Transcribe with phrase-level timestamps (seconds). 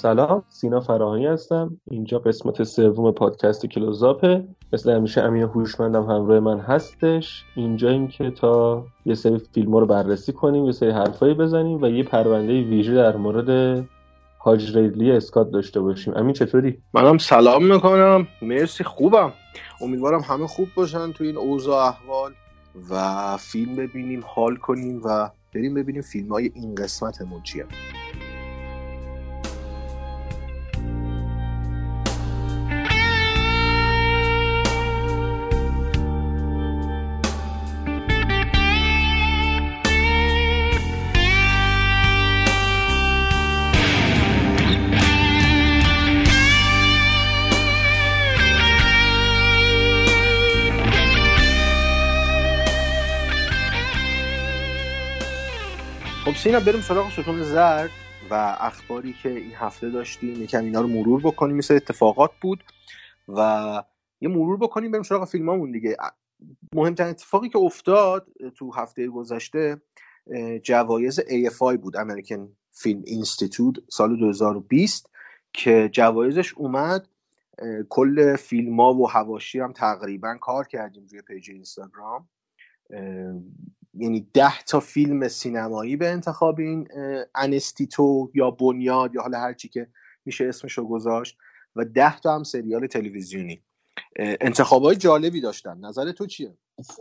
[0.00, 1.80] سلام سینا فراهانی هستم.
[1.90, 4.44] اینجا قسمت سوم پادکست کلوزاپه.
[4.72, 7.44] مثل همیشه امین هوشمندم همراه من هستش.
[7.56, 12.02] اینجاییم که تا یه سری فیلم رو بررسی کنیم یه سری حرفایی بزنیم و یه
[12.02, 13.82] پرونده ویژه در مورد
[14.40, 16.16] هاج ریدلی اسکات داشته باشیم.
[16.16, 18.28] امین چطوری؟ منم سلام می‌کنم.
[18.42, 19.32] مرسی خوبم.
[19.80, 22.32] امیدوارم همه خوب باشن تو این اوضاع احوال
[22.90, 27.66] و فیلم ببینیم حال کنیم و بریم ببینیم فیلم های این قسمتمون چیه.
[56.30, 57.90] خب سینا بریم سراغ ستون زرد
[58.30, 60.42] و اخباری که این هفته داشتیم.
[60.42, 61.56] یکم اینا رو مرور بکنیم.
[61.56, 62.64] مثل اتفاقات بود
[63.28, 63.82] و
[64.20, 65.96] یه مرور بکنیم بریم سراغ فیلمامون دیگه.
[66.74, 68.26] مهمترین اتفاقی که افتاد
[68.56, 69.82] تو هفته گذشته
[70.62, 75.10] جوایز AFI بود American Film Institute سال 2020
[75.52, 77.08] که جوایزش اومد.
[77.88, 82.28] کل فیلم ها و حواشی هم تقریبا کار کردیم روی پیج اینستاگرام.
[83.94, 86.88] یعنی ده تا فیلم سینمایی به انتخاب این
[87.34, 89.86] انستیتو یا بنیاد یا حالا هرچی که
[90.24, 91.36] میشه اسمش رو گذاشت
[91.76, 93.62] و ده تا هم سریال تلویزیونی.
[94.16, 95.78] انتخابای جالبی داشتن.
[95.80, 96.54] نظر تو چیه؟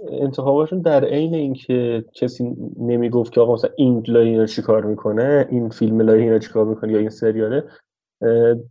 [0.09, 6.01] انتخاباشون در عین اینکه کسی نمی‌گفت که آقا مثلا این لاین چیکار می‌کنه این فیلم
[6.01, 7.63] لاین چیکار می‌کنه یا این سریاله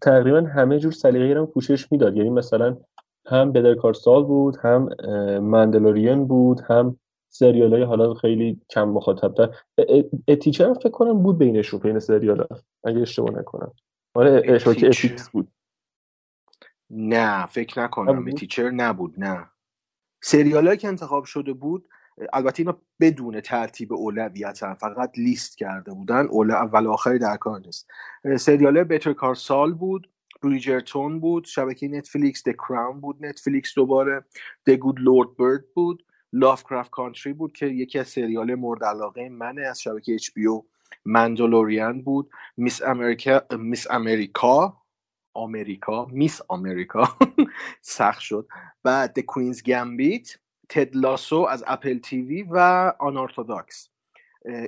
[0.02, 2.16] تقریبا همه جور سلیقه‌ای رو پوشش می‌داد.
[2.16, 2.76] یعنی مثلا
[3.26, 4.88] هم Better Call Saul بود هم
[5.40, 9.54] Mandalorian بود هم سریال های حالا خیلی کم مخاطب تر
[10.28, 12.48] A Teacher فکر کنم بود بینشون بین سریال ها
[12.84, 13.72] اگه اشتباه نکنم.
[14.14, 15.48] آره اشتباه اتیکس بود.
[16.90, 18.28] نه فکر نکنم.
[18.28, 19.50] A Teacher نبود نه.
[20.22, 21.88] سریال هایی که انتخاب شده بود
[22.32, 26.26] البته اینا بدون ترتیب اولویت هم فقط لیست کرده بودن.
[26.26, 27.88] اول اول آخری در کار نیست.
[28.36, 30.10] سریال Better Call Saul بود
[30.42, 34.24] Bridgerton بود شبکه نتفلیکس The Crown بود نتفلیکس دوباره
[34.66, 36.04] The Good Lord Bird بود.
[36.32, 40.66] Lovecraft Country بود که یکی از سریال مورد علاقه منه از شبکه HBO
[41.04, 42.30] Mandalorian بود.
[42.56, 42.82] Mrs.
[42.82, 43.90] America Mrs.
[43.90, 44.82] America
[45.34, 46.40] America Mrs.
[46.48, 47.18] America
[47.80, 48.48] سخت شد.
[48.82, 52.58] بعد The Queen's Gambit Ted Lasso از Apple TV و
[52.98, 53.88] Unorthodox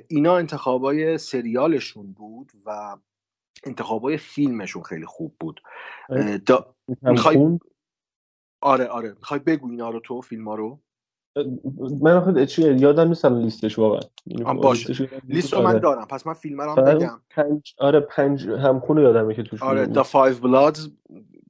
[0.07, 2.97] اینا انتخابای سریالشون بود و
[3.63, 5.61] انتخابای فیلمشون خیلی خوب بود.
[6.45, 6.75] دا...
[7.01, 7.59] می‌خوای
[8.61, 9.09] آره آره.
[9.09, 10.81] می‌خوای بگو اینا رو تو فیلم ها رو؟
[12.01, 13.99] من آخه چی یادم نیست لیستش واقعا.
[14.53, 15.09] باشه.
[15.27, 16.07] لیست رو من دارم.
[16.07, 17.21] پس من فیلم رو هم بگم.
[17.29, 20.89] پنج آره پنج هم‌خونه یادمه که توش آره Da 5 Bloods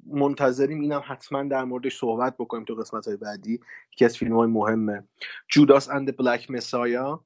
[0.05, 3.59] منتظریم اینم حتما در موردش صحبت بکنیم تو قسمت های بعدی.
[3.93, 5.03] یکی از فیلم های مهمه
[5.49, 7.23] Judas and Black Messiah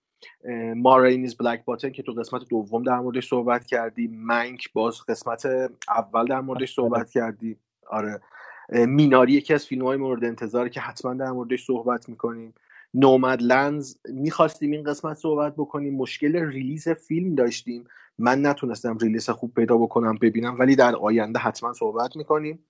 [0.76, 4.08] Ma Rainey's Black Bottom که تو قسمت دوم در موردش صحبت کردی.
[4.08, 5.46] Mank باز قسمت
[5.90, 7.58] اول در موردش صحبت کردی.
[7.90, 8.22] آره.
[8.70, 12.54] Minari یکی از فیلم های مورد انتظاره که حتما در موردش صحبت می‌کنیم.
[12.94, 15.96] Nomadland می‌خواستیم این قسمت صحبت بکنیم.
[15.96, 17.84] مشکل release فیلم داشتیم.
[18.18, 22.66] من نتونستم release خوب پیدا بکنم ببینم ولی در آینده حتما صحبت می‌کنیم.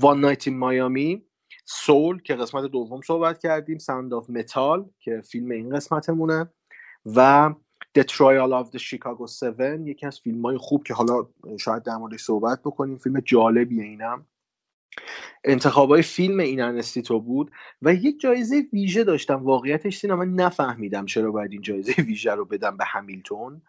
[0.00, 1.22] One Night in Miami
[1.64, 6.50] Soul که قسمت دوم صحبت کردیم Sound of Metal که فیلم این قسمتمونه
[7.06, 7.54] و
[7.98, 11.26] The Trial of the Chicago 7 یکی از فیلم های خوب که حالا
[11.60, 12.98] شاید در موردش صحبت بکنیم.
[12.98, 14.26] فیلم جالبیه اینم.
[15.44, 17.50] انتخابای فیلم این انستیتو بود
[17.82, 19.34] و یک جایزه ویژه داشتن.
[19.34, 23.62] واقعیتش سینا من نفهمیدم چرا باید این جایزه ویژه رو بدن به Hamilton.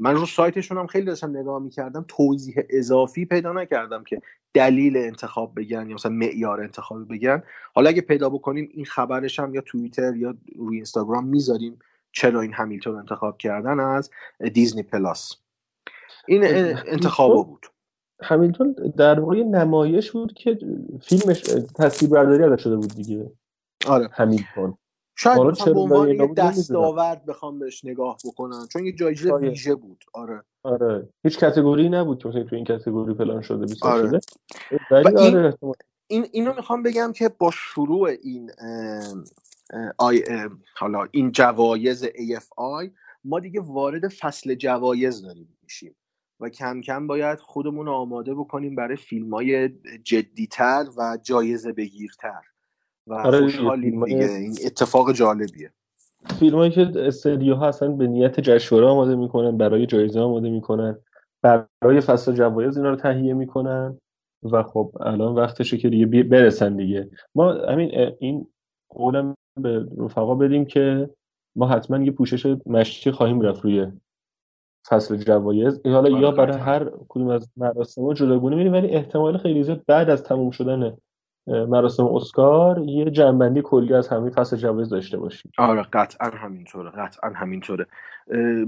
[0.00, 2.04] من رو سایتشون هم خیلی داشتم نگاه می‌کردم.
[2.08, 4.22] توضیح اضافی پیدا نکردم که
[4.54, 7.42] دلیل انتخاب بگن یا مثلا معیار انتخاب بگن.
[7.74, 11.78] حالا اگه پیدا بکنیم این خبرش هم یا توییتر یا روی اینستاگرام می‌ذاریم
[12.12, 14.10] چرا این همیلتون انتخاب کردن از
[14.52, 15.36] دیزنی پلاس.
[16.28, 17.66] این انتخاب بود.
[18.24, 20.58] همیلتون در واقع نمایش بود که
[21.02, 21.40] فیلمش
[21.74, 23.32] تصویر برداری ازش شده بود دیگه.
[23.86, 24.08] آره.
[24.12, 24.76] همیلتون.
[25.16, 30.04] شاید به عنوان یه دستاورد بخوام بهش نگاه بکنم چون یه جایزه ویژه بود.
[30.12, 30.42] آره.
[30.62, 31.08] آره.
[31.24, 34.08] هیچ کاتگوری نبود که تو این کاتگوری پلان شده بیست آره.
[34.08, 34.20] شده.
[34.90, 35.56] ولی این, آره
[36.06, 38.50] این اینو می‌خوام بگم که با شروع این
[39.98, 40.24] آی
[40.76, 42.90] حالا این جوایز AFI
[43.24, 45.96] ما دیگه وارد فصل جوایز داریم میشیم.
[46.44, 49.70] و کم کم باید خودمون آماده بکنیم برای فیلم های
[50.02, 52.40] جدیتر و جایزه بگیرتر.
[53.06, 54.30] و آره خوشحالیم دیگه.
[54.30, 55.70] این اتفاق جالبیه.
[56.38, 60.98] فیلم هایی که استدیو ها اصلا به نیت جشنواره آماده می‌کنن برای جایزه آماده می‌کنن.
[61.42, 63.98] برای فصل جوایز اینا رو تهیه می‌کنن.
[64.52, 67.10] و خب الان وقتشه که دیگه برسن دیگه.
[67.34, 68.46] ما همین این
[68.88, 71.10] قولم به رفقا بدیم که
[71.56, 73.92] ما حتما یه پوشش مشتی خواهیم رفت روی
[74.88, 75.80] فصل جوایز.
[75.86, 80.22] حالا یا برای هر کدوم از مراسم جداگونه میریم ولی احتمال خیلی زیاد بعد از
[80.22, 80.96] تموم شدن
[81.46, 87.30] مراسم اسکار یه جنبندی کلی از همین فصل جوایز داشته باشیم آره قطعا همینطوره قطعا
[87.30, 87.86] همینطوره.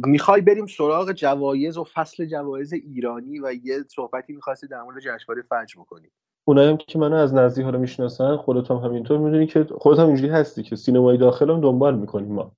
[0.07, 5.43] می‌خوای بریم سراغ جوایز و فصل جوایز ایرانی و یه صحبتی می‌خواستی در مورد جشنواره
[5.43, 6.07] فجر بکنی.
[6.45, 10.07] اونایی هم که منو از نزدیک حالا می‌شناسن خودت هم همینطور می‌دونی که خودت هم
[10.07, 12.53] اینجوری هستی که سینمای داخل هم دنبال می‌کنیم ما.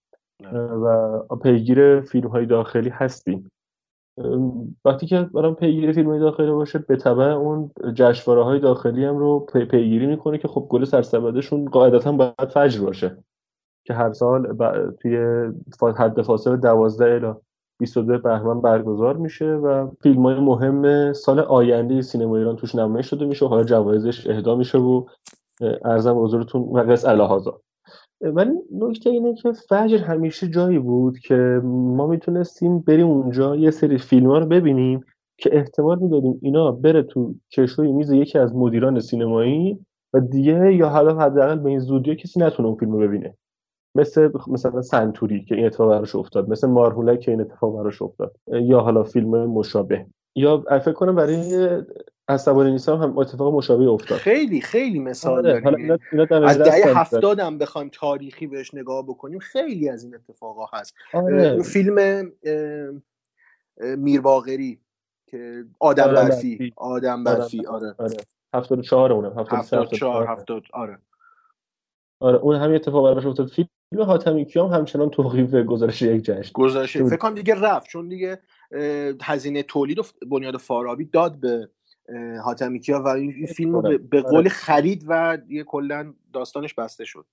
[0.53, 3.51] و پیگیر فیلم های داخلی هستیم.
[4.85, 9.19] وقتی که برام پیگیری فیلم های داخلی باشه به طبع اون جشنواره های داخلی هم
[9.19, 13.19] رو پی پیگیری می‌کنه که خب گل سرسبدشون قاعدتا باید فجر باشه.
[13.85, 14.57] که هر سال
[15.01, 15.19] توی
[15.97, 17.35] حد فاصله 12 الی
[17.81, 23.27] 22 بهمن برگزار میشه و فیلم های مهم سال آینده سینما ایران توش نمایش شده
[23.27, 25.07] میشه و حالا جوایزش اهدا میشه و
[25.85, 27.61] ارزم حضورتون و قص الهازا
[28.21, 33.99] ولی نکته اینه که فجر همیشه جایی بود که ما می‌تونستیم بریم اونجا یه سری
[33.99, 35.01] فیلم ها رو ببینیم
[35.39, 39.79] که احتمال می‌دادیم اینا بره تو کشوی میز یکی از مدیران سینمایی
[40.13, 43.35] و دیگه یا حالا حداقل به این زودی کسی نتونه اون فیلم رو ببینه.
[43.95, 48.37] مثل مثلا سنتوری که این اتفاق براش افتاد مثل مارهولک که این اتفاق براش افتاد
[48.47, 50.07] یا حالا فیلم مشابه.
[50.37, 51.69] یا فکر کنم برای
[52.29, 54.19] عصبانی نیستم هم اتفاق مشابه افتاد.
[54.19, 55.61] خیلی خیلی مثال آره.
[55.61, 60.95] داریم از دهه هفتاد هم بخوایم تاریخی بهش نگاه بکنیم خیلی از این اتفاقا هست.
[61.13, 61.63] آره.
[61.63, 62.31] فیلم
[63.81, 64.81] میرواغری
[65.27, 66.73] که آدم برفی.
[66.77, 67.95] آدم برفی آره.
[67.99, 68.17] آره.
[68.55, 70.99] 74 اونم 74 70 آره.
[72.21, 73.49] آره اون همین اتفاق براش افتاد.
[73.49, 76.53] فیلم حاتمی کیام همچنان توقیف گزارش یک جشن.
[76.55, 78.39] گزارش فکر کنم دیگه رفت چون دیگه
[79.23, 81.71] هزینه تولید و بنیاد فارابی داد به
[82.45, 87.05] حاتمی کیا و این فیلم رو به, به قول خرید و دیگه کلا داستانش بسته
[87.05, 87.25] شد.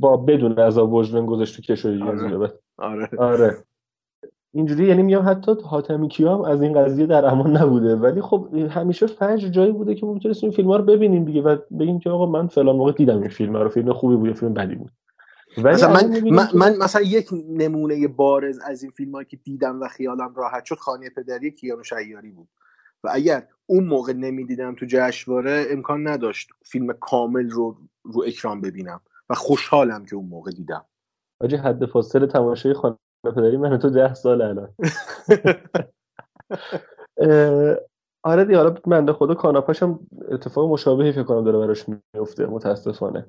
[0.00, 2.50] با بدون عذاب وجدان گذاشت تو کشوری آره.
[2.78, 3.10] آره.
[3.18, 3.56] آره.
[4.54, 7.96] اینجوری یعنی میگم حتی حاتمی کیا هم از این قضیه در امان نبوده.
[7.96, 11.56] ولی خب همیشه فجر جایی بوده که می‌تونستیم این فیلم ها رو ببینیم دیگه و
[11.78, 13.68] بگیم که آقا من فلان موقع دیدم این فیلم رو.
[13.68, 14.90] فیلم خوبی بود فیلم بدی بود.
[15.56, 19.80] ولی مثلا من, من, که- من مثلا یک نمونه بارز از این فیلم که دیدم
[19.80, 22.48] و خیالم راحت شد خانه پدری کیانو شیاری بود.
[23.04, 29.00] و اگر اون موقع نمی‌دیدم تو جشنواره امکان نداشت فیلم کامل رو رو اکران ببینم
[29.30, 30.84] و خوشحالم که اون موقع دیدم.
[31.42, 34.74] حاجی حد فاصله تماشای خانه پدری من تو ده سال الان.
[38.24, 43.26] آره دیگه حالا بنده خدا کاناپاش هم اتفاق مشابهی فکر کنم داره براش میفته متاسفانه.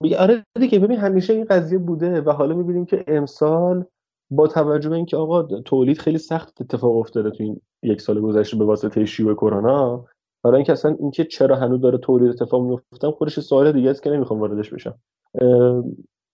[0.00, 3.84] میگه آره دیگه ببین همیشه این قضیه بوده و حالا می‌بینیم که امسال
[4.30, 8.56] با توجه به اینکه آقا تولید خیلی سخت اتفاق افتاده تو این یک سال گذشته
[8.56, 10.04] به واسطه شیوع کرونا
[10.44, 14.10] حالا اینکه اصلا اینکه چرا هنوز داره تولید اتفاق میفته خودش سوال دیگه است که
[14.10, 14.94] نمی‌خوام واردش بشم.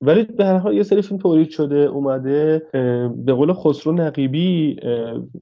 [0.00, 2.66] ولی به هر حال یه سری فیلم تولید شده اومده.
[3.16, 4.80] به قول خسرو نقیبی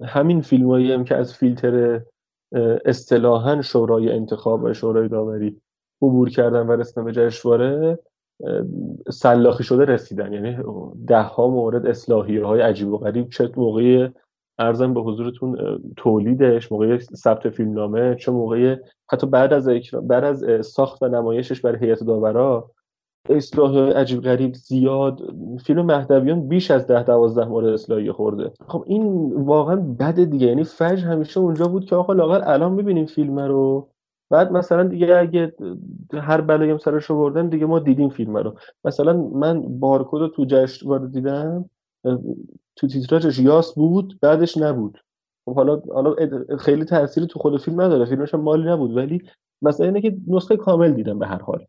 [0.05, 2.01] همین فیلمایی هم که از فیلتر
[2.85, 5.61] اصطلاحا شورای انتخاب و شورای داوری
[6.03, 7.99] عبور کردن و رسیدن به جشنواره
[9.11, 10.33] سلاخی شده رسیدن.
[10.33, 10.57] یعنی
[11.07, 14.09] ده ها مورد اصلاحی های عجیب و غریب چه موقع
[14.59, 18.77] ارزم به حضورتون تولیدش موقع ثبت فیلمنامه چه موقع
[19.13, 19.69] حتی بعد از
[20.03, 22.71] بعد از ساخت و نمایشش برای هیئت داورا
[23.31, 25.21] اصلاح عجیب غریب زیاد.
[25.65, 28.53] فیلم مهدویان بیش از ده دوازده مورد اصلاحی خورده.
[28.69, 30.47] خب این واقعا بده دیگه.
[30.47, 33.89] یعنی فجر همیشه اونجا بود که آقا لاغر الان می‌بینیم فیلم رو.
[34.33, 35.53] بعد مثلا دیگه اگه
[36.13, 38.55] هر بلایی هم سرش بردن دیگه ما دیدیم فیلم رو.
[38.85, 41.71] مثلا من بارکد رو تو جشنواره دیدم
[42.77, 44.99] تو تیتراژش یاس بود بعدش نبود.
[45.45, 46.15] خب حالا حالا
[46.59, 49.23] خیلی تاثیری تو خود فیلم نداره فیلمش هم مالی نبود ولی
[49.63, 51.67] مثلا اینه که نسخه کامل دیدم به هر حال.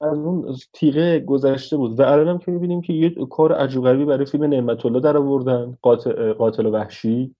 [0.00, 2.00] از اون تیغه گذشته بود.
[2.00, 5.16] و الان هم که می‌بینیم که یه کار عجیب غریبی برای فیلم نعمت الله در
[5.16, 7.34] آوردن قاتل, قاتل وحشی.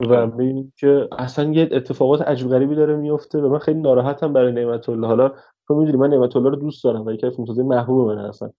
[0.00, 0.30] و
[0.76, 5.06] که اصلا یه اتفاقات عجیب غریبی داره میفته و من خیلی ناراحتم برای نعمت الله
[5.06, 5.32] حالا
[5.66, 8.52] تو می‌دونی من نعمت الله رو دوست دارم و یکی از فیلمسازی محبوب من هستن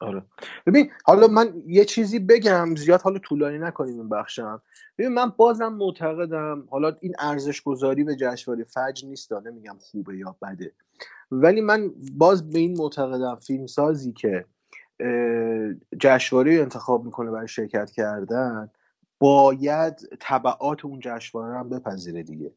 [0.00, 0.22] آره.
[0.66, 4.62] ببین حالا من یه چیزی بگم زیاد حالا طولانی نکنیم این بخشم.
[4.98, 10.36] ببین من بازم معتقدم حالا این ارزش گذاری به جشنواره فجر نیست نمیگم خوبه یا
[10.42, 10.72] بده.
[11.30, 14.44] ولی من باز به این معتقدم فیلمسازی که
[16.00, 18.70] جشنواره انتخاب می‌کنه برای شرکت کردن
[19.24, 22.52] باید طبعات اون جشنواره هم بپذیره دیگه.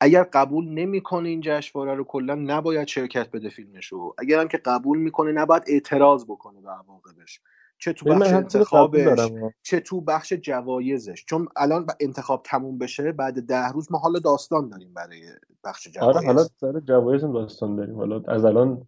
[0.00, 4.14] اگر قبول نمی‌کنه این جشنواره رو کلا نباید شرکت بده فیلمشو.
[4.18, 7.40] اگر هم که قبول می‌کنه نباید اعتراض بکنه به عواقبش.
[7.78, 11.24] چه تو بخش انتخابش چه تو بخش جوایزش.
[11.24, 15.22] چون الان انتخاب تموم بشه بعد ده روز ما حالا داستان داریم برای
[15.64, 17.96] بخش جوایز آره حالا سر جوایز داستان داریم.
[17.96, 18.86] حالا از الان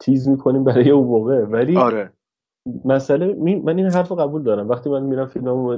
[0.00, 1.44] تیز می‌کنیم برای اون موقع.
[1.44, 2.12] ولی آره.
[2.84, 4.68] مسئله من این حرف رو قبول دارم.
[4.68, 5.76] وقتی من میرم فیلممو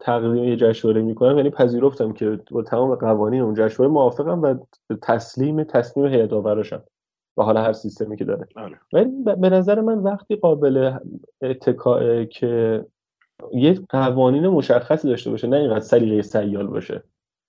[0.00, 4.54] تقدیم یه جشنواره می‌کنم یعنی پذیرفتم که با تمام قوانین اون جشنواره موافقم و
[5.02, 6.82] تسلیم تصمیم هیئت آوراشم
[7.36, 8.48] و حالا هر سیستمی که داره.
[8.56, 8.80] آره.
[8.92, 10.92] ولی به نظر من وقتی قابل
[11.42, 12.84] اتکاء که
[13.52, 17.02] یه قوانین مشخصی داشته باشه نه اینقدر سلیقه سیال باشه.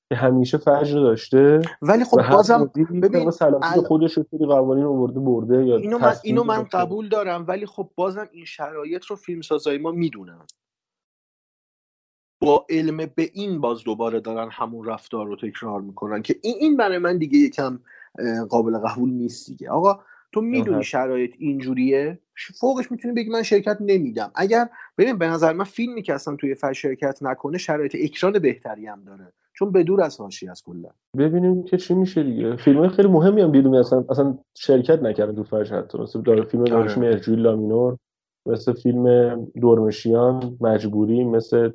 [0.09, 3.81] که همیشه فجر داشته ولی خب بازم ببین ال...
[3.81, 8.29] خودش رو قوانین آورده برده یا اینو من, اینو من قبول دارم ولی خب بازم
[8.31, 10.41] این شرایط رو فیلم سازای ما می‌دونن.
[12.41, 16.77] با علم به این باز دوباره دارن همون رفتار رو تکرار می‌کنن که این این
[16.77, 17.79] برای من دیگه یکم
[18.49, 19.69] قابل قبول نیست دیگه.
[19.69, 19.99] آقا
[20.31, 22.19] تو می‌دونی شرایط اینجوریه؟
[22.59, 24.31] فوقش می‌تونی بگی من شرکت نمیدم.
[24.35, 28.87] اگر ببین به نظر من فیلمی که اصلا توی فش شرکت نکنه شرایط اکران بهتری
[28.87, 29.33] هم داره.
[29.59, 30.89] چون به دور از هاشی از کلا.
[31.17, 32.55] ببینیم که چی میشه دیگه.
[32.55, 35.97] فیلم خیلی مهمی هم بیرون اصلا اصلا شرکت نکردن تو فش حتی.
[35.97, 37.21] مثل داره فیلم دارش آره.
[37.27, 37.97] لامینور
[38.45, 41.71] مثل فیلم دورمشیان مجبوری مثل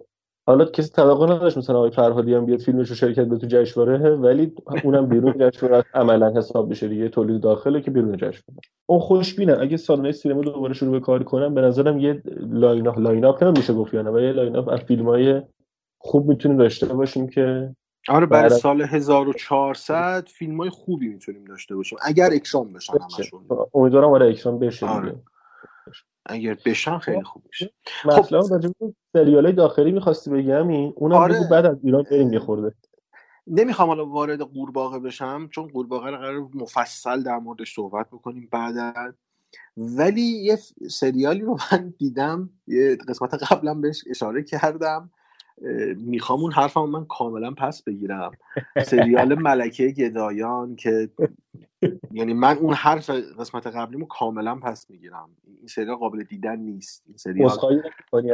[0.46, 4.10] حالا کسی توقع نداشت مثلا آقای فرهادی هم بیاد فیلمش رو شرکت به تو جشنواره
[4.10, 4.52] ولی
[4.84, 8.60] اونم بیرون جشنواره عملا حساب بشه دیگه تولید داخله که بیرون جشنواره.
[8.86, 12.98] اون خوشبینم اگه سالنای سینما دوباره شروع به کار کنن به نظرم یه line up
[12.98, 15.42] line up نمیشه گفت یعنی یه line up از فیلمای
[16.04, 17.74] خوب می‌تونیم داشته باشیم که
[18.08, 21.98] آره برای سال 1400 فیلم های خوبی می‌تونیم داشته باشیم.
[22.02, 23.46] اگر اکران بشن همشون.
[23.74, 25.16] امیدوارم آره اکران بشه آره.
[26.26, 27.70] اگر بشن خیلی خوب میشه.
[28.04, 31.48] مثلا خب سریال داخلی می‌خواستی بگم این اونم آره.
[31.50, 32.74] بعد از ایران بریم یه خورده
[33.46, 39.14] نمی‌خوام حالا وارد قورباغه بشم چون قورباغه رو قرار مفصل در موردش صحبت بکنیم بعد
[39.76, 40.58] ولی یه
[40.90, 45.10] سریالی رو من دیدم یه قسمت قبلا بهش اشاره کردم.
[45.96, 48.30] می‌خوام اون حرفم من کاملا پس بگیرم.
[48.86, 51.10] سریال ملکه گدایان که
[52.10, 55.30] یعنی من اون حرف قسمت قبلیمو کاملا پس می‌گیرم.
[55.58, 57.50] این سریال قابل دیدن نیست این سریال.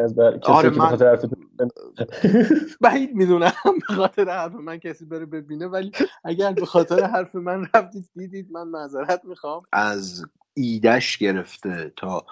[0.04, 0.38] از بر...
[0.42, 0.98] آره من
[2.80, 3.52] بعید می‌دونم
[3.88, 5.92] به خاطر حرف من کسی بره ببینه ولی
[6.24, 9.62] اگر به خاطر حرف من رفتید دیدید من معذرت می‌خوام.
[9.72, 12.26] از ایدش گرفته تا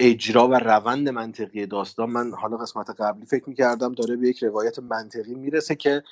[0.00, 2.10] اجرا و روند منطقی داستان.
[2.10, 6.02] من حالا قسمت قبلی فکر می‌کردم داره به یک روایت منطقی می‌رسه که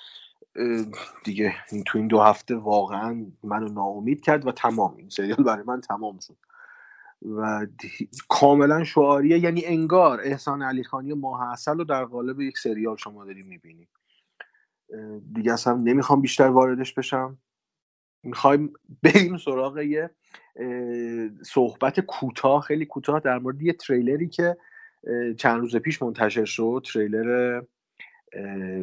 [1.24, 1.54] دیگه
[1.86, 4.96] تو این دو هفته واقعا منو ناامید کرد و تمام.
[4.96, 6.36] این سریال برای من تمام شد.
[7.22, 7.66] و
[8.28, 9.38] کاملا شعاریه.
[9.38, 13.88] یعنی انگار احسان علی خانی ماه اصل رو در قالب یک سریال شما داری می‌بینی.
[15.32, 17.38] دیگه اصلا نمی‌خوام بیشتر واردش بشم.
[18.22, 20.10] می‌خوایم بریم سراغ یه
[21.42, 24.56] صحبت کوتاه خیلی کوتاه در مورد یه تریلری که
[25.38, 27.62] چند روز پیش منتشر شد تریلر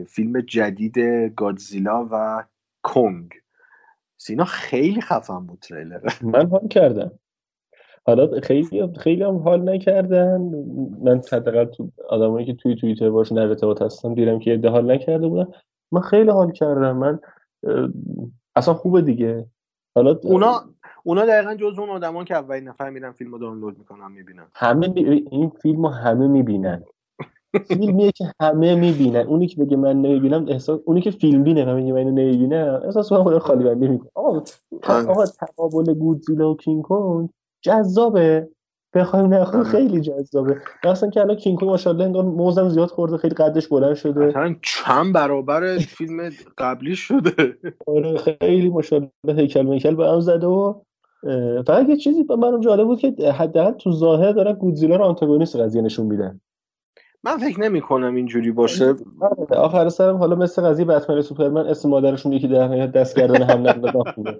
[0.07, 0.97] فیلم جدید
[1.35, 2.43] گادزیلا و
[2.83, 3.31] کنگ
[4.17, 5.99] سینا خیلی خفن بود تریلر.
[6.33, 7.11] من حال کردم.
[8.05, 10.41] حالا خیلی خیلی هم حال نکردن.
[11.01, 14.91] من حداقل تو آدمایی که توی توییتر باشون در ارتباط هستم دیدم که یه حال
[14.91, 15.51] نکرده بودن.
[15.91, 16.97] من خیلی حال کردم.
[16.97, 17.19] من
[18.55, 19.45] اصلا خوبه دیگه.
[19.95, 20.63] حالا اونا
[21.03, 24.45] اونا دقیقا جز اون آدمان که اولین نفر میرن فیلم رو دانلود می‌کنن می‌بینن.
[24.55, 24.93] همه
[25.31, 26.83] این فیلم رو همه می‌بینن.
[27.67, 29.19] فیلمیه که همه می‌بینن.
[29.19, 32.81] اونی که بگه من نمی‌بینم احساس اونی که فیلم بینه و میگه من نمی‌بینم.
[32.85, 34.43] احساس خود خالی بندی می‌کنه آقا
[34.87, 37.29] آقا تقابل گودزیلا و کینگ کنگ
[37.61, 38.49] جذابه.
[38.95, 39.71] بخوایم نخوایم آره.
[39.71, 40.57] خیلی جذابه.
[40.85, 44.25] مثلا که الان کینگ کنگ ماشاءالله انگار موزم زیاد خورده خیلی قدش بلند شده.
[44.25, 47.57] مثلا چند برابر فیلم قبلی شده.
[47.87, 50.73] آره خیلی ماشاءالله هیکل میکل به هم زده و
[51.67, 55.81] فقط یه چیزی برام جالب بود که حداقل تو ظاهر دارن گودزیلا رو آنتاگونیست قضیه
[55.81, 56.39] نشون میدن.
[57.23, 58.95] من فکر نمی کنم اینجوری باشه.
[59.21, 63.41] آره، آخر سرم حالا مثل قضیه بتمن سوپرمن اسم مادرشون یکی در نهایت دست کردن
[63.41, 64.39] هم خوبه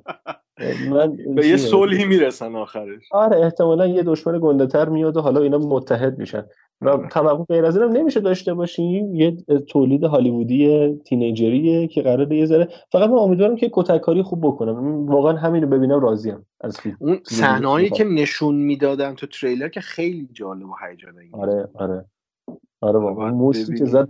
[0.89, 3.03] من به یه صلحی می‌رسن آخرش.
[3.11, 6.43] آره احتمالا یه دشمن گنده تر میاد و حالا اینا متحد میشن.
[6.81, 9.15] و توقع غیر از اینم نمیشه داشته باشیم.
[9.15, 9.37] یه
[9.67, 15.05] تولید هالیوودی تینیجریه که قراره یه ذره فقط من امیدوارم که کتککاری خوب بکنم.
[15.05, 16.97] واقعا همینو ببینم راضیم از فیلم.
[16.99, 22.05] اون صحنه‌ای که نشون می‌دادن تو تریلر که خیلی جالب و هیجان آره آره.
[22.83, 24.07] آره واقعا موسیقی که زد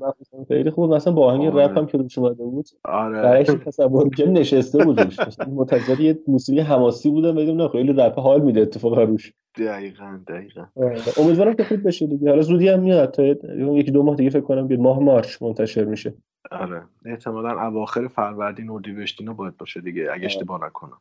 [0.47, 0.93] خیلی خوب.
[0.93, 1.65] مثلا با آهنگ آره.
[1.65, 3.21] رپ هم که روش اومده بود آره.
[3.21, 5.17] برعکس تصور که نشسته بود روش
[5.57, 9.33] منتظر یه موسیقی حماسی بودم بدون نه خیلی رپ حال میده اتفاقا روش.
[9.57, 10.65] دقیقا دقیقا.
[10.75, 11.01] آره.
[11.17, 12.29] امیدوارم که خوب بشه دیگه.
[12.29, 15.83] حالا زودی هم میاد تا یکی دو ماه دیگه فکر کنم بیاد ماه مارچ منتشر
[15.85, 16.13] میشه.
[16.51, 16.83] آره.
[17.05, 20.97] احتمالا اواخر فروردین اردیبهشت اینا باید باشه دیگه اگه اشتباه نکنم.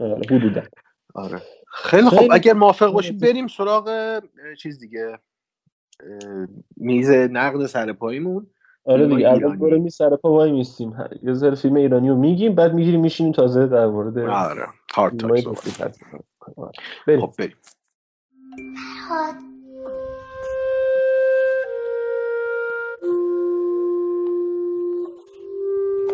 [0.00, 0.62] آره حدودا.
[1.14, 1.42] آره.
[1.68, 4.20] خیلی خیلی- اگر موافق باشی بریم سراغ
[4.62, 5.18] چیز دیگه.
[6.76, 8.46] میز نقد سر پاییمون
[8.84, 9.56] آره دیگه اول ایرانی.
[9.56, 13.32] برو می سر پا وای میستیم یه ذره فیلم ایرانی رو میگیم بعد می‌گیریم میشینیم
[13.32, 15.46] تازه در مورد آره هارد تاک.
[16.56, 16.72] آره.
[17.06, 17.56] بریم خب بریم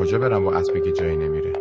[0.01, 1.53] کجا برم با اسبی که جایی نمیره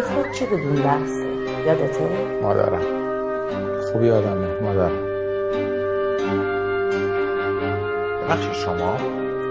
[0.00, 1.26] فکرت چی بود اون لحظه
[1.66, 2.08] یادته
[2.42, 2.82] مادرم.
[3.92, 5.12] خوبی آدمه مادرم.
[8.28, 8.98] بخش شما؟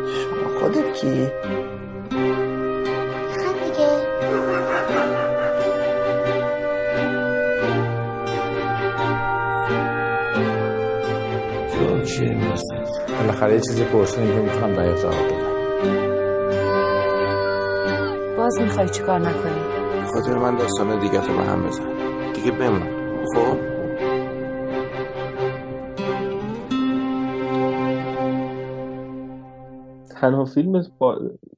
[0.05, 1.31] شما خودت کی؟
[13.19, 15.51] بالاخره یه چیزی پرسیدین که می‌تونم دقیق جواب بدم.
[18.38, 19.70] باز می‌خوای چیکار نکنی؟
[20.13, 21.83] خاطر من داستان دیگه تو به هم بزن.
[22.33, 22.81] دیگه بمون.
[23.35, 23.57] خب؟
[30.21, 30.83] تنها فیلم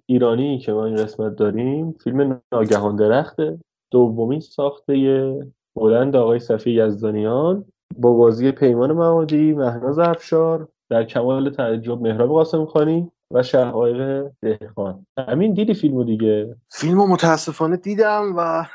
[0.05, 3.59] ایرانی که ما این قسمت داریم فیلم ناگهان درخته.
[3.91, 5.33] دومین ساخته
[5.75, 7.65] بلند آقای صفی یزدانیان
[7.97, 13.11] با بازی پیمان معادی مهناز افشار در کمال تعجب مهراب قاسم خانی.
[13.33, 15.05] و شقایق دهقان.
[15.17, 18.65] همین دیدی فیلمو دیگه؟ فیلم رو متاسفانه دیدم و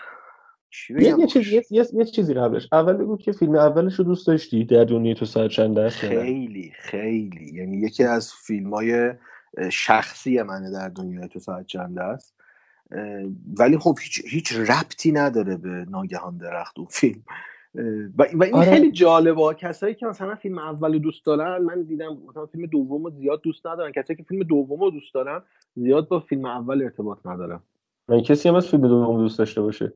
[0.70, 2.68] چی یه, یه, چیز، یه, یه, یه چیزی قبلش.
[2.72, 7.52] اول بگو که فیلم اولش رو دوست داشتی در دنیای تو ساعت چند؟ خیلی خیلی.
[7.54, 9.12] یعنی یکی از فیلم های
[9.72, 12.34] شخصی منه در دنیای تو ساعت چند است.
[13.58, 17.22] ولی خب هیچ هیچ ربطی نداره به ناگهان درخت اون فیلم.
[18.18, 18.70] و و این آره.
[18.70, 19.54] خیلی جالبه.
[19.54, 23.40] کسایی که مثلا فیلم اول رو دوست دارن من دیدم مثلا فیلم دوم رو زیاد
[23.42, 23.92] دوست ندارن.
[23.92, 25.42] کسایی که فیلم دوم رو دوست دارن
[25.74, 27.60] زیاد با فیلم اول ارتباط ندارن.
[28.08, 29.92] من کسی هم از فیلم دوم دوست داشته باشه؟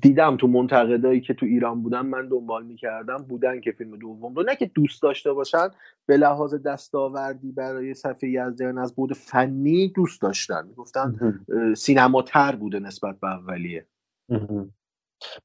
[0.00, 4.42] دیدم تو منتقدایی که تو ایران بودن من دنبال می‌کردم بودن که فیلم دوم رو.
[4.42, 5.68] نه که دوست داشته باشن
[6.06, 10.66] به لحاظ دستاوردی برای صفحه یزدان از بود فنی دوست داشتن.
[10.68, 11.38] می‌گفتن
[11.76, 13.86] سینما تر بوده نسبت به اولیه.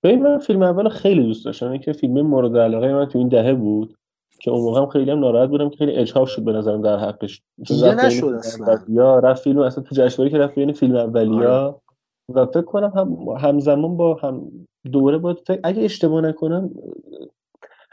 [0.03, 1.77] ببین من فیلم اول خیلی دوست داشتم.
[1.77, 3.95] که فیلم مورد علاقه من تو این دهه بود
[4.41, 6.97] که اون موقع هم خیلی هم ناراحت بودم که خیلی اجحاف شد به نظرم در
[6.97, 7.41] حقش.
[7.57, 8.73] دیده نشد فیلم اصلا.
[8.73, 11.81] اولیا رفت فیلم اصلا تو جشنواره که رفت بین فیلم اولیا
[12.29, 14.51] و فکر کنم هم همزمان با هم
[14.91, 16.69] دوره بود فکر اگه اشتباه نکنم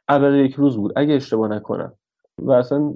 [0.09, 0.93] اول یک روز بود.
[0.97, 1.93] اگه اشتباه نکنم.
[2.39, 2.95] و اصلا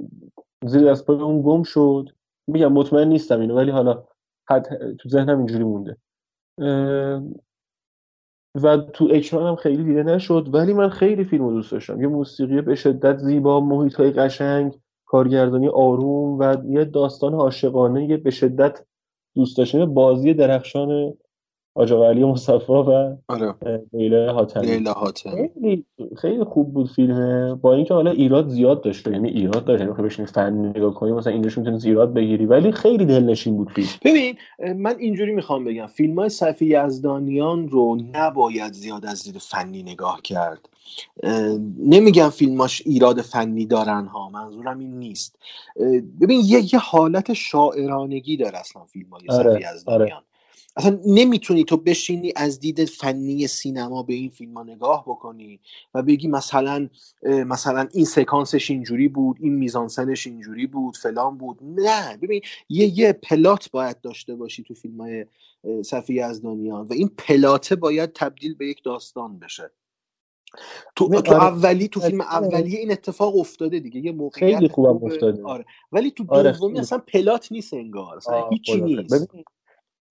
[0.66, 2.08] زیر دست پای اون گم شد.
[2.46, 4.04] میگم مطمئن نیستم اینو ولی حالا
[4.50, 5.96] حد تو ذهنم اینجوری مونده.
[8.54, 12.00] و تو اکران هم خیلی دیده نشد ولی من خیلی فیلم رو دوست داشتم.
[12.00, 18.30] یه موسیقی به شدت زیبا محیط های قشنگ کارگردانی آروم و یه داستان عاشقانه به
[18.30, 18.84] شدت
[19.34, 21.14] دوست داشتنی بازی درخشان
[21.74, 23.54] آجا علی مصطفی و آره.
[23.92, 24.66] لیلا حاتمی.
[24.66, 25.33] لیلا حاتمی.
[25.54, 25.85] خیلی
[26.16, 27.54] خیلی خوب بود فیلمه.
[27.54, 31.12] با اینکه حالا ایراد زیاد داشته یعنی ایراد داشت یعنی بخوای بشینی فن نگاه کنی
[31.12, 33.88] مثلا اینجاش می‌تونی ایراد بگیری ولی خیلی دلنشین بود فیلم.
[34.04, 34.37] ببین
[34.76, 40.20] من اینجوری می‌خوام بگم فیلم های صفی یزدانیان رو نباید زیاد از دید فنی نگاه
[40.22, 40.68] کرد.
[41.78, 45.38] نمیگم فیلماش ایراد فنی دارن ها منظورم این نیست.
[46.20, 50.22] ببین یه, یه حالت شاعرانگی داره اصلا فیلم های آره، صفی یزدانیان.
[50.80, 55.60] اصلا نمی‌تونی تو بشینی از دید فنی سینما به این فیلم ها نگاه بکنی
[55.94, 56.88] و بگی مثلا
[57.22, 63.12] مثلا این سکانسش اینجوری بود این میزانسنش اینجوری بود فلان بود نه ببین یه یه
[63.12, 65.26] پلات باید داشته باشی تو فیلم های
[65.82, 69.70] صفی یزدانیان و این پلاته باید تبدیل به یک داستان بشه
[70.96, 72.32] تو, تو آره، اولی تو فیلم آره.
[72.32, 75.14] اولیه این اتفاق افتاده دیگه یه موقعیت خیلی خوبم خوبه.
[75.14, 75.42] افتاده.
[75.44, 76.80] آره ولی تو آره، دومی خیلی.
[76.80, 78.80] اصلا پلات نیست انگار اصلا هیچی.
[78.80, 79.44] نیست ببین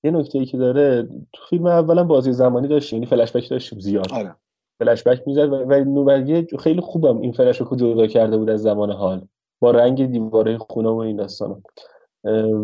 [0.03, 3.79] یه نکته ای که داره تو فیلم اولا بازی زمانی داشتیم یعنی فلش بک داشتیم
[3.79, 4.13] زیاد.
[4.13, 4.35] آره.
[4.79, 9.27] فلش بک می‌زد و خیلی خوبم این فلش بک جدا کرده بود از زمان حال.
[9.59, 11.62] با رنگ دیواره خونه و این داستانا.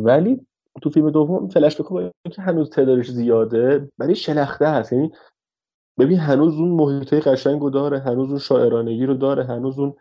[0.03, 0.47] ولی
[0.81, 4.93] تو فیلم دوم فلش بک که هنوز تعدادش زیاده ولی شلخته هست.
[4.93, 5.11] یعنی
[5.99, 9.95] ببین هنوز اون محیطه قشنگ رو داره هنوز اون شاعرانگی رو داره هنوز اون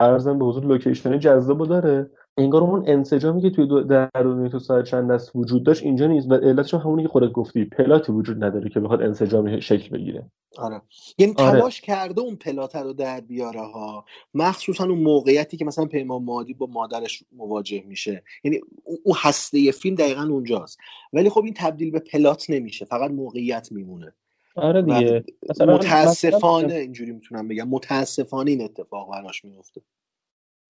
[0.00, 2.10] ارزم به حضور لوکیشن جذاب داره.
[2.38, 6.30] انگار اون انسجامی که توی درونی تو ساعت چند دست وجود داشت اینجا نیست.
[6.30, 10.30] و علتش همونی که خودت گفتی پلاتی وجود نداره که بخواد انسجامی شکل بگیره.
[10.58, 10.82] آره.
[11.18, 11.50] یعنی آره.
[11.50, 14.04] تلاش کرده اون پلات رو در بیاره ها.
[14.34, 18.22] مخصوصا اون موقعیتی که مثلا پیمان مادی با مادرش مواجه میشه.
[18.44, 18.60] یعنی
[19.04, 20.78] اون هسته فیلم دقیقا اونجاست.
[21.12, 22.84] ولی خب این تبدیل به پلات نمیشه.
[22.84, 24.12] فقط موقعیت میمونه.
[24.56, 25.24] آره دیگه.
[25.50, 27.68] مثلا متاسفانه اینجوری می‌تونم بگم.
[27.68, 29.80] متاسفانه این اتفاق براش میفته.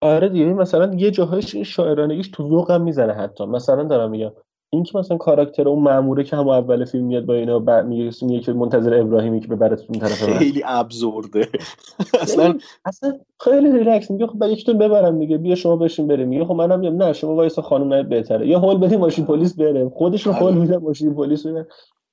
[0.00, 3.46] آره دیگه مثلا یه جاهایش این شاعرانگیش تو ذوقم می‌زنه حتی.
[3.46, 4.32] مثلا دارم میگم
[4.70, 8.40] این که مثلا کاراکتر اون ماموره که هم اول فیلم میاد با اینا بعد میگه
[8.40, 11.48] که منتظر ابراهیمی که ببرت اون طرف خیلی ابزورده.
[12.22, 12.54] اصلا
[12.84, 14.10] اصلا خیلی ریلکس.
[14.10, 16.28] میگه خب یکیتون ببرم دیگه بیا شما بشین بریم.
[16.28, 18.48] میگه خب منم میگم نه شما وایسا خانم نایت بهتره.
[18.48, 19.88] یا هول بدیم ماشین پلیس بره.
[19.88, 21.66] خودش رو هول میده ماشین پلیس بره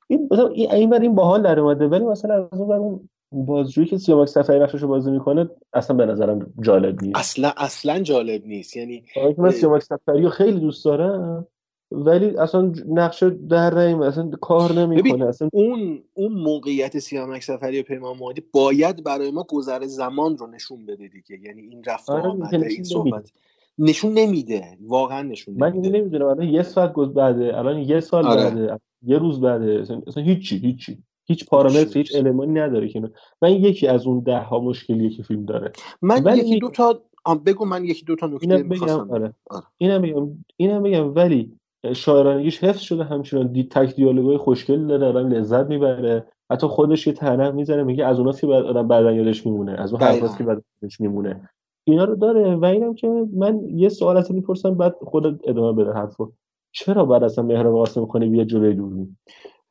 [0.08, 1.88] این مثلا این این باحال در اومده.
[1.88, 7.04] ولی مثلا از اون بازجویی که سیامک سفری نقشش بازی می‌کنه اصلا به نظرم جالب
[7.04, 7.15] نیست.
[7.15, 8.78] اصلا اصلا جالب نیست.
[8.78, 9.04] یعنی
[9.38, 11.48] من سیامک سفری رو خیلی دوست دارم
[11.91, 17.84] ولی اصلا نقش در ریم اصلا کار نمی‌کنه اصلا اون اون موقعیت سیامک سفری و
[17.84, 21.39] پیمان مادی باید برای ما گذر زمان رو نشون بده دیگه.
[21.43, 23.32] یعنی این رفت آره آمده این صحبت
[23.78, 24.78] نشون نمیده.
[24.82, 25.89] واقعا نشون من نمیده.
[26.00, 28.43] نمی‌دونم الان یه ساعت بعده الان یه سال آره.
[28.43, 31.04] بعده یه روز بعده اصلا هیچی هیچی.
[31.26, 35.46] هیچ پارامتر هیچ المانی نداره که من یکی از اون ده ها مشکلیه که فیلم
[35.46, 35.72] داره.
[36.02, 37.02] من ولی یکی دو تا
[37.46, 39.34] بگو من یکی دو تا نکته اینم بگم آره.
[39.50, 39.64] آره.
[39.78, 41.54] اینم بگم اینم بگم ولی
[41.96, 46.28] شاعرانگیش حفظ شده همچنان دی تک دیالوگای خوشگل داره آدم لذت می‌بره.
[46.52, 49.94] حتی خودش یه طرح می‌زنه میگه از اوناست که بعد آدم بعدا یادش میمونه از
[49.94, 51.50] اون حرفاست که بعد یادش میمونه.
[51.84, 55.94] اینا رو داره و اینم که من یه سوال ازت می‌پرسم بعد خودت ادامه بده
[55.94, 56.32] حرفو.
[56.72, 59.18] چرا بعد اصلا مهراب قاسم کنه بیا جلوی دوربین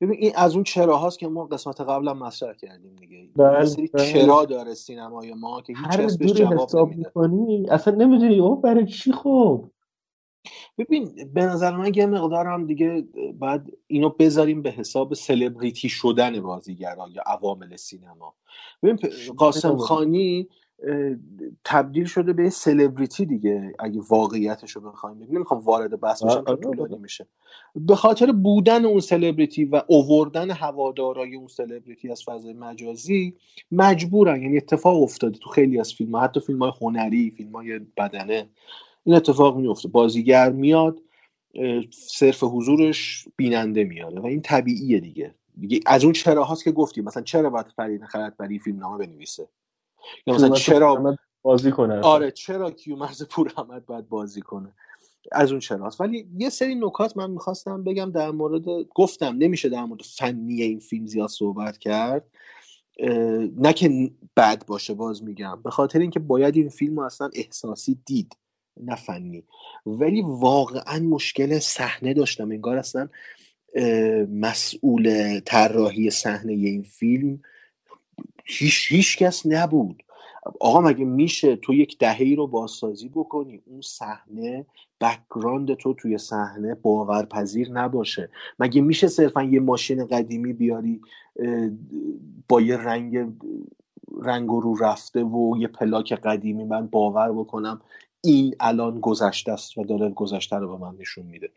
[0.03, 3.29] ببین این از اون چرا هاست که ما قسمت قبلا مطرح کردیم دیگه.
[3.37, 7.75] بله سری چرا داره سینمای ما که هیچ کس بهش جواب نمیده.
[7.75, 9.71] اصلا نمی‌دونی او برای چی خب
[10.79, 13.05] ببین به نظر من یه مقدارم دیگه
[13.41, 18.35] بعد اینو بذاریم به حساب سلبریتی شدن بازیگرا یا عوامل سینما.
[18.83, 18.99] ببین
[19.37, 20.49] قاسم خانی
[21.65, 23.73] تبدیل شده به سلبریتی دیگه.
[23.79, 27.27] اگه واقعیتش رو بخوایم بگیم نمی‌خوام وارد بحث بشم چون طولانی میشه
[27.75, 33.35] به خاطر بودن اون سلبریتی و اووردن هوادارای اون سلبریتی از فضای مجازی
[33.73, 34.43] مجبورن.
[34.43, 38.49] یعنی اتفاق افتاده تو خیلی از فیلم ها حتی فیلم های هنری فیلم های بدنه.
[39.05, 40.99] این اتفاق میفته بازیگر میاد
[41.91, 45.35] صرف حضورش بیننده میاره و این طبیعیه دیگه.
[45.61, 47.05] دیگه از اون چرا هاست که گفتیم.
[47.05, 49.49] مثلا چرا باید فرید خلطبری فیلم نامه بنویسه؟
[50.27, 54.73] یا مثلا چرا بازی کنه آره چرا کیومرز پور احمد باید بازی کنه؟
[55.33, 59.85] از اون چراست ولی یه سری نکات من می‌خواستم بگم در مورد گفتم نمیشه در
[59.85, 62.25] مورد فنی این فیلم زیاد صحبت کرد.
[63.57, 65.63] نه که بد باشه باز میگم.
[65.63, 68.37] به خاطر اینکه باید این فیلم رو اصلا احساسی دید
[68.81, 69.45] نه فنی.
[69.87, 72.51] ولی واقعا مشکل صحنه داشت.
[72.51, 73.09] انگار اصلا
[74.31, 77.43] مسئول طراحی صحنه این فیلم
[78.45, 80.03] هیچ هیچ کس نبود.
[80.61, 84.67] آقا مگه میشه تو یک دهه رو بازسازی بکنی؟ اون صحنه
[85.01, 88.31] background تو توی صحنه باورپذیر نباشه.
[88.59, 91.01] مگه میشه صرفا یه ماشین قدیمی بیاری
[92.49, 93.19] با یه رنگ
[94.23, 97.81] رنگ رو رفته و یه پلاک قدیمی من باور بکنم
[98.21, 101.51] این الان گذشته است و داره گذشته رو به من نشون میده.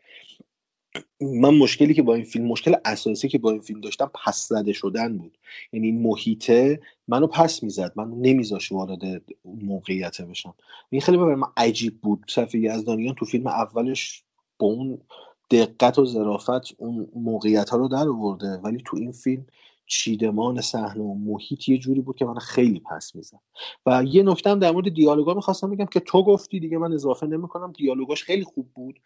[1.21, 4.73] من مشکلی که با این فیلم مشکل اساسی که با این فیلم داشتم پس زده
[4.73, 5.37] شدن بود.
[5.73, 7.93] یعنی محیطه منو پس می‌زد.
[7.95, 9.01] منو نمیذاش وارد
[9.45, 10.53] موقعیت بشم.
[10.89, 12.23] این خیلی برای من عجیب بود.
[12.29, 14.23] صفی یزدانیان تو فیلم اولش
[14.59, 14.97] با اون
[15.51, 18.47] دقت و ظرافت اون موقعیت ها رو در آورده.
[18.47, 19.45] ولی تو این فیلم
[19.87, 23.39] چیدمان صحنه و محیط یه جوری بود که من خیلی پس می‌زد.
[23.85, 27.27] و یه نکته هم در مورد دیالوگا می‌خواستم بگم که تو گفتی دیگه من اضافه
[27.27, 27.71] نمی‌کنم.
[27.71, 28.99] دیالوگاش خیلی خوب بود.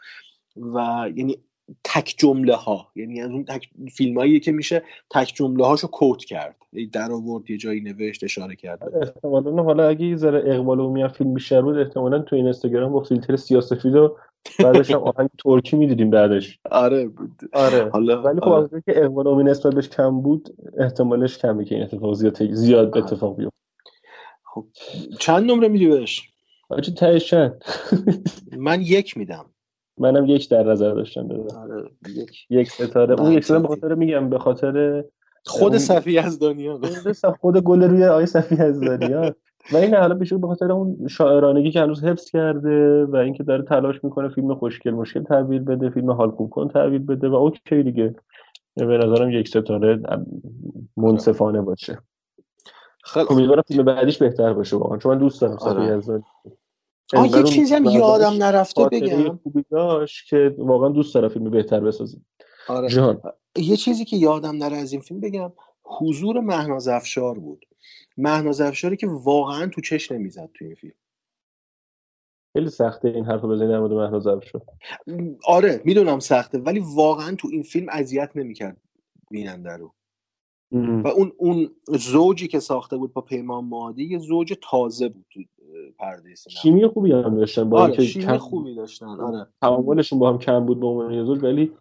[0.58, 1.38] و یعنی
[1.84, 6.56] تک جمله ها یعنی از اون تک فیلم که میشه تک جمله هاشو کوت کرد
[6.94, 8.96] در آورد یه جایی نوشت اشاره کرد.
[9.02, 9.64] احتمالا.
[9.64, 13.36] حالا اگه یه ذره اقبال عمومی فیلم بیشتر بود احتمالا تو این اینستاگرام با فیلتر
[13.36, 14.18] سیاسفید و
[14.60, 16.60] بعدش هم آهنگ ترکی می‌دیدیم بعدش.
[16.72, 17.10] آره.
[17.54, 17.90] آره.
[17.90, 18.82] حالا ولی خب آره.
[18.86, 23.04] که اقبال عمومی نسبت بهش کم بود احتمالش کمه که این اتفاق زیاد زیاد آره.
[23.04, 23.56] اتفاق بیفته
[24.44, 24.66] خب
[25.20, 26.30] چند نمره میدی بهش؟
[26.70, 27.64] آجی تهش چند؟
[28.58, 29.46] من یک میدم.
[30.00, 32.46] منم یک در نظر داشتم بده آره یک.
[32.50, 33.22] یک ستاره.
[33.22, 35.04] اون یک ستاره به خاطر میگم به خاطر
[35.46, 36.80] خود اون- صفی از دنیا.
[37.42, 38.82] خود گل روی آقای صفی از
[39.74, 43.64] و این حالا بشه به خاطر اون شاعرانگی که هنوز حفظ کرده و اینکه داره
[43.64, 47.84] تلاش می‌کنه فیلم خوشگل مشکل تحویل بده فیلم حال خوب کن تحویل بده و اوکی
[47.84, 48.16] دیگه.
[48.76, 50.02] به نظرم یک ستاره
[50.98, 51.98] منصفانه باشه.
[53.04, 55.98] خیلی امیدوارم فیلم بعدیش بهتر باشه واقعا چون من دوست دارم صفی آره.
[55.98, 56.24] یزدانی
[57.14, 59.38] آه یه چیزی هم یادم نرفته بگم.
[59.38, 62.26] خوبی داشت که واقعا دوست دارم فیلم بهتر بسازیم.
[62.68, 62.90] آره.
[62.90, 63.22] جان.
[63.56, 67.66] یه چیزی که یادم نره از این فیلم بگم حضور مهناز افشار بود.
[68.18, 70.94] مهناز افشاری که واقعا تو چش نمی‌زد تو این فیلم.
[72.54, 74.62] خیلی سخته این حرف بزنی در مورد مهناز افشار.
[75.46, 78.78] آره می‌دونم سخته ولی واقعا تو این فیلم اذیت نمی‌کرد
[79.32, 79.94] بیننده رو.
[80.72, 85.26] و اون اون زوجی که ساخته بود با پیمان مادی یه زوج تازه بود.
[85.89, 89.07] تو اه، پرده سینما شیمی خوبی هم داشتن با آره اینکه شیمی کم- خوبی داشتن
[89.07, 91.73] آره تعاملشون با هم کم بود به عنوان یه زوج ولی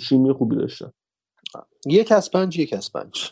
[0.00, 0.92] شیمی خوبی داشتن
[1.86, 3.30] یک از پنج یک از پنج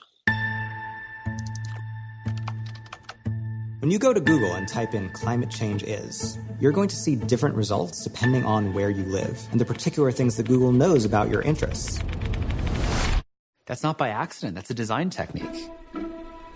[3.82, 6.14] When you go to Google and type in climate change is,
[6.60, 10.36] you're going to see different results depending on where you live and the particular things
[10.36, 11.98] that Google knows about your interests.
[13.68, 15.58] That's not by accident, that's a design technique.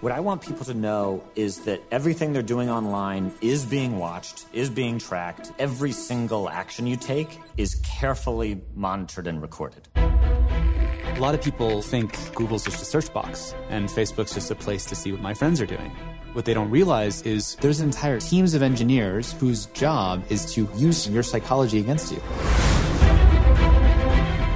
[0.02, 4.46] What I want people to know is that everything they're doing online is being watched,
[4.54, 5.52] is being tracked.
[5.60, 9.90] Every single action you take is carefully monitored and recorded.
[9.98, 14.86] A lot of people think Google's just a search box and Facebook's just a place
[14.86, 15.92] to see what my friends are doing.
[16.32, 21.10] What they don't realize is there's entire teams of engineers whose job is to use
[21.10, 22.22] your psychology against you.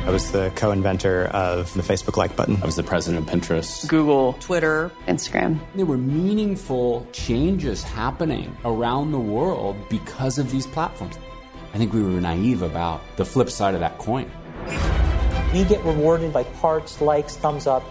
[0.05, 2.61] I was the co-inventor of the Facebook like button.
[2.61, 3.87] I was the president of Pinterest.
[3.87, 5.61] Google, Twitter, Instagram.
[5.75, 11.17] There were meaningful changes happening around the world because of these platforms.
[11.73, 14.29] I think we were naive about the flip side of that coin.
[15.53, 17.83] We get rewarded by hearts, likes, thumbs up,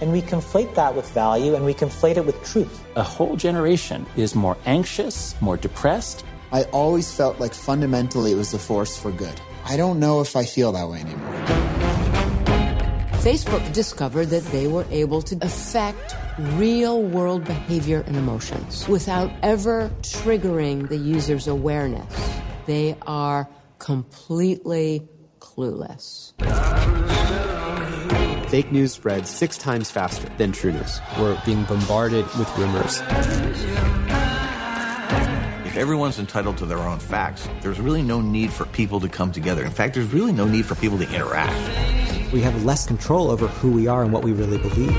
[0.00, 2.82] and we conflate that with value and we conflate it with truth.
[2.96, 6.24] A whole generation is more anxious, more depressed.
[6.50, 9.38] I always felt like fundamentally it was a force for good.
[9.70, 11.34] I don't know if I feel that way anymore.
[13.20, 19.90] Facebook discovered that they were able to affect real world behavior and emotions without ever
[20.00, 22.30] triggering the user's awareness.
[22.64, 23.46] They are
[23.78, 25.06] completely
[25.40, 26.32] clueless.
[28.48, 30.98] Fake news spreads six times faster than true news.
[31.18, 33.02] We're being bombarded with rumors.
[35.78, 39.30] If everyone's entitled to their own facts, there's really no need for people to come
[39.30, 39.64] together.
[39.64, 41.54] In fact, there's really no need for people to interact.
[42.32, 44.90] We have less control over who we are and what we really believe.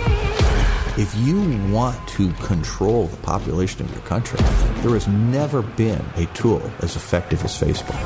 [0.97, 4.39] If you want to control the population of your country,
[4.75, 7.99] there has never been a tool as effective as Facebook.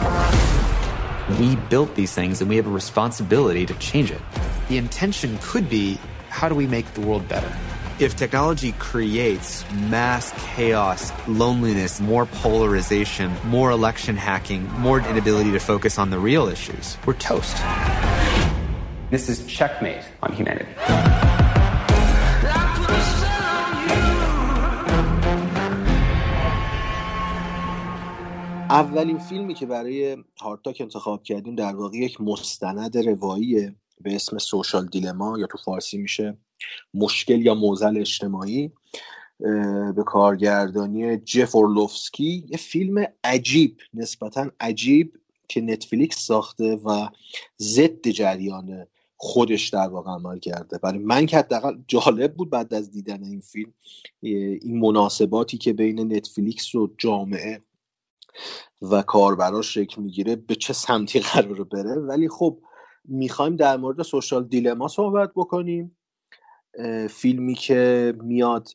[1.39, 4.21] We built these things and we have a responsibility to change it.
[4.69, 7.55] The intention could be how do we make the world better?
[8.03, 15.98] If technology creates mass chaos, loneliness, more polarization, more election hacking, more inability to focus
[15.98, 17.57] on the real issues, we're toast.
[19.11, 20.74] This is checkmate on humanity.
[28.70, 34.87] اولین فیلمی که برای هارتاک انتخاب کردیم در واقع یک مستند رواییه به اسم سوشال
[34.87, 36.38] دیلما یا تو فارسی میشه
[36.93, 38.71] مشکل یا موزل اجتماعی
[39.95, 42.45] به کارگردانی جف اورلوفسکی.
[42.49, 47.08] یه فیلم عجیب نسبتا عجیب که نتفلیکس ساخته و
[47.60, 50.78] ضد جریان خودش در واقع عمل کرده.
[50.78, 53.73] برای من که حداقل جالب بود بعد از دیدن این فیلم
[54.21, 57.62] این مناسباتی که بین نتفلیکس و جامعه
[58.82, 61.95] و کاربراش شکل می‌گیره به چه سمتی قرار بره.
[61.95, 62.60] ولی خب
[63.06, 65.97] می‌خوایم در مورد سوشال دیلما صحبت بکنیم.
[67.09, 68.69] فیلمی که میاد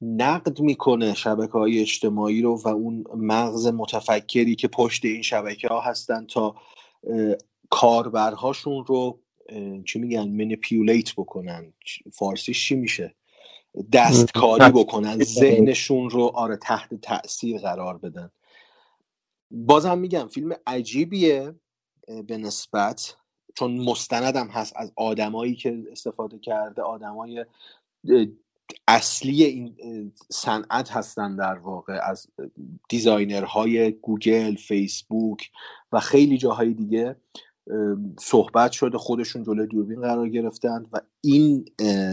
[0.00, 5.80] نقد می‌کنه شبکه های اجتماعی رو و اون مغز متفکری که پشت این شبکه ها
[5.80, 6.54] هستن تا
[7.70, 9.20] کاربرهاشون رو
[9.84, 11.72] چی میگن منیپیولیت بکنن.
[12.12, 13.14] فارسیش چی میشه؟
[13.92, 15.18] دستکاری بکنن.
[15.18, 18.30] ذهنشون رو آره تحت تاثیر قرار بدن.
[19.50, 21.54] بازم میگم فیلم عجیبیه
[22.26, 23.16] به نسبت.
[23.54, 27.44] چون مستندم هست از آدمایی که استفاده کرده آدمای
[28.88, 29.74] اصلی این
[30.30, 32.26] صنعت هستن در واقع از
[32.88, 35.50] designer های گوگل فیسبوک
[35.92, 37.16] و خیلی جاهای دیگه
[38.20, 41.64] صحبت شده خودشون جلوی دوربین قرار گرفتن و این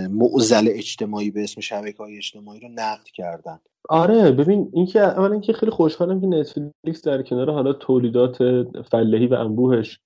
[0.10, 3.60] معضل اجتماعی به اسم شبکه های اجتماعی رو نقد کردن.
[3.90, 8.38] آره ببین اینکه اولا اینکه خیلی خوشحالم که نتفلیکس در کنار حالا تولیدات
[8.92, 10.00] فلهی و انبوهش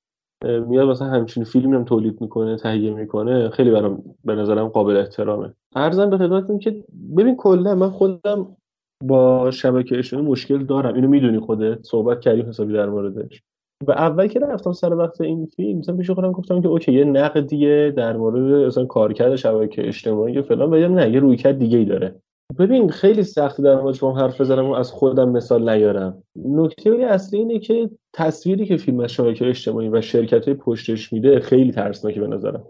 [0.43, 3.49] میاد مثلا همچین فیلمی هم تولید می‌کنه تهیه می‌کنه.
[3.49, 5.53] خیلی برام به نظرم قابل احترامه.
[5.75, 6.83] ارزم به خدمتتون که
[7.17, 8.57] ببین کلا من خودم
[9.03, 10.95] با شبکه اجتماعی مشکل دارم.
[10.95, 13.43] اینو می‌دونی خودت؟ صحبت کردیم حسابی در موردش.
[13.87, 17.03] و اول که رفتم سر وقت این فیلم مثلا پیش خودم گفتم که اوکی یه
[17.03, 22.15] نقدیه در مورد مثلا کارکرد شبکه اجتماعی فلان و نه یه رویکرد دیگه ای داره.
[22.59, 26.23] ببین خیلی سخت در موردش با حرف بزنم و از خودم مثال نیارم.
[26.35, 31.39] نکته اصلی اینه که تصویری که فیلم از شبکه اجتماعی و شرکت های پشتش میده
[31.39, 32.63] خیلی ترسناکه به نظرم.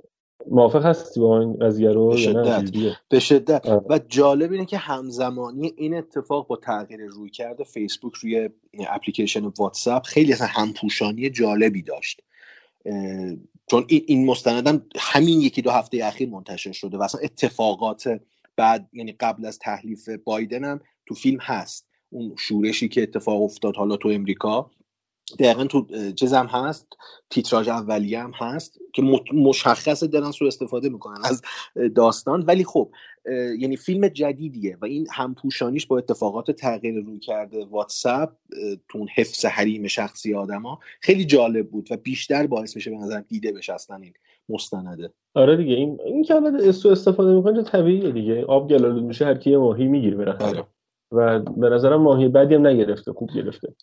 [0.51, 2.71] موافق هستی با این قضیه رو به شدت,
[3.09, 3.81] به شدت.
[3.89, 8.49] و جالب اینه که همزمانی این اتفاق با تغییر روی کرده فیسبوک روی
[8.89, 12.21] اپلیکیشن واتساپ خیلی اصلا همپوشانی جالبی داشت.
[13.69, 18.19] چون این مستندم همین یکی دو هفته اخیر منتشر شده و اصلا اتفاقات
[18.55, 21.87] بعد یعنی قبل از تحلیف بایدن هم تو فیلم هست.
[22.09, 24.71] اون شورشی که اتفاق افتاد حالا تو امریکا.
[25.39, 25.87] دقیقا تو
[26.33, 26.87] هم هست
[27.29, 29.01] تیتراژ اولیه هم هست که
[29.33, 31.41] مشخص دارن سو استفاده می‌کنن از
[31.95, 32.41] داستان.
[32.41, 32.91] ولی خب
[33.59, 38.31] یعنی فیلم جدیدیه و این همپوشانیش با اتفاقات تغییر روی کرده واتساپ
[38.89, 43.51] تو حفظ حریم شخصی آدما خیلی جالب بود و بیشتر باعث میشه به نظر دیده
[43.51, 44.13] بشه اصلا این
[44.49, 45.09] مستنده.
[45.35, 48.45] آره دیگه این این که الان سو استفاده می‌کنه طبیعیه دیگه.
[48.45, 50.63] آب گلالود میشه هر کی ماهی می‌گیره بالاخره آره.
[51.11, 53.73] و به نظرم ماهی بدی هم نگرفته خوب گرفته.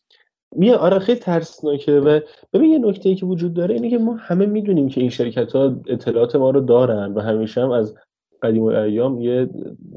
[0.56, 2.00] میه آره خیلی ترسناکه.
[2.00, 2.20] و
[2.52, 5.52] ببین یه نکته ای که وجود داره اینه که ما همه می‌دونیم که این شرکت
[5.52, 7.94] ها اطلاعات ما رو دارن و همیشه هم از
[8.42, 9.48] قدیم ایام یه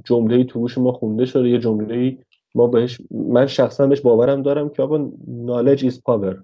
[0.06, 2.17] جمله تو گوش ما خونده شده یه جمله
[2.56, 5.12] ما بهش من شخصا بهش باورم دارم که آقا
[5.45, 6.36] knowledge is power.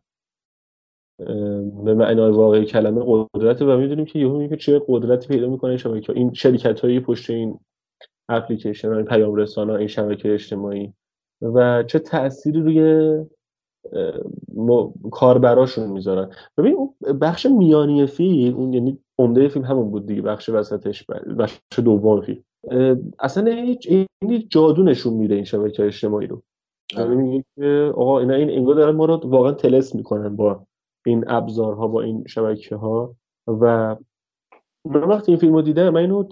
[1.85, 6.13] به معنای واقعی کلمه قدرت و می‌دونیم که یهو که چه قدرتی پیدا می‌کنه شبکه
[6.13, 7.59] این شرکت هایی پشت این
[8.29, 10.93] اپلیکیشن این پیام رسان ها این شبکه اجتماعی
[11.41, 13.15] و چه تأثیری روی
[15.11, 16.29] کاربراشون می‌ذارن.
[16.57, 21.05] ببین اون بخش میانی فیلم اون یعنی عمده فیلم همون بود دیگه بخش وسطش
[21.39, 22.43] بخش دوم فیلم.
[23.19, 26.41] اصلا این جادو نشون میده این شبکه اجتماعی رو.
[26.97, 30.65] یعنی میگه که آقا اینا این انگار دارن ما رو واقعا تلس می‌کنن با
[31.05, 33.15] این ابزارها با این شبکه ها
[33.47, 33.95] و
[34.85, 36.23] من وقتی این فیلم رو دیدم من اینو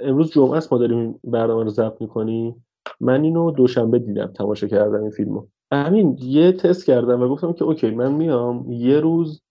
[0.00, 2.66] امروز جمعه است ما داریم این برنامه رو ضبط می‌کنیم.
[3.00, 5.46] من اینو دوشنبه دیدم تماشا کردم این فیلمو.
[5.72, 9.42] همین یه تست کردم و گفتم که اوکی من میام یه روز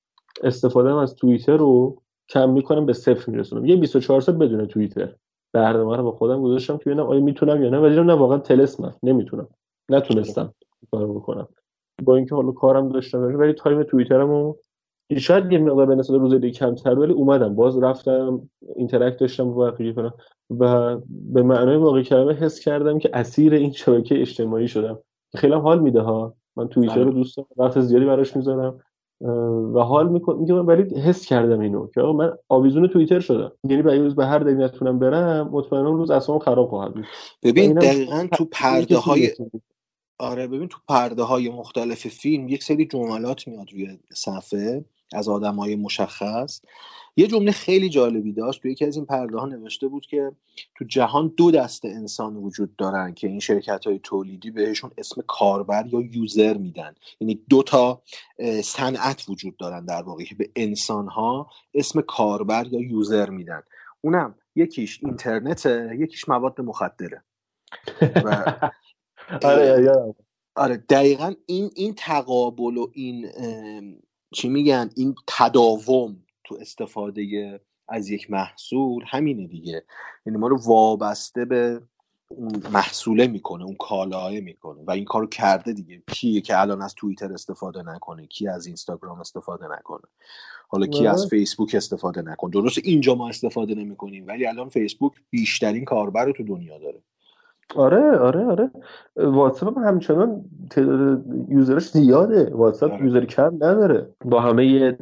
[0.44, 3.66] استفاده از توییتر رو کم می‌کنم به صفر میرسونم.
[3.66, 5.16] یه 24 ساعت بدون توییتر.
[5.54, 7.80] برنامه رو با خودم گذاشتم که ببینم آیا می‌تونم یا نه.
[7.80, 8.96] ولی نه واقعا طلسمم.
[9.04, 9.48] نمی‌تونم.
[9.90, 10.54] نتونستم
[10.92, 11.48] کارو بکنم.
[12.04, 14.56] با اینکه حالا کارم داشتم ولی time توییترمو
[15.18, 17.56] شاید یه مقدار به نسبت روز دیگه کمتر ولی اومدم.
[17.56, 20.14] باز رفتم interact داشتم با بقیه کنم
[20.60, 25.00] و به معنای واقعی کلمه حس کردم که اسیر این شبکه اجتماعی شدم.
[25.36, 26.34] خیلی حال میده ها.
[26.56, 27.14] من توییتر رو بله.
[27.14, 28.80] دوست دارم وقت زیادی براش می‌ذارم
[29.74, 30.68] و حال می‌کنم.
[30.68, 33.52] ولی حس کردم اینو که آقا من آویزون توییتر شدم.
[33.64, 37.06] یعنی به روز به هر دلیل نتونم برم مطمئنا روز اصلا خراب خواهد بود.
[37.44, 39.30] ببین دقیقا تو پرده های
[40.22, 45.56] آره ببین تو پرده های مختلف فیلم یک سری جملات میاد روی صفحه از آدم
[45.56, 46.62] های مشخص.
[47.18, 50.32] یه جمله خیلی جالبی داشت تو یکی از این پرده ها نوشته بود که
[50.76, 55.86] تو جهان دو دسته انسان وجود دارن که این شرکت های تولیدی بهشون اسم کاربر
[55.88, 56.96] یا یوزر میدن.
[57.20, 58.02] یعنی دو تا
[58.64, 63.62] صنعت وجود دارن در واقع که به انسان ها اسم کاربر یا یوزر میدن.
[64.02, 67.24] اونم یکیش اینترنته یکیش مواد مخدره.
[68.02, 68.54] و
[69.44, 69.92] آره
[70.56, 73.32] آره دقیقا این این تقابل و این
[74.34, 79.84] چی میگن؟ این تداوم تو استفاده از یک محصول همینه دیگه.
[80.26, 81.82] یعنی ما رو وابسته به
[82.30, 84.82] اون محصوله می‌کنه اون کالاه می‌کنه.
[84.88, 86.04] و این کارو کرده دیگه.
[86.08, 90.02] کیه که الان از توییتر استفاده نکنه؟ کی از اینستاگرام استفاده نکنه؟
[90.68, 95.86] حالا کی از فیسبوک استفاده نکنه؟ درست اینجا ما استفاده نمی‌کنیم ولی الان فیسبوک بیشترین
[95.86, 97.02] کاربر رو تو دنیا داره.
[97.76, 98.72] آره آره آره.
[99.16, 102.52] واتساپ همچنان تعداد user ش زیاده.
[102.54, 103.06] واتساپ آره.
[103.06, 104.10] user کم نداره.
[104.26, 104.98] با همه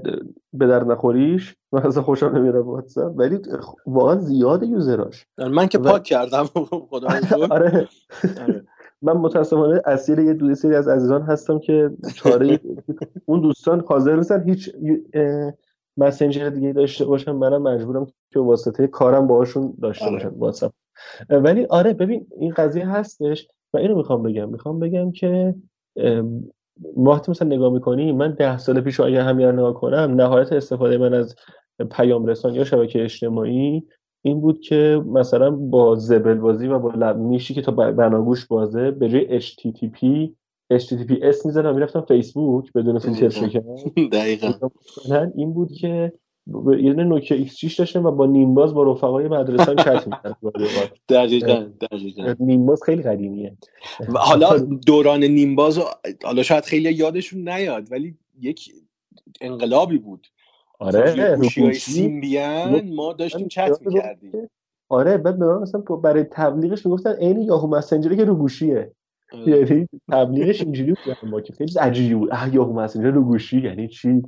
[0.54, 3.14] به درد نخوریش من اصلا خوشم نمیاد واتساپ.
[3.18, 3.40] ولی
[3.86, 5.26] واقعا زیاده user اش.
[5.38, 6.44] من که پاک کردم.
[6.92, 7.08] خدا
[7.52, 7.88] آره.
[9.02, 12.60] من متاسفانه اسیر یه دو سری از عزیزان هستم که چاره
[13.26, 14.76] اون دوستان حاضر نیستن هیچ
[15.98, 20.14] مسنجر دیگه داشته باشم منم مجبورم که واسطه کارم باهاشون داشته آره.
[20.14, 20.34] باشم.
[20.40, 20.72] واتساپ.
[21.30, 24.50] ولی آره ببین این قضیه هستش و اینو می‌خوام بگم.
[24.50, 25.56] می‌خوام بگم که
[26.98, 31.14] وقتی مثلا نگاه می‌کنی من ده سال پیش اگه همین نگاه کنم نهایت استفاده من
[31.14, 31.36] از
[31.92, 33.84] پیام رسان یا شبکه اجتماعی
[34.22, 38.92] این بود که مثلا با زبل بازی و با لب میشی که تا بناگوش بازه
[38.92, 40.30] به جای HTTP
[40.74, 43.76] HTTPS می‌زدم می‌رفتم فیسبوک بدون فیلتر شکن
[44.12, 44.54] دقیقا.
[45.36, 46.14] این بود که
[46.80, 50.38] یه دونه نوکیا X6 داشتم و با Nimbuzz با رفقای مدرسه چت می‌کردم
[51.10, 52.36] دقیقا دقیقا.
[52.40, 53.58] Nimbuzz خیلی قدیمیه.
[54.00, 55.80] و حالا دوران Nimbuzz
[56.24, 58.74] حالا شاید خیلی یادشون نیاد ولی یک
[59.42, 60.28] انقلابی بود.
[60.80, 61.38] آره
[61.74, 64.32] Symbian ما داشتیم چت می‌کردیم.
[64.90, 68.92] آره بعد به من مثلا برای تبلیغش می‌گفتن عین Yahoo Messenger ی که رو گوشیه
[69.46, 72.30] یعنی تبلیغش اینجوری بود ما که خیلی عجیبی بود.
[72.32, 74.22] اه یاهو مسنجر رو گوشی یعنی چی؟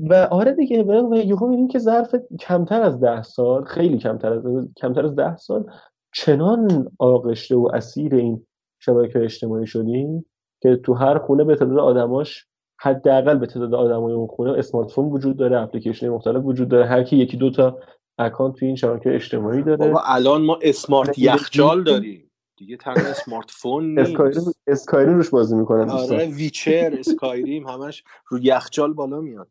[0.00, 4.42] و آره دیگه و یهو می‌بینیم که ظرف کمتر از ده سال خیلی کمتر از
[4.76, 5.70] کمتر از ده سال
[6.14, 8.46] چنان آغشته و اسیر این
[8.78, 10.26] شبکه اجتماعی شدیم
[10.62, 12.46] که تو هر خونه به تعداد آدماش
[12.80, 17.02] حداقل به تعداد آدمای اون خونه اسمارت فون وجود داره اپلیکیشن مختلف وجود داره هر
[17.02, 17.78] کی یکی دو تا
[18.18, 19.76] اکانت تو این شبکه اجتماعی داره.
[19.76, 22.30] بابا الان ما smart یخچال داریم.
[22.56, 24.56] دیگه تنها smartphone نیست.
[24.66, 29.48] اسکایریم روش بازی می‌کنن آره ویچر اسکایریم همش رو یخچال بالا میاد.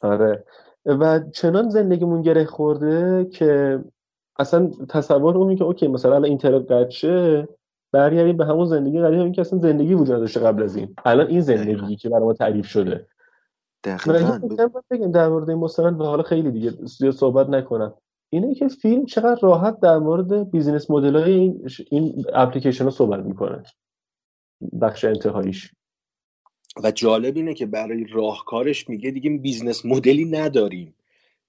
[0.00, 0.44] آره.
[0.86, 3.80] و چنان زندگیمون گره خورده که
[4.38, 7.44] اصلا تصور اونی که اوکی مثلا اینترنت قطع
[7.92, 10.94] برگردیم به همون زندگی قدیم همین که اصلا زندگی وجود داشته قبل از این.
[11.04, 13.06] الان این زندگی که برای ما تعریف شده.
[13.84, 14.40] دقیقاً.
[14.90, 17.94] بگم در مورد این مستند و حالا خیلی دیگه زیاد صحبت نکنم.
[18.30, 23.24] اینه که فیلم چقدر راحت در مورد business model های این, این اپلیکیشن ها صحبت
[23.24, 23.62] می‌کنه.
[24.80, 25.74] بخش انتهاییش.
[26.84, 30.94] و جالب اینه که برای راهکارش میگه دیگه business model ی نداریم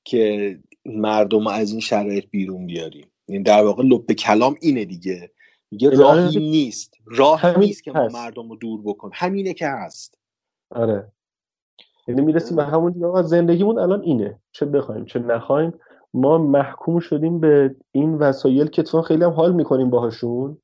[0.04, 3.08] که مردم از این شرایط بیرون بیاریم.
[3.26, 5.32] این یعنی در واقع لب کلام اینه دیگه.
[5.72, 6.94] میگه راهی نیست.
[7.06, 9.14] راه نیست که ما مردم رو دور بکنیم.
[9.16, 10.18] همینه که هست.
[10.72, 11.12] آره.
[12.08, 14.40] یعنی می‌رسیم به همون دیگه زندگیمون الان اینه.
[14.52, 15.74] چه بخوایم چه نخوایم.
[16.14, 20.58] ما محکوم شدیم به این وسایل که تو خیلی هم حال می‌کنیم باهاشون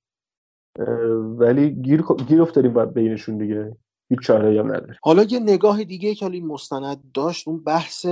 [1.37, 3.75] ولی گیر گیر افتادیم بینشون دیگه.
[4.13, 4.97] هیچ چاره هم نداره.
[5.01, 8.05] حالا یه نگاه دیگه که این مستند داشت اون بحث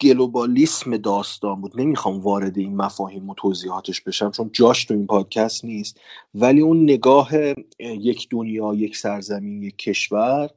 [0.00, 1.80] گلوبالیسم داستان بود.
[1.80, 6.00] نمی‌خوام وارد این مفاهیم و توضیحاتش بشم چون جاش تو این پادکست نیست.
[6.34, 7.30] ولی اون نگاه
[7.78, 10.50] یک دنیا یک سرزمین یک کشور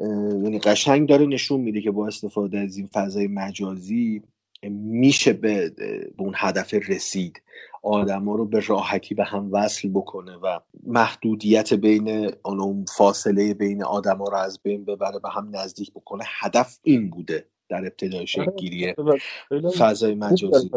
[0.00, 4.22] یعنی قشنگ داره نشون میده که با استفاده از این فضای مجازی
[4.70, 5.70] میشه به,
[6.16, 7.40] به اون هدف رسید.
[7.84, 14.24] آدما رو به راحتی به هم وصل بکنه و محدودیت بین اون فاصله بین آدما
[14.24, 18.94] رو از بین ببره به هم نزدیک بکنه هدف این بوده در ابتدای شکلگیری
[19.78, 20.70] فضای مجازی.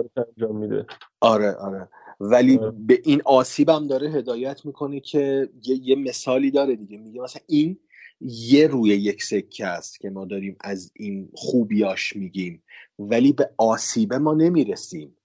[1.19, 1.89] آره آره.
[2.19, 2.71] ولی آره.
[2.71, 6.97] به این آسیبم داره هدایت می‌کنه که یه, یه مثالی داره دیگه.
[6.97, 7.79] میگه مثلا این
[8.21, 12.63] یه روی یک سکه است که ما داریم از این خوبیاش میگیم
[12.99, 15.17] ولی به آسیبه ما نمی‌رسیم.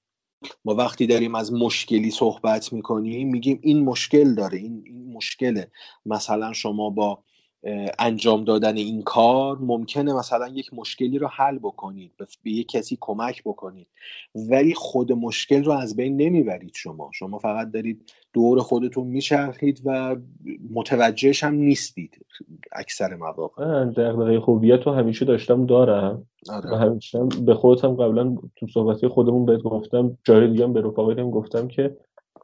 [0.64, 5.70] ما وقتی داریم از مشکلی صحبت می‌کنیم میگیم این مشکل داره این, این مشکله.
[6.06, 7.18] مثلا شما با
[7.98, 13.42] انجام دادن این کار ممکنه مثلا یک مشکلی رو حل بکنید به یک کسی کمک
[13.44, 13.86] بکنید.
[14.34, 17.10] ولی خود مشکل رو از بین نمی‌برید شما.
[17.12, 20.16] شما فقط دارید دور خودتون میچرخید و
[20.74, 22.26] متوجهش هم نیستید
[22.72, 23.66] اکثر مواقع.
[23.66, 26.26] من دقیقه خوبیت رو همیشه داشتم دارم.
[26.50, 26.70] آره.
[26.70, 31.68] و همیشه به خودم قبلا تو صحبتی خودمون بهت گفتم جای دیگه به رفقایتم گفتم
[31.68, 31.96] که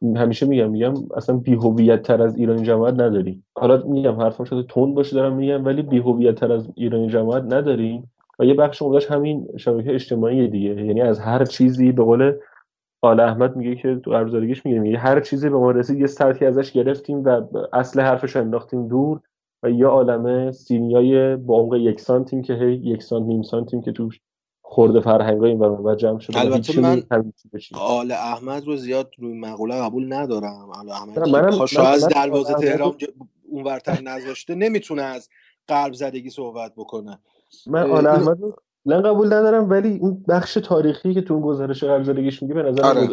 [0.03, 4.94] همیشه میگم میگم اصلا بیهویت تر از ایرانی جماعت نداری حالا میگم حرفم شده تند
[4.94, 8.11] باشه دارم میگم ولی بیهویت تر از ایرانی جماعت نداریم.
[8.38, 10.84] و یه بخش عمدهش همین شبکه اجتماعی دیگه.
[10.84, 12.32] یعنی از هر چیزی به قول
[13.03, 16.46] آل احمد میگه که تو ارزارگیش میگه میگه هر چیزی به ما رسید یه سطحی
[16.46, 17.42] ازش گرفتیم و
[17.72, 19.20] اصل حرفش رو انداختیم دور
[19.62, 23.92] و یه عالمه سینیای با عمق یک سانتیم که هی یک سانت نیم سانتیم که
[23.92, 24.20] توش
[24.71, 27.03] خورده فرهنگ این و جمع شده البته من
[27.75, 30.71] آل احمد رو زیاد روی مقوله قبول ندارم.
[30.71, 32.95] آل احمد پاشا از دروازه تهران
[33.49, 35.29] اون ورتر نذاشته نمی‌تونه از
[35.68, 37.19] غرب زدگی صحبت بکنه.
[37.66, 42.05] من آل احمد رو قبول ندارم ولی اون بخش تاریخی که تو اون گزارش غرب
[42.05, 43.09] زدگیش میگه به نظر آره.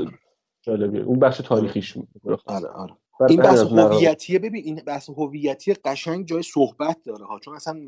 [0.62, 1.02] جالبیه.
[1.02, 2.10] اون بخش تاریخیش میگه
[2.46, 2.94] آره آره.
[3.30, 7.80] این بحث هویتیه ببین این بحث هویتی قشنگ جای صحبت داره ها چون اصلا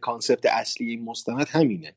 [0.00, 1.94] concept اصلی این مستند همینه.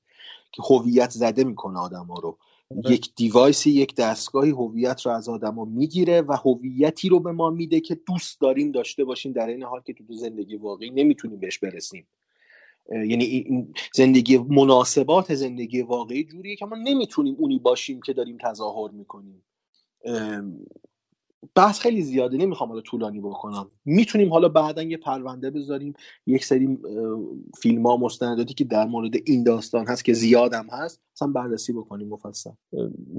[0.52, 2.38] که هویت زده می‌کنه آدما رو.
[2.72, 2.94] آره.
[2.94, 7.50] یک device ی یک دستگاهی هویت رو از آدما می‌گیره و هویتی رو به ما
[7.50, 11.60] میده که دوست داریم داشته باشیم در این حال که تو زندگی واقعی نمی‌تونیم بهش
[11.60, 12.08] برسیم.
[12.92, 18.92] یعنی این زندگی مناسبات زندگی واقعی جوریه که ما نمی‌تونیم اونی باشیم که داریم تظاهر
[18.92, 19.44] می‌کنیم.
[21.56, 23.68] بحث خیلی زیاده نمی‌خوام حالا طولانی بکنم.
[23.86, 25.94] می‌تونیم حالا بعدا یه پرونده بذاریم
[26.28, 26.78] یک سری
[27.58, 32.08] فیلم ها مستنداتی که در مورد این داستان هست که زیادم هست اصلا بررسی بکنیم
[32.08, 32.52] مفصل.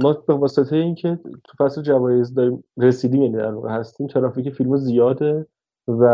[0.02, 5.46] ما به واسطه اینکه تو فصل جوایز داریم رسیدیم یعنی در هستیم ترافیک فیلم زیاده
[5.88, 6.04] و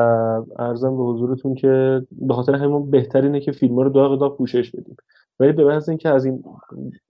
[0.59, 4.97] ارزم به حضورتون که به خاطر همون بهترینه که فیلم رو داغ داغ پوشش بدیم.
[5.41, 6.45] ولی به محض اینکه از این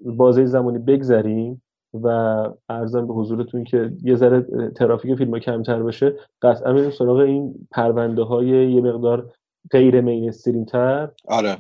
[0.01, 1.63] بازه زمانی بگذریم
[2.03, 2.09] و
[2.69, 7.55] ارزم به حضورتون که یه ذره ترافیک فیلم ها کمتر بشه قطعا میریم سراغ این
[7.71, 9.33] پرونده های یه مقدار
[9.71, 11.11] غیر مینستریم تر.
[11.29, 11.57] آره.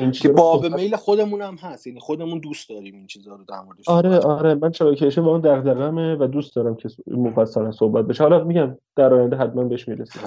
[0.00, 3.60] این که باب میل خودمون هم هست یعنی خودمون دوست داریم این چیزها رو در
[3.60, 4.54] موردش آره آره.
[4.54, 8.22] من شبکه واقعا دغدغمه و دوست دارم که مفصلا صحبت بشه.
[8.22, 10.22] حالا میگم در آینده حتما بهش می‌رسیم.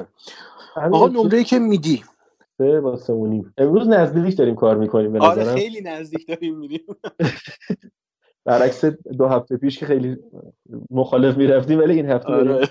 [0.76, 2.04] آقا نمره که میدی.
[2.58, 3.14] سه با سه
[3.58, 6.86] امروز نزدیک داریم کار می‌کنیم به آره خیلی نزدیک داریم میریم.
[8.46, 8.86] برعکس
[9.18, 10.18] دو هفته پیش که خیلی
[10.92, 12.68] مخالف می‌رفتیم ولی این هفته آره.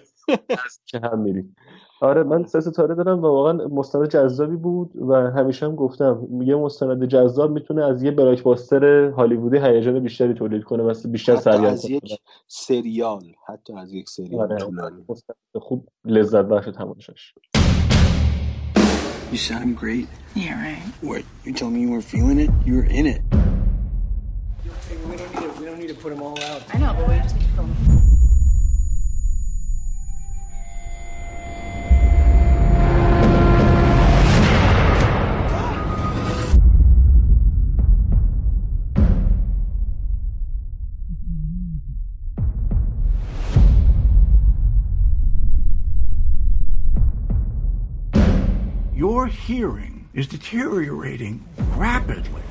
[0.87, 1.57] که هم میریم
[2.03, 6.57] آره من سه ستاره دارم و واقعا مستند جذابی بود و همیشه هم گفتم یه
[6.57, 11.65] مستند جذاب می‌تونه از یه بلاکباستر هالیوودی هیجان بیشتری تولید کنه و بیشتر حتی سریال
[11.67, 15.05] از کنه یک سریال حتی از یک سریال آره طولانی
[15.55, 17.35] خوب لذت بخش تماشاش
[19.33, 20.09] You sounding great.
[20.35, 20.83] Yeah, right.
[21.03, 21.23] What?
[21.45, 22.51] You told me you weren't feeling it?
[22.67, 23.50] You were in it.
[24.89, 26.63] We don't need to, we don't need to put them all out.
[26.73, 28.01] I know, but we just need to film
[48.95, 51.43] Your hearing is deteriorating
[51.75, 52.43] rapidly.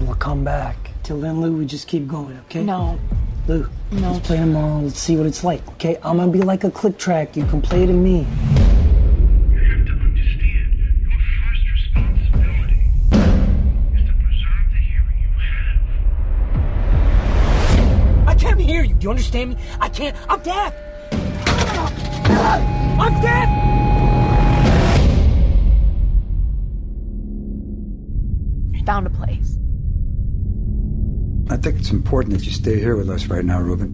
[0.00, 0.76] We'll come back.
[1.02, 2.62] Till then, Lou, we just keep going, okay?
[2.64, 2.98] No.
[3.46, 4.12] Lou, No.
[4.12, 4.80] let's play tomorrow.
[4.80, 5.96] Let's see what it's like, okay?
[6.02, 7.36] I'm gonna be like a click track.
[7.36, 8.20] You can play it in me.
[8.20, 8.26] You
[9.60, 10.14] have to me.
[18.26, 18.94] I can't hear you.
[18.94, 19.56] Do you understand me?
[19.80, 20.16] I can't.
[20.28, 20.74] I'm deaf.
[22.98, 23.48] I'm deaf.
[28.86, 29.56] Found a place.
[31.50, 33.90] I think it's important that you stay here with us right now, Ruben.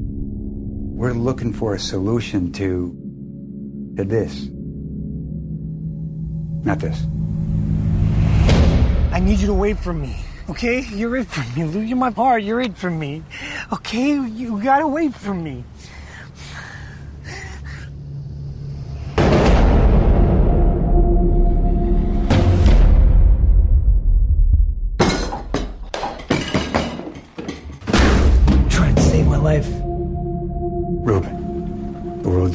[0.97, 4.47] We're looking for a solution to, to this.
[6.65, 7.03] Not this.
[9.13, 10.17] I need you to wait for me.
[10.49, 10.85] Okay?
[10.93, 11.87] You're it for me.
[11.87, 12.43] You're my heart.
[12.43, 13.25] You're it for me.
[13.73, 14.13] Okay?
[14.13, 15.65] You gotta wait for me.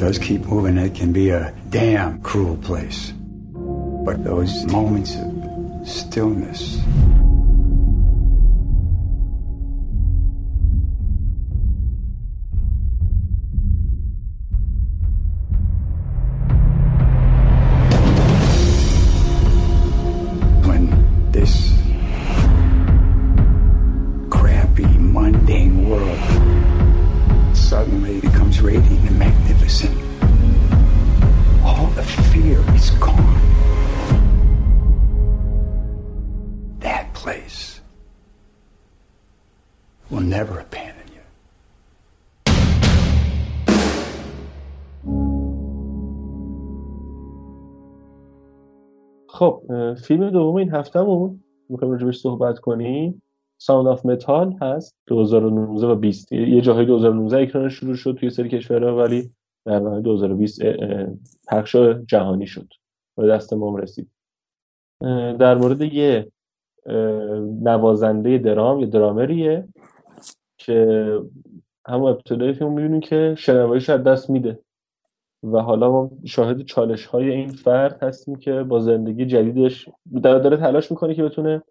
[0.05, 0.77] Does keep moving.
[0.77, 3.11] It can be a damn cruel place.
[4.05, 6.79] But those moments of stillness,
[49.35, 49.61] خب
[49.93, 53.21] فیلم دوم این هفتهمون می‌خوایم راجبش صحبت کنیم.
[53.57, 58.49] Sound of Metal هست 2019 و 20 یه جاهای 2019 اکرانش شروع شد توی سری
[58.49, 59.31] کشورها ولی
[59.65, 61.07] در نهایت 2020 اه، اه،
[61.47, 61.75] پخش
[62.07, 62.67] جهانی شد.
[63.17, 64.09] و دست ما هم رسید
[65.39, 66.31] در مورد یه
[67.61, 69.67] نوازنده درام یه درامریه
[70.57, 71.19] که
[71.87, 74.59] همون ابتدای فیلم می‌بینیم که شنواییش از دست میده.
[75.43, 79.89] و حالا ما شاهد چالش های این فرد هستیم که با زندگی جدیدش
[80.23, 81.63] داره, داره تلاش می‌کنه که بتونه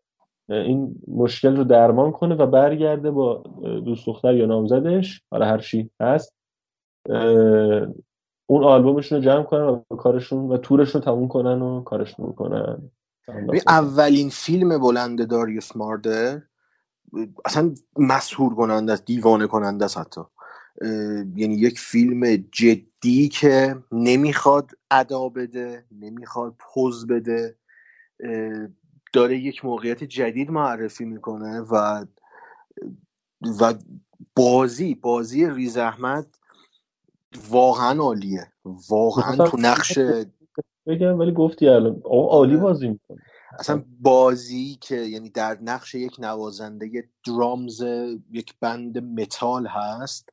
[0.49, 3.43] این مشکل رو درمان کنه و برگرده با
[3.85, 5.23] دوست دختر یا نامزدش.
[5.31, 6.35] حالا هر چی هست.
[8.47, 12.33] اون آلبومشون رو جمع کنن و کارشون و تورشون رو تموم کنن و کارشون رو
[12.33, 12.91] کنن.
[13.69, 16.41] اولین فیلم بلند داریوس ماردر
[17.45, 20.21] اصلا مسهور کننده است دیوانه کننده است حتی.
[21.37, 27.57] یعنی یک فیلم جدی که نمی‌خواد ادا بده نمی‌خواد پوز بده
[29.13, 32.05] داره یک موقعیت جدید معرفی می‌کنه و
[33.61, 33.75] و
[34.37, 36.39] بازی بازی ریز احمد
[37.49, 38.53] واقعا عالیه.
[38.89, 39.99] واقعا تو نقش
[40.87, 42.03] بگم ولی گفتی الان.
[42.05, 43.19] عالی بازی می‌کنه.
[43.59, 47.85] اصلا بازی که یعنی در نقش یک نوازنده درامز
[48.31, 50.29] یک band متال هست.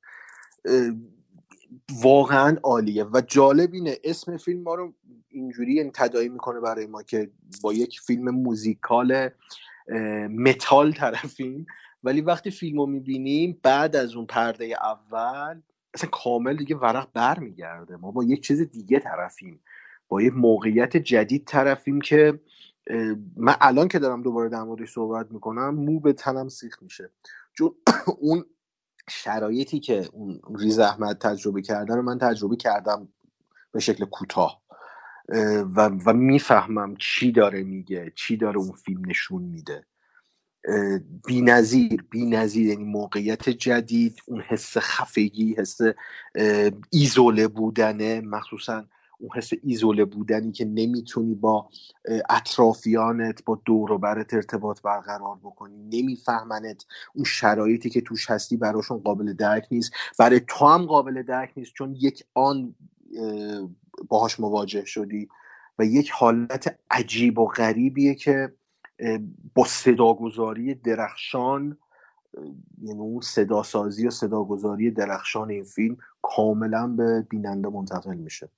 [2.03, 3.03] واقعا عالیه.
[3.03, 4.93] و جالب اینه اسم فیلم ما رو
[5.29, 7.31] اینجوری یعنی تداعی می‌کنه برای ما که
[7.61, 9.29] با یک فیلم موزیکال
[10.29, 11.65] متال طرفیم.
[12.03, 15.61] ولی وقتی فیلم رو می‌بینیم بعد از اون پرده اول
[15.93, 17.95] اصلا کامل دیگه ورق بر میگرده.
[17.95, 19.59] ما با یک چیز دیگه طرفیم.
[20.07, 22.39] با یک موقعیت جدید طرفیم که
[23.35, 27.09] من الان که دارم دوباره در موردش صحبت می‌کنم مو به تنم سیخ میشه.
[27.53, 27.75] چون
[28.21, 28.45] اون
[29.09, 33.07] شرایطی که اون ریز احمد تجربه کردن رو من تجربه کردم
[33.71, 34.61] به شکل کوتاه.
[35.75, 39.85] و, و می‌فهمم چی داره میگه چی داره اون فیلم نشون میده.
[41.27, 45.77] بی نظیر بی نظیر یعنی موقعیت جدید اون حس خفگی حس
[46.91, 48.85] ایزوله بودنه مخصوصا
[49.21, 51.69] اون حس ایزوله بودنی که نمی‌تونی با
[52.29, 58.97] اطرافیانت با دور و برت ارتباط برقرار بکنی نمیفهمنت اون شرایطی که توش هستی براشون
[58.97, 59.91] قابل درک نیست.
[60.19, 62.75] برای تو هم قابل درک نیست چون یک آن
[64.09, 65.29] باهاش مواجه شدی
[65.79, 68.53] و یک حالت عجیب و غریبیه که
[69.55, 71.77] با صداگذاری درخشان
[72.81, 78.49] یعنی اون صدا سازی و صداگذاری درخشان این فیلم کاملا به بیننده منتقل میشه.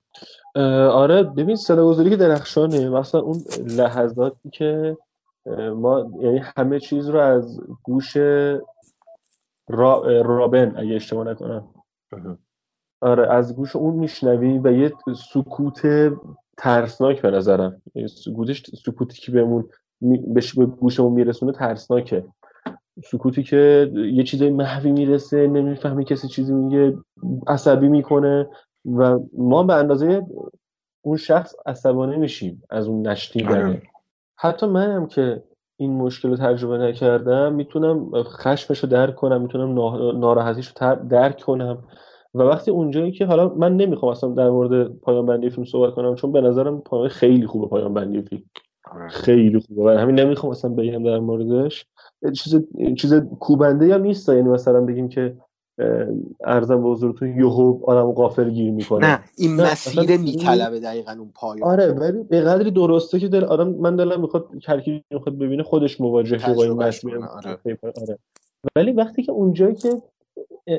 [0.90, 4.96] آره ببین صداگذاری که درخشانه مثلا اون لحظاتی که
[5.76, 8.16] ما یعنی همه چیز رو از گوش
[9.68, 10.22] را...
[10.22, 11.68] رابن اگه اشتباه نکنم.
[13.00, 14.92] آره از گوش اون میشنوی و یه
[15.32, 15.82] سکوت
[16.56, 17.82] ترسناک به نظرم.
[18.08, 19.68] سکوتش سکوتی که بهمون
[20.00, 22.24] به گوشمون میرسونه ترسناکه.
[23.02, 26.96] سکوتی که یه چیزای محوی می‌رسه نمی‌فهمی کسی چیزی میگه
[27.46, 28.48] عصبی می‌کنه
[28.84, 30.26] و ما به اندازه
[31.04, 33.82] اون شخص عصبانی میشیم از اون نشنیدنه آره.
[34.38, 35.42] حتی منم که
[35.76, 39.74] این مشکل رو تجربه نکردم می‌تونم خشمش رو درک کنم می‌تونم
[40.18, 41.84] ناراحتیش رو درک کنم.
[42.34, 46.14] و وقتی اونجایی که حالا من نمی‌خوام اصلا در مورد پایان بندی فیلم صحبت کنم
[46.14, 48.42] چون به نظرم پایان خیلی خوبه پایان بندی فیلم.
[48.92, 49.08] آره.
[49.08, 49.82] خیلی خوبه.
[49.82, 51.86] و همین نمی‌خوام اصلا بگم در موردش.
[52.32, 52.56] چیز
[52.98, 55.36] چیز کوبنده هم نیست یعنی مثلا بگیم که
[56.44, 61.68] ارزم به حضورتون یهو آدم غافل گیر می‌کنه نه این مسیر میطلبه دقیقا اون پایان
[61.68, 66.00] آره ولی به قدری درسته که دل آدم من دلم می‌خواد هر می‌خواد ببینه خودش
[66.00, 67.58] مواجه با این مسیر آره.
[67.82, 68.18] آره.
[68.76, 70.02] ولی وقتی که اونجایی که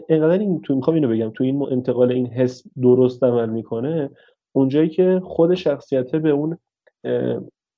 [0.09, 4.09] اینقدر این تو می‌خوام اینو بگم تو این انتقال این حس درست عمل می‌کنه
[4.55, 6.57] اونجایی که خود شخصیته به اون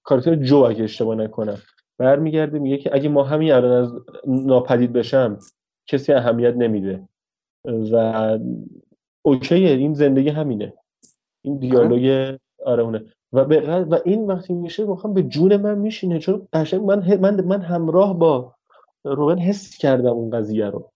[0.03, 1.57] کارکتر جو اگه اشتباه نکنم
[1.97, 3.93] برمیگرده میگه که اگه ما همین الان از
[4.27, 5.39] ناپدید بشم
[5.87, 7.07] کسی اهمیت نمیده.
[7.91, 8.39] و
[9.21, 10.73] اوکیه این زندگی همینه.
[11.41, 13.05] این دیالوگ آره اونه.
[13.33, 16.19] و, و این وقتی میشه می‌خوام به جون من میشینه.
[16.19, 18.53] چون قشنگ من من من همراه با
[19.03, 20.91] روبن حس کردم اون قضیه رو.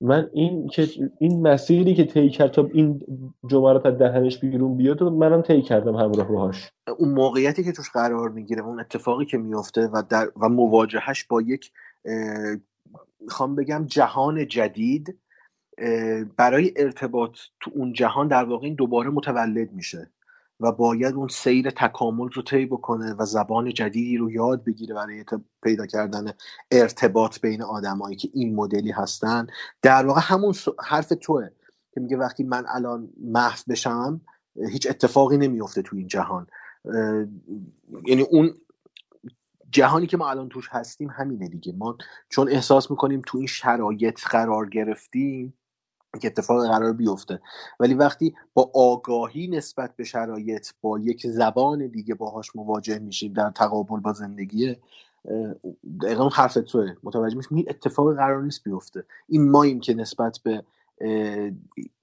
[0.00, 0.88] من این که
[1.18, 3.00] این مسیری که طی کرد تا این
[3.46, 7.90] جملات از دهنش بیرون بیاد و منم طی کردم همراه باهاش اون موقعیتی که توش
[7.90, 11.72] قرار می‌گیره اون اتفاقی که میفته و در و مواجهش با یک
[13.20, 15.18] می‌خوام بگم جهان جدید
[16.36, 20.10] برای ارتباط تو اون جهان در واقع این دوباره متولد میشه.
[20.60, 25.24] و باید اون سیر تکامل رو طی بکنه و زبان جدیدی رو یاد بگیره برای
[25.62, 26.32] پیدا کردن
[26.70, 29.46] ارتباط بین آدمایی که این مدلی هستن.
[29.82, 30.54] در واقع همون
[30.84, 31.48] حرف توه
[31.92, 34.20] که میگه وقتی من الان محو بشم
[34.70, 36.46] هیچ اتفاقی نمیفته تو این جهان.
[38.06, 38.54] یعنی اون
[39.70, 41.72] جهانی که ما الان توش هستیم همینه دیگه.
[41.72, 41.96] ما
[42.28, 45.54] چون احساس می‌کنیم تو این شرایط قرار گرفتیم
[46.20, 47.40] که اتفاق قرار بیفته.
[47.80, 53.50] ولی وقتی با آگاهی نسبت به شرایط با یک زبان دیگه باهاش مواجه میشیم در
[53.50, 54.76] تقابل با زندگی
[56.02, 56.94] دقیقا حرف توه.
[57.02, 59.04] متوجه میشیم این اتفاق قرار نیست بیفته.
[59.28, 60.64] این ماییم که نسبت به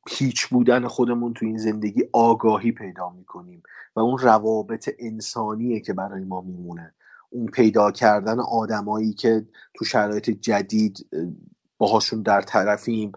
[0.09, 3.63] هیچ بودن خودمون تو این زندگی آگاهی پیدا می‌کنیم
[3.95, 6.93] و اون روابط انسانیه که برای ما میمونه.
[7.29, 11.07] اون پیدا کردن آدمایی که تو شرایط جدید
[11.83, 13.11] باهاشون در طرفیم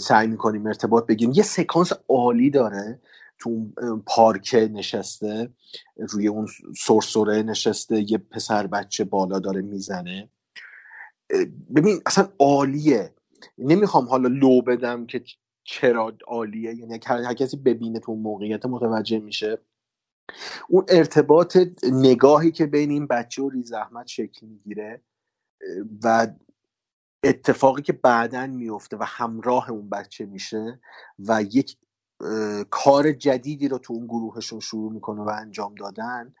[0.00, 1.34] سعی می‌کنیم ارتباط بگیریم.
[1.36, 3.00] یه سکانس عالی داره
[3.38, 3.66] تو
[4.06, 5.50] پارک نشسته
[5.96, 6.46] روی اون
[6.78, 10.28] سرسره نشسته یه پسر بچه بالا داره می‌زنه.
[11.76, 13.14] ببین اصلا عالیه.
[13.58, 15.24] نمی‌خوام حالا لو بدم که
[15.64, 16.74] چرا عالیه.
[16.74, 19.58] یعنی هر کسی ببینه تو موقعیت متوجه میشه.
[20.68, 21.58] اون ارتباط
[21.92, 25.02] نگاهی که بین این بچه و ریزحمت شکل می‌گیره
[26.04, 26.28] و
[27.22, 30.80] اتفاقی که بعدا میفته و همراه اون بچه میشه
[31.18, 31.76] و یک
[32.70, 36.34] کار جدیدی رو تو اون گروهشون شروع می‌کنه و انجام دادن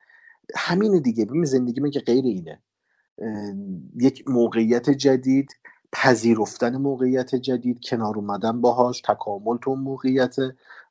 [0.56, 1.24] همینه دیگه.
[1.24, 2.62] ببین زندگی من که غیر اینه.
[4.00, 5.56] یک موقعیت جدید
[5.92, 10.36] پذیرفتن موقعیت جدید کنار اومدن باهاش تکامل تو اون موقعیت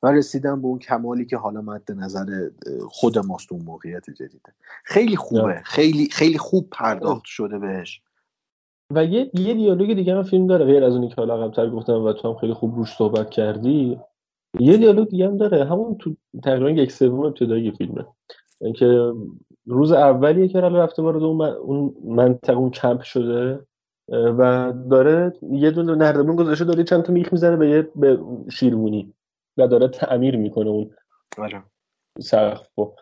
[0.04, 2.50] و رسیدن به اون کمالی که حالا مد نظر
[2.90, 4.54] خود ماست اون موقعیت جدیده.
[4.84, 5.62] خیلی خوبه.
[5.66, 8.02] خیلی خیلی خوب پرداخت شده بهش.
[8.94, 12.04] و یه یه دیالوگ دیگه هم فیلم داره غیر از اونی که حالا قبلتر گفتم
[12.04, 14.00] و تو هم خیلی خوب روش صحبت کردی.
[14.60, 18.06] یه دیالوگ دیگه هم داره همون تو تقریبا یک سوم ابتدایی فیلمه.
[18.62, 19.12] اینکه
[19.66, 23.60] روز اولیه که رفته وارد اون, اون منطقه اون کمپ شده
[24.10, 28.20] و داره یه دونه نردبون گذاشته داره چند تا میخ می‌زنه به یه به
[28.52, 29.14] شیروانی
[29.58, 30.90] و داره تعمیر می‌کنه اون
[31.38, 31.64] آره.
[32.20, 32.94] سقفو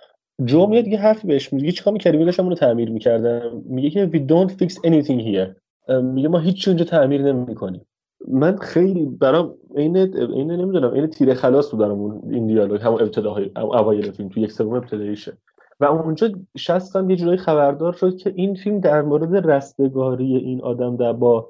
[0.46, 3.64] جو میاد یه حرفی بهش میگه چیکار می‌کردی؟ داشتم اونو تعمیر می‌کردم.
[3.66, 5.63] میگه که we don't fix anything here.
[5.90, 7.86] میگه ما هیچ اونجا تعمیر نمی‌کنیم.
[8.28, 13.52] من خیلی برام این این نمی‌دونم این تیر خلاص بود برام این دیالوگ همون ابتداهای
[13.56, 15.38] اوایل فیلم تو یک سوم ابتداییشه.
[15.80, 20.96] و اونجا شستم یه جورایی خبردار شد که این فیلم در مورد رستگاری این آدم
[20.96, 21.50] در با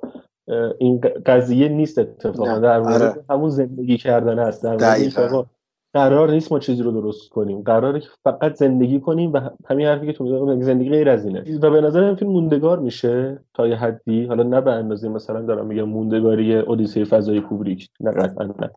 [0.79, 2.59] این قضیه نیست اتفاقا.
[2.59, 3.23] در مورد آره.
[3.29, 5.45] همون زندگی کردن هست در مورد
[5.93, 7.61] قرار نیست ما چیزی رو درست کنیم.
[7.61, 11.59] قراره که فقط زندگی کنیم و همین حرفی که تو زندگی غیر از اینه.
[11.61, 14.25] و به نظر این فیلم موندگار میشه تا یه حدی.
[14.25, 17.89] حالا نه به اندازه مثلا دارم میگم موندگاری اودیسه فضای کوبریک.
[17.99, 18.71] نه قطعا نه.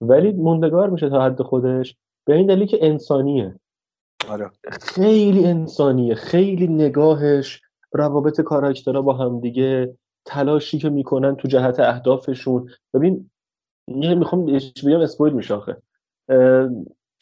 [0.00, 1.96] ولی موندگار میشه تا حد خودش.
[2.24, 3.54] به این دلیل که انسانیه.
[4.28, 4.50] آره.
[4.70, 6.14] خیلی انسانیه.
[6.14, 7.60] خیلی نگاهش
[7.92, 9.94] روابط کاراکترها با هم دیگه
[10.24, 12.68] تلاشی که می‌کنن تو جهت اهدافشون.
[12.94, 13.30] ببین
[13.88, 14.46] می‌خوام
[14.84, 15.76] بگم spoil میشه آخه.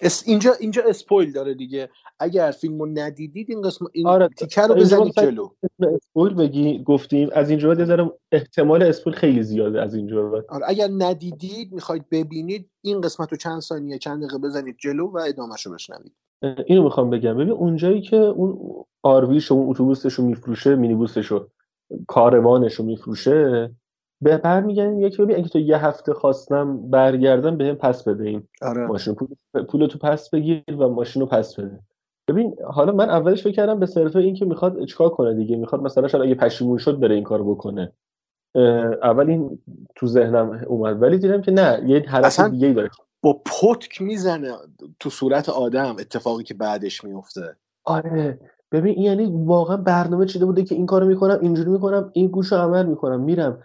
[0.03, 1.89] اس اینجا اینجا spoil داره دیگه.
[2.21, 5.49] اگر فیلمو ندیدید این قسم این آره تیکه رو بزنید جلو.
[5.95, 7.29] spoil بگی گفتیم.
[7.33, 10.45] از اینجا بعد دارم احتمال spoil خیلی زیاده از اینجا بعد.
[10.49, 15.19] آره اگر ندیدید می‌خواید ببینید این قسمت رو چند ثانیه چند دقیقه بزنید جلو و
[15.29, 16.13] ادامهش رو بشنوید
[16.67, 17.35] اینو می‌خوام بگم.
[17.35, 21.49] ببین اونجایی که اون آرویش اون اتوبوسش رو میفروشه مینیبوسش رو
[22.09, 23.71] کاروانش رو میفروشه
[24.21, 28.87] به برمیگردیم یکی ببین اگه تو یه هفته خواستم برگردم بهم پس بده این آره.
[28.87, 29.15] ماشین.
[29.15, 29.29] پول,
[29.69, 31.81] پول تو پس بگیر و ماشین رو پس بده.
[32.29, 35.57] ببین حالا من اولش فکر کردم به صرفه این که می‌خواد چیکار کنه دیگه.
[35.57, 37.93] می‌خواد مثلا شاید اگه پشیمون شد بره این کارو بکنه.
[39.03, 39.59] اول این
[39.97, 41.03] تو ذهنم اومد.
[41.03, 42.91] ولی دیدم که نه یه حرف دیگه داره.
[43.23, 44.53] با پتک می‌زنه
[45.01, 48.41] تو صورت آدم اتفاقی که بعدش میفته آره.
[48.73, 52.57] ببین این یعنی واقعا برنامه چیده بوده که این کارو می‌کنم اینجوری می‌کنم این گوشو
[52.57, 53.21] عمل می‌کنم.
[53.21, 53.63] میرم.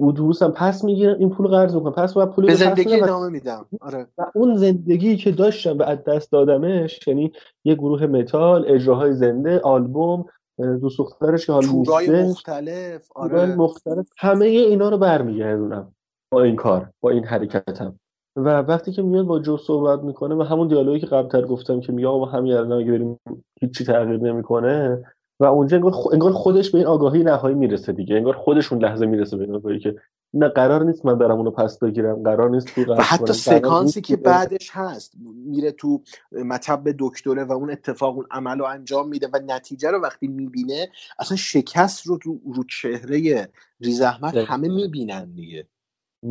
[0.00, 3.66] اتوبوسم پس می‌گیرم این پول قرض می‌کنم پس باید پول به زندگی ادامه میدم.
[3.80, 4.06] آره.
[4.18, 7.32] و اون زندگی که داشتم و از دست دادمش یعنی
[7.64, 10.24] یه گروه متال اجراهای زنده آلبوم
[10.58, 13.56] دوست دخترش که حال مختلف آره.
[13.56, 15.94] مختلف همه اینا رو برمیگردونم
[16.32, 17.98] با این کار با این حرکتم.
[18.36, 21.92] و وقتی که میاد با جو صحبت می‌کنه و همون دیالوگی که قبلتر گفتم که
[21.92, 23.20] میگه آقا همین الان اگه بریم
[23.60, 25.04] هیچی تغییر نمی‌کنه
[25.40, 28.16] و اونجا انگار, انگار خودش به این آگاهی نهایی می‌رسه دیگه.
[28.16, 29.96] انگار خودشون لحظه می‌رسه به این آگاهی که
[30.34, 32.22] نه قرار نیست من برم اونو پس بگیرم.
[32.22, 35.12] قرار نیست تو و حتی سکانسی که بعدش هست
[35.46, 39.98] میره تو مطب دکتره و اون اتفاق اون عمل رو انجام میده و نتیجه رو
[39.98, 43.48] وقتی می‌بینه اصلا شکست رو رو, رو چهره
[43.80, 45.66] ریزحمت همه می‌بینن دیگه.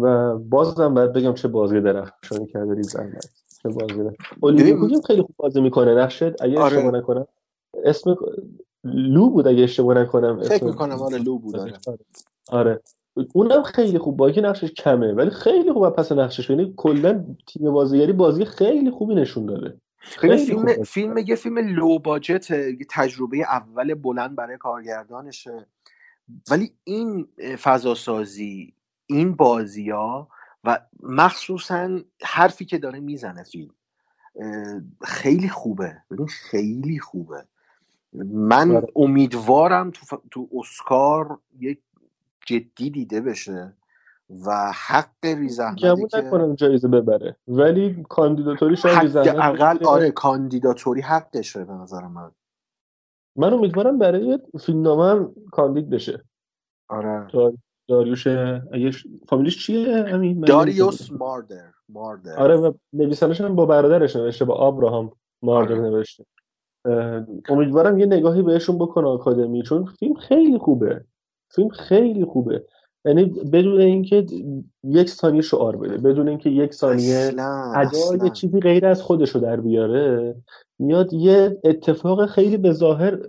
[0.02, 3.30] و بازم باید بگم چه بازی درخشانی کرده ریزحمت
[3.64, 6.92] چه بازی خیلی خوب بازی می‌کنه؟ نقشه اگه آره.
[6.92, 7.28] نکنم.
[7.84, 8.16] اسم
[8.84, 11.74] لو بود اگه اشتباه نکنم فکر می‌کنم آره لو بود آره.
[12.50, 12.82] آره.
[13.34, 16.50] اونم خیلی خوب با نقشش کمه ولی خیلی خوب پس نقشش.
[16.50, 19.78] یعنی کلا تیم بازیگری بازی خیلی خوبی نشون داده.
[19.98, 22.48] خیلی فیلم فیلم یه فیلم لو باجت
[22.90, 25.68] تجربه اول بلند برای کارگردانشه.
[26.52, 27.28] ولی این
[27.62, 28.74] فضا سازی
[29.06, 30.28] این بازی ها
[30.64, 33.74] و مخصوصا حرفی که داره می‌زنه فیلم
[35.04, 35.98] خیلی خوبه.
[36.30, 37.46] خیلی خوبه.
[38.34, 38.88] من آره.
[38.96, 41.80] امیدوارم تو, تو اسکار یک
[42.46, 43.74] جدی دیده بشه
[44.46, 47.36] و حق ریزحمتی که نکنم جایزه ببره.
[47.48, 52.32] ولی کاندیداتوری شاید ریزحمت اقل آره کاندیداتوری حقشه به نظر من.
[53.36, 56.24] من امیدوارم برای فیلمنامه هم کاندید بشه.
[56.88, 57.28] آره.
[57.88, 58.28] داریوش
[59.28, 62.36] فامیلیش چیه همین داریوس ماردر ماردر.
[62.36, 65.12] آره و نویسندش هم با برادرش نوشته با آبراهام
[65.42, 65.82] ماردر آره.
[65.82, 66.26] نوشته.
[67.50, 71.04] امیدوارم یه نگاهی بهشون بکنه آکادمی چون فیلم خیلی خوبه.
[71.50, 72.66] فیلم خیلی خوبه.
[73.06, 74.26] یعنی بدون اینکه
[74.84, 77.32] یک ثانیه شعار بده بدون اینکه یک ثانیه
[77.76, 80.36] ادا یه چیزی غیر از خودشو در بیاره
[80.80, 83.20] میاد یه اتفاق خیلی به ظاهر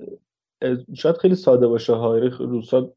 [0.94, 2.30] شاید خیلی ساده باشه ها یعنی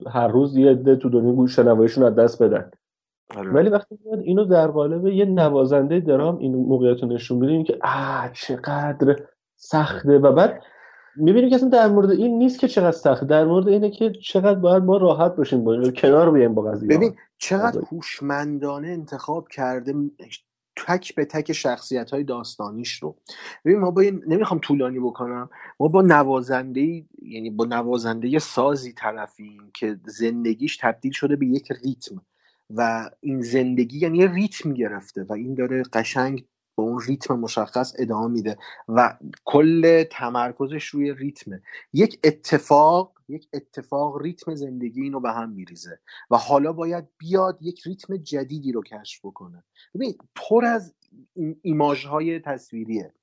[0.08, 2.72] هر روز یه عده تو دنیا گوش شنواییشون از دست بدن.
[3.36, 3.52] آره.
[3.52, 7.78] ولی وقتی میاد اینو در قالب یه نوازنده درام این موقعیت رو نشون میده که
[7.82, 9.16] آه چقدر
[9.58, 10.18] سخته.
[10.18, 10.64] و بعد
[11.16, 14.60] می‌بینیم که اصلا در مورد این نیست که چقدر سخت در مورد اینه که چقدر
[14.60, 16.90] باید ما راحت باشیم با کنار بیایم با قضیه.
[16.90, 19.94] ببین چقدر هوشمندانه انتخاب کرده
[20.88, 23.16] تک به تک شخصیت های داستانیش رو.
[23.66, 25.50] ببین ما با این نمی‌خوام طولانی بکنم.
[25.80, 32.22] ما با نوازنده یعنی با نوازنده سازی طرفیم که زندگیش تبدیل شده به یک ریتم.
[32.70, 36.46] و این زندگی یعنی یه ریتم گرفته و این داره قشنگ
[36.78, 38.58] به اون ریتم مشخص ادامه میده
[38.88, 41.62] و کل تمرکزش روی ریتمه.
[41.94, 46.00] یک اتفاق یک اتفاق ریتم زندگی اینو به هم میریزه
[46.32, 49.64] و حالا باید بیاد یک ریتم جدیدی رو کشف بکنه.
[49.96, 50.96] ببین پر از
[51.62, 53.14] ایماژ های تصویریه.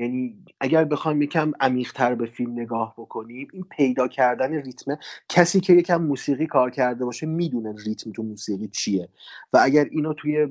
[0.00, 4.98] یعنی اگر بخوایم یکم عمیقتر به فیلم نگاه بکنیم این پیدا کردن ریتم
[5.28, 9.08] کسی که یکم موسیقی کار کرده باشه می‌دونه ریتم تو موسیقی چیه.
[9.52, 10.48] و اگر اینو توی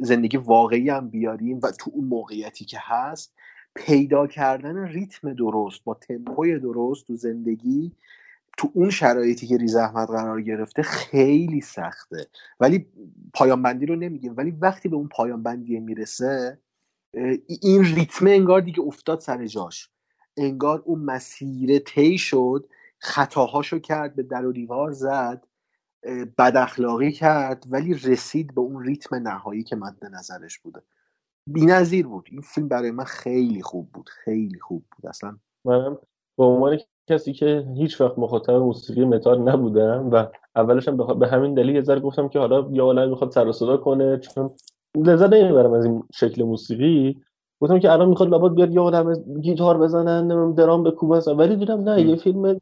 [0.00, 3.34] زندگی واقعی هم بیاریم و تو اون موقعیتی که هست
[3.74, 7.92] پیدا کردن ریتم درست با تمپوی درست تو زندگی
[8.58, 12.26] تو اون شرایطی که ریز احمد قرار گرفته خیلی سخته.
[12.60, 12.86] ولی
[13.34, 14.34] پایان بندی رو نمیگیم.
[14.36, 16.58] ولی وقتی به اون پایان بندی می‌رسه
[17.46, 19.90] این ریتم انگار دیگه افتاد سر جاش.
[20.36, 25.46] انگار اون مسیر طی شد خطاهاشو کرد به در و دیوار زد
[26.38, 30.82] بد اخلاقی کرد ولی رسید به اون ریتم نهایی که مد نظرش بوده.
[31.46, 32.28] نظیر بود.
[32.32, 34.08] این فیلم برای من خیلی خوب بود.
[34.08, 35.06] خیلی خوب بود.
[35.06, 35.98] اصلا منم
[36.38, 40.26] به عنوان کسی که هیچ وقت مخاطب موسیقی متال نبودم و
[40.56, 43.76] اولش هم به همین دلیل یه ذره گفتم که حالا یا عالم می‌خواد سر صدا
[43.76, 44.50] کنه چون
[45.04, 47.20] لذت نمی‌برم از این شکل موسیقی.
[47.60, 52.02] گفتم که الان می‌خواد لابد بیاد یه آدم گیتار بزنن درام بکوبن ولی دیدم نه
[52.02, 52.60] یه فیلم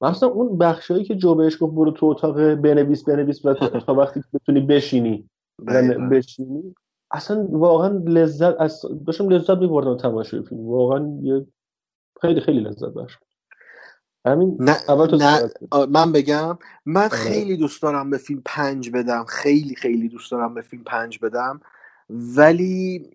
[0.00, 4.20] مثلا اون بخشایی که جو بهش گفت برو تو اتاق بنویس بنویس و تا وقتی
[4.20, 5.28] که بتونی بشینی
[6.10, 6.74] بشینی.
[7.10, 10.68] اصلا واقعا لذت از داشتم لذت میبردم تماشای فیلم.
[10.68, 11.46] واقعا یه
[12.20, 13.18] خیلی خیلی لذت بخش
[14.26, 14.76] همین نه,
[15.12, 15.50] نه
[15.90, 17.08] من بگم من آره.
[17.10, 19.24] خیلی دوست دارم به فیلم پنج بدم.
[19.24, 21.60] خیلی خیلی دوست دارم به فیلم پنج بدم.
[22.10, 23.10] ولی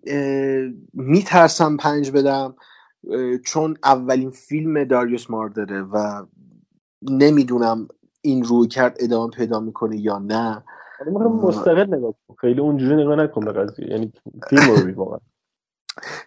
[0.94, 2.54] میترسم پنج بدم
[3.44, 6.26] چون اولین فیلم داریوس ماردره و
[7.02, 7.88] نمی‌دونم
[8.20, 10.64] این روی کرد ادامه پیدا می‌کنه یا نه.
[11.42, 12.34] مستقل نگاه کن.
[12.34, 13.88] خیلی اونجوری نگاه نکن به قضیه.
[13.90, 14.12] یعنی
[14.50, 15.18] فیلم رو واقعا.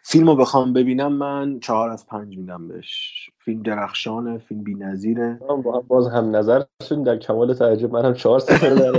[0.02, 3.30] فیلم رو بخوام ببینم من چهار از پنج میدم بهش.
[3.40, 5.40] فیلم درخشانه فیلم بی نظیره
[5.88, 8.92] باز هم نظر شدیم در کمال تعجب من هم چهار سفر در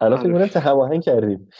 [0.00, 1.48] الان فکر کنم هماهنگ کردیم.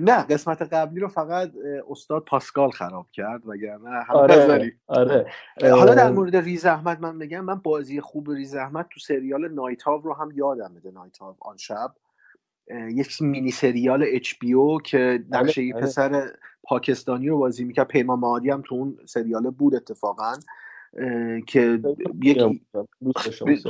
[0.00, 1.52] نه قسمت قبلی رو فقط
[1.90, 5.26] استاد پاسکال خراب کرد وگرنه هم آره, آره.
[5.62, 9.82] حالا در مورد ریز احمد من بگم من بازی خوب ریز احمد تو سریال نایت
[9.82, 11.94] رو هم یادم میده نایت آن شب.
[12.70, 16.30] یک مینی سریال اچ بی او که نقشه یه پسر
[16.62, 17.88] پاکستانی رو بازی می‌کرد.
[17.88, 20.32] پیمان مهادی هم تو اون سریال بود اتفاقا
[21.46, 21.80] که
[22.22, 22.42] یک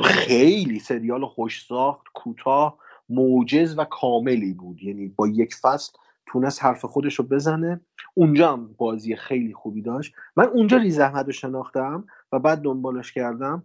[0.05, 2.78] خیلی سریال خوش ساخت کوتاه
[3.09, 4.82] موجز و کاملی بود.
[4.82, 5.92] یعنی با یک فصل
[6.26, 7.80] تونست حرف خودش رو بزنه.
[8.14, 10.14] اونجا هم بازی خیلی خوبی داشت.
[10.36, 13.64] من اونجا ریز احمد رو شناختم و بعد دنبالش کردم.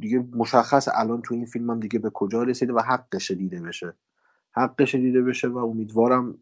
[0.00, 3.94] دیگه مشخص الان تو این فیلم هم دیگه به کجا رسیده و حقش دیده بشه.
[4.56, 6.38] حقش دیده بشه و امیدوارم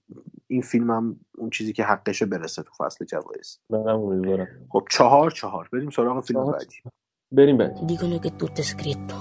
[0.46, 5.30] این فیلم هم اون چیزی که حقش برسه تو فصل جوایز منم امیدوارم خب چهار
[5.30, 6.76] چهار بریم سراغ فیلم بعدی
[7.32, 9.14] بریم بعدی Dicono che tutto è scritto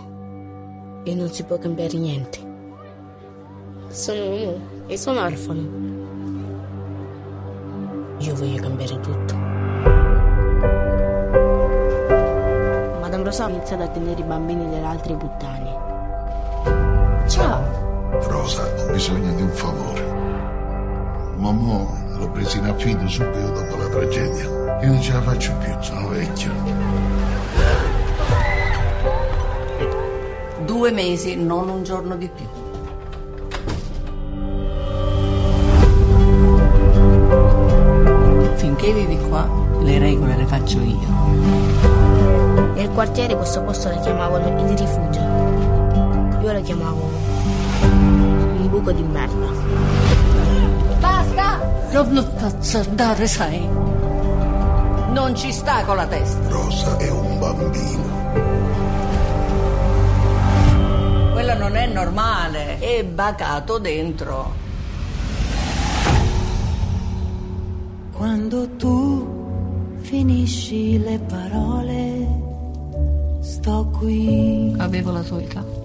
[1.05, 2.39] e non si può cambiare niente.
[3.89, 5.61] Sono uomo e sono orfano.
[8.19, 9.35] Io voglio cambiare tutto.
[13.01, 15.92] Madame Rosa ha iniziato a tenere i bambini delle altre puttane.
[18.27, 20.01] Rosa, ho bisogno di un favore.
[21.37, 21.85] Mamma
[22.17, 24.79] l'ho preso in affido subito dopo la tragedia.
[24.81, 26.51] Io non ce la faccio più, sono vecchio.
[30.65, 32.45] Due mesi, non un giorno di più.
[38.55, 39.47] Finché vivi qua,
[39.81, 41.11] le regole le faccio io.
[42.75, 46.41] Nel quartiere questo posto lo chiamavano il rifugio.
[46.41, 47.32] Io lo chiamavo
[48.83, 49.47] buco di merda.
[50.99, 51.71] Basta!
[51.91, 53.65] Non lo faccio andare, sai.
[55.11, 56.49] Non ci sta con la testa.
[56.49, 58.21] Rosa è un bambino.
[61.31, 64.61] Quello non è normale, è bacato dentro.
[68.11, 72.27] Quando tu finisci le parole,
[73.41, 74.75] sto qui.
[74.77, 75.82] Avevo la tua età.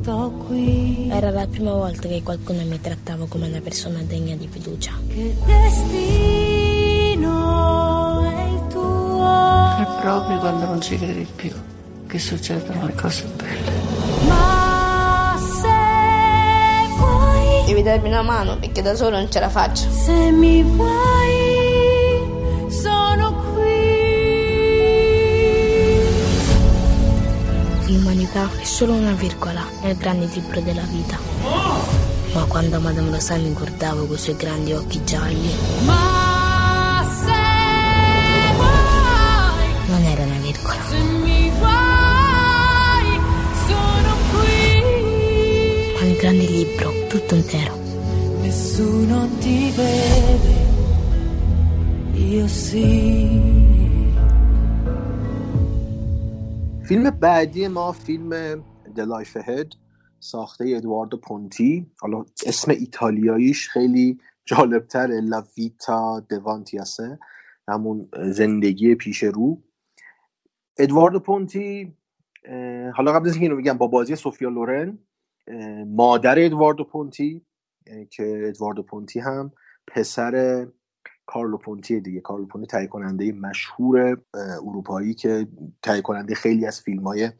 [0.00, 1.08] Sto qui.
[1.10, 4.92] Era la prima volta che qualcuno mi trattava come una persona degna di fiducia.
[5.08, 5.36] Che
[7.10, 7.30] destino
[8.22, 9.78] è il tuo?
[9.78, 11.50] È proprio quando non ci credi più
[12.06, 13.72] che succedono le cose belle.
[14.26, 15.68] Ma se
[16.96, 19.90] vuoi, Devi darmi una mano perché da solo non ce la faccio.
[19.90, 21.39] se mi vuoi,
[28.32, 31.18] L'umanità è solo una virgola nel grande libro della vita.
[32.32, 35.52] Ma quando Madame Rosa mi guardavo con i suoi grandi occhi gialli,
[39.86, 40.80] non era una virgola.
[40.88, 43.20] se mi vuoi,
[43.66, 44.82] sono qui.
[45.98, 47.76] Ma il grande libro, tutto intero.
[48.42, 50.66] Nessuno ti vede,
[52.14, 53.59] io sì.
[56.90, 59.76] فیلم بعدی ما فیلم The Life Ahead
[60.20, 61.92] ساخته ادواردو پونتی.
[62.00, 67.20] حالا اسم ایتالیاییش خیلی جالبتره لا ویتا دوانتیاسه
[67.68, 69.62] همون زندگی پیش رو.
[70.78, 71.96] ادواردو پونتی
[72.96, 74.98] حالا قبل از اینکه اینو بگم با بازی سوفیا لورن
[75.86, 77.46] مادر ادواردو پونتی
[78.10, 79.52] که ادواردو پونتی هم
[79.88, 80.66] پسر
[81.30, 82.20] کارلو پونتی دیگه.
[82.20, 84.20] کارلو پونتی تهیه کننده مشهور
[84.66, 85.48] اروپایی که
[85.82, 87.30] تهیه کننده خیلی از فیلم های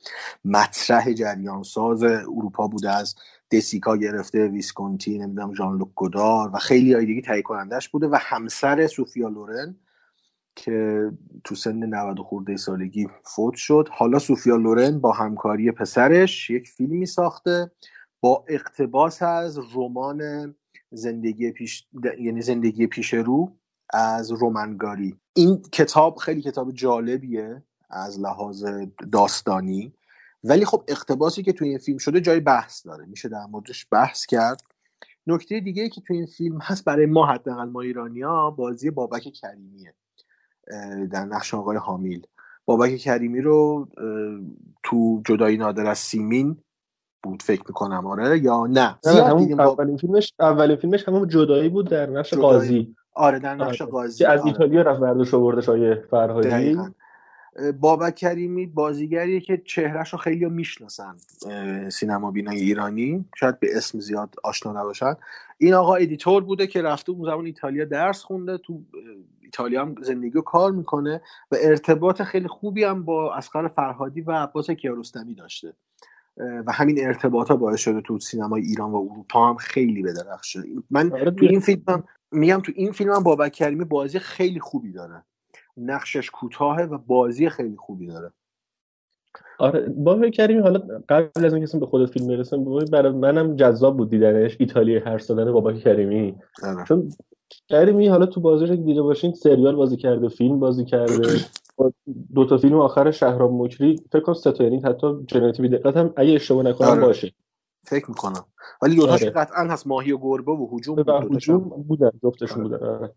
[0.45, 2.91] مطرح جریان ساز اروپا بوده.
[2.91, 3.15] از
[3.53, 8.19] دسیکا گرفته ویسکونتی نمی‌دونم ژان لوک گودار و خیلی های دیگه تهیه کنندهش بوده و
[8.21, 9.77] همسر سوفیا لورن
[10.57, 11.11] که
[11.45, 13.89] تو سن 90 خورده سالگی فوت شد.
[13.93, 17.71] حالا سوفیا لورن با همکاری پسرش یک فیلمی ساخته
[18.21, 20.55] با اقتباس از رمان
[20.91, 21.87] زندگی پیش
[22.19, 23.60] یعنی زندگی پیش رو.
[23.93, 25.17] از رومنگاری.
[25.33, 28.65] این کتاب خیلی کتاب جالبیه از لحاظ
[29.13, 29.93] داستانی.
[30.45, 33.07] ولی خب اقتباسی که توی این فیلم شده جای بحث داره.
[33.07, 34.63] میشه در موردش بحث کرد.
[35.27, 39.95] نکته دیگه که توی این فیلم هست برای ما حداقل ما ایرانیا بازی بابک کریمیه
[41.11, 42.27] در نقش آقای حامیل.
[42.65, 43.89] بابک کریمی رو
[44.83, 46.57] تو جدایی نادر از سیمین
[47.23, 51.69] بود فکر می‌کنم آره یا نه؟ نه زیاد همون اولین فیلمش اولین فیلمش همون جدایی
[51.69, 52.97] بود در نقش قاضی.
[53.15, 53.91] آره در نقش آره.
[53.91, 54.49] قاضی که از آره.
[54.49, 56.79] ایتالیا رفت برداشت آورده آقای فرهادی.
[57.81, 61.15] بابک کریمی بازیگریه که چهرهش رو خیلی می‌شناسن
[61.89, 63.25] سینما بینای ایرانی.
[63.37, 65.15] شاید به اسم زیاد آشنا نباشن.
[65.59, 68.81] این آقا editor بوده که رفته اون زمان ایتالیا درس خونده تو
[69.43, 71.21] ایتالیا هم زندگی و کار می‌کنه
[71.53, 75.73] و ارتباط خیلی خوبی هم با اسقر فرهادی و عباس کیارستمی داشته.
[76.67, 80.63] و همین ارتباط ها باعث شده تو سینمای ایران و اروپا هم خیلی بدرخشه.
[80.91, 81.45] من آره تو.
[81.45, 85.25] این فیلم هم میگم تو این فیلم هم بابک کریمی بازی خیلی خوبی داره.
[85.77, 88.33] نقشش کوتاهه و بازی خیلی خوبی داره.
[89.59, 94.11] آره بابک کریمی حالا قبل از اینکه به خود فیلم برسم برای منم جذاب بود
[94.11, 96.37] دیدنش ایتالیا هر دادن بابک کریمی.
[96.63, 96.85] آره.
[96.85, 97.13] چون
[97.69, 101.41] کریمی حالا تو بازیش اگه دیده باشین سریال بازی کرده فیلم بازی کرده.
[102.35, 106.13] دو تا فیلم آخر شهرام مکری فکر کنم سه تا یعنی حتی جنراتیو دقت هم
[106.17, 107.01] اگه اشتباه نکنم آره.
[107.01, 107.33] باشه.
[107.85, 108.45] فکر می‌کنم
[108.83, 109.31] ولی دوتاش آره.
[109.31, 111.37] قطعا هست ماهی و گربه و هجوم بود.
[111.37, 113.15] هجوم بودن جفتشون بودن آره.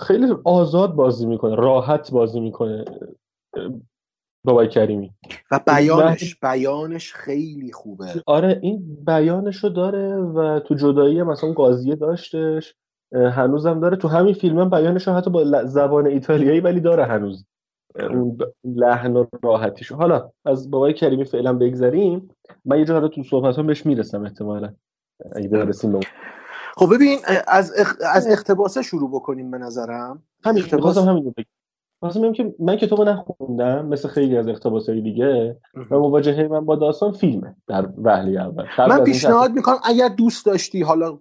[0.00, 2.84] خیلی آزاد بازی می‌کنه راحت بازی می‌کنه
[4.44, 5.12] بابک کریمی
[5.50, 12.74] و بیانش بیانش خیلی خوبه آره این بیانشو داره و تو جدایی مثلا قاضیه داشتش
[13.12, 17.46] هنوزم داره تو همین فیلم هم بیانشو حتی با زبان ایتالیایی ولی داره هنوز
[17.94, 19.96] اون لحن و راحتیشو.
[19.96, 22.28] حالا از بابای کریمی فعلا بگذریم.
[22.64, 24.72] من یه جا تو صحبت هم بهش می‌رسم احتمالا.
[25.32, 26.04] اگه برسیم به اون.
[26.76, 27.18] خب ببین
[27.48, 27.94] از اخ...
[28.14, 30.22] از اقتباسه شروع بکنیم به نظرم.
[30.44, 30.74] همین اقتباس.
[30.74, 32.32] می‌خواستم همین بگم.
[32.32, 35.56] که من کتابو نخوندم مثل خیلی از اقتباسهای دیگه.
[35.90, 38.64] و مواجهه من با داستان فیلمه در وهله اول.
[38.78, 41.18] من پیشنهاد می‌کنم اگر دوست داشتی حالا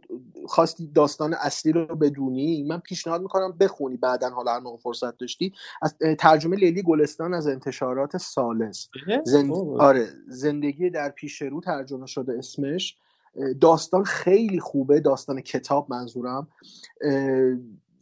[0.50, 5.54] خواستی داستان اصلی رو بدونی من پیشنهاد می‌کنم بخونی بعدا حالا هر موقع فرصت داشتی.
[5.82, 8.90] از ترجمه لیلی گلستان از انتشارات سالس.
[9.24, 9.52] زند...
[9.52, 9.82] اوه.
[9.82, 12.98] آره زندگی در پیش رو ترجمه شده اسمش.
[13.62, 16.48] داستان خیلی خوبه داستان کتاب منظورم.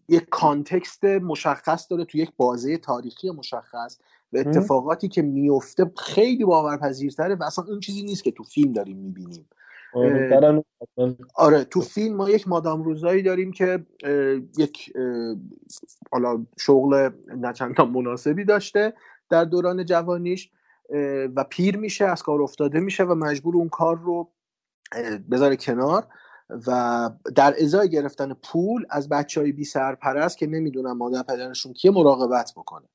[0.09, 3.97] یک کانتکست مشخص داره تو یک بازه تاریخی مشخص
[4.33, 8.97] و اتفاقاتی که میفته خیلی باورپذیرتره و اصلا اون چیزی نیست که تو فیلم داریم
[8.97, 9.49] می‌بینیم.
[11.35, 13.85] آره، تو فیلم ما یک مادام روزایی داریم که
[14.57, 14.93] یک
[16.11, 18.93] حالا شغل نچندان مناسبی داشته
[19.29, 20.51] در دوران جوانیش
[21.35, 24.31] و پیر میشه از کار افتاده میشه و مجبور اون کار رو
[25.31, 26.07] بذاره کنار
[26.67, 31.91] و در ازای گرفتن پول از بچه های بی سرپرست که نمی‌دونن مادر پدرشون کیه
[31.91, 32.88] مراقبت بکنه.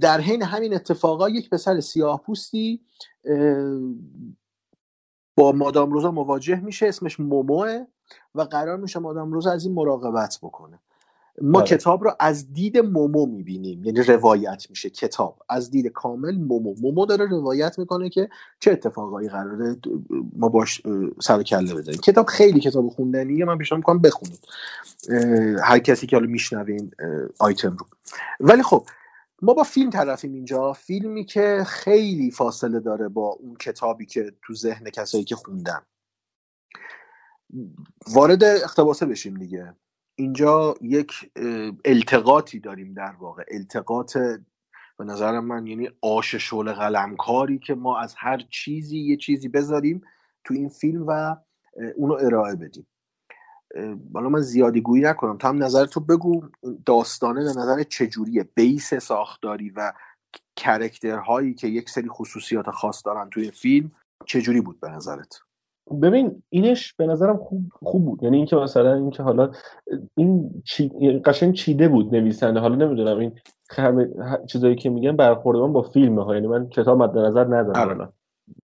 [0.00, 2.80] در حین همین اتفاقا یک پسر سیاه پوستی
[5.38, 7.84] با مادام روزا مواجه میشه اسمش موموه
[8.34, 10.78] و قرار میشه مادام روزا از این مراقبت بکنه.
[11.42, 11.68] ما آره.
[11.68, 15.42] کتاب رو از دید مومو می‌بینیم یعنی روایت میشه کتاب.
[15.48, 16.74] از دید کامل مومو.
[16.82, 18.28] مومو داره روایت می‌کنه که
[18.60, 19.76] چه اتفاقایی قراره
[20.36, 20.82] ما باش
[21.20, 21.98] سر کله بزنیم.
[21.98, 24.40] کتاب خیلی کتاب خوندنیه من پیشنهاد می‌کنم بخونید
[25.62, 26.28] هر کسی که حالا
[26.98, 27.08] اه،
[27.38, 27.86] آیتم رو.
[28.40, 28.84] ولی خب
[29.42, 30.72] ما با فیلم طرفیم اینجا.
[30.72, 35.80] فیلمی که خیلی فاصله داره با اون کتابی که تو ذهن کسایی که خوندن.
[38.12, 39.74] وارد اقتباسه بشیم دیگه.
[40.14, 41.30] اینجا یک
[41.84, 43.44] التقاطی داریم در واقع.
[43.50, 44.16] التقاط
[44.98, 50.02] به نظر من یعنی آش شغل قلمکاری که ما از هر چیزی یه چیزی بذاریم
[50.44, 51.36] تو این فیلم و
[51.96, 52.86] اونو ارائه بدیم.
[54.14, 55.36] حالا من زیادی گویی نکنم.
[55.36, 56.42] تو هم نظر تو بگو
[56.86, 59.92] داستانه به نظر چجوریه؟ بیس ساختاری و
[60.56, 63.90] کرکترهایی که یک سری خصوصیات خاص دارن توی فیلم
[64.26, 65.40] چجوری بود به نظرت؟
[66.02, 68.22] ببین اینش به نظرم خوب خوب بود.
[68.22, 69.50] یعنی اینکه مثلا اینکه حالا
[70.14, 70.88] این چی...
[71.24, 72.60] قشنگ چیده بود نویسنده.
[72.60, 73.32] حالا نمی‌دونم این
[73.70, 77.44] همه ه- چیزایی که میگن برخورد من با فیلمه ها یعنی من کتاب مد نظر
[77.44, 78.08] ندارم آره.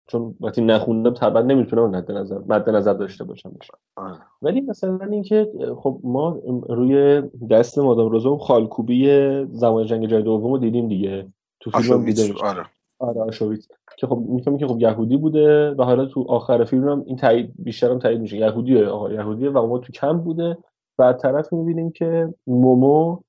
[0.07, 3.55] چون وقتی نخوندم طبعا نمی‌تونم مد نظر مد نظر داشته باشم.
[3.95, 4.17] آره.
[4.41, 9.07] ولی مثلا اینکه خب ما روی دست مادام روزا اون خالکوبی
[9.51, 11.27] زمان جنگ جهانی دوم رو دیدیم دیگه.
[11.59, 12.65] تو فیلم آره.
[12.99, 13.67] آره آشویتز
[13.97, 17.53] که خب می‌فهمی که خب یهودی بوده و حالا تو آخر فیلم هم این تایید
[17.59, 18.37] بیشتر هم تایید میشه.
[18.37, 20.57] یهودیه آقا یهودیه و ما تو کمپ بوده.
[20.99, 23.19] و طرف می‌بینیم که مومو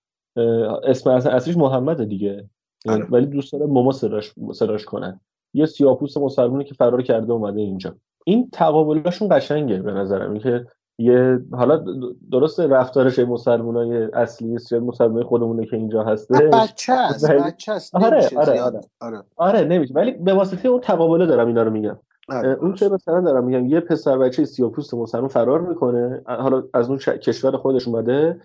[0.85, 2.49] اسم اصلا اصلیش محمده دیگه.
[2.89, 3.07] آره.
[3.11, 5.21] ولی دوست داره مومو صداش صداش کنن
[5.57, 7.95] یه سیاپوست مسلمونی که فرار کرده اومده اینجا.
[8.25, 10.31] این تقابلاشون قشنگه به نظرم.
[10.33, 10.67] اینکه
[10.99, 11.85] یه حالا
[12.33, 16.41] درسته رفتارش مسلمانای اصلی یا مسلمانای خودمونه که اینجا هستش.
[16.41, 17.95] بچه است بچه است.
[17.95, 18.77] آره نمیشه آره زیاد.
[18.77, 18.81] آره.
[19.01, 19.23] آره.
[19.37, 19.95] آره نمیشه.
[19.95, 21.99] ولی به واسطه اون تقابله دارم اینا رو میگم.
[22.29, 26.23] آره، اون که مثلا دارم میگم یه پسر بچه سیاپوست مسلمان فرار می‌کنه.
[26.27, 28.41] حالا از اون ش- کشور خودش اومده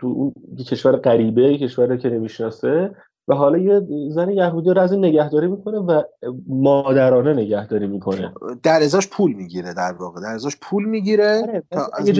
[0.00, 0.32] تو اون
[0.70, 2.94] کشور غریبه کشوری که نمی‌شناسه.
[3.28, 6.02] و حالا یه زن یهودی رو از این نگهداری می‌کنه و
[6.48, 8.32] مادرانه نگهداری می‌کنه.
[8.62, 12.12] در ازاش پول می‌گیره در واقع در ازاش پول می‌گیره آره، تا از دیگه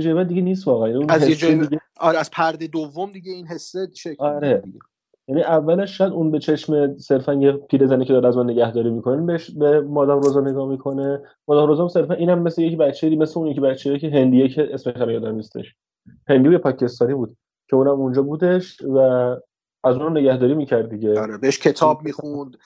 [0.00, 0.40] جبه دیگه.
[0.40, 0.96] نیست واقعا.
[0.96, 4.62] اون از دیگه آره از پرده دوم دیگه این حسه شکل آره.
[4.64, 4.78] دیگه.
[5.28, 9.22] یعنی اولش شاید اون به چشم صرفا یه پیرزنی که داره از من نگهداری می‌کنه
[9.22, 11.20] بهش به مادام روزا نگاه می‌کنه.
[11.48, 14.96] مادام روزا صرفا اینم مثل یک بچه مثل اون یکی بچه که هندیه که اسمش
[14.96, 15.74] هم یادم نیستش.
[16.28, 17.36] هندی یا پاکستانی بود
[17.70, 19.36] که اونم اونجا بودش و
[19.86, 21.20] از اون نگهداری می‌کرد دیگه.
[21.20, 22.56] آره بهش کتاب می‌خوند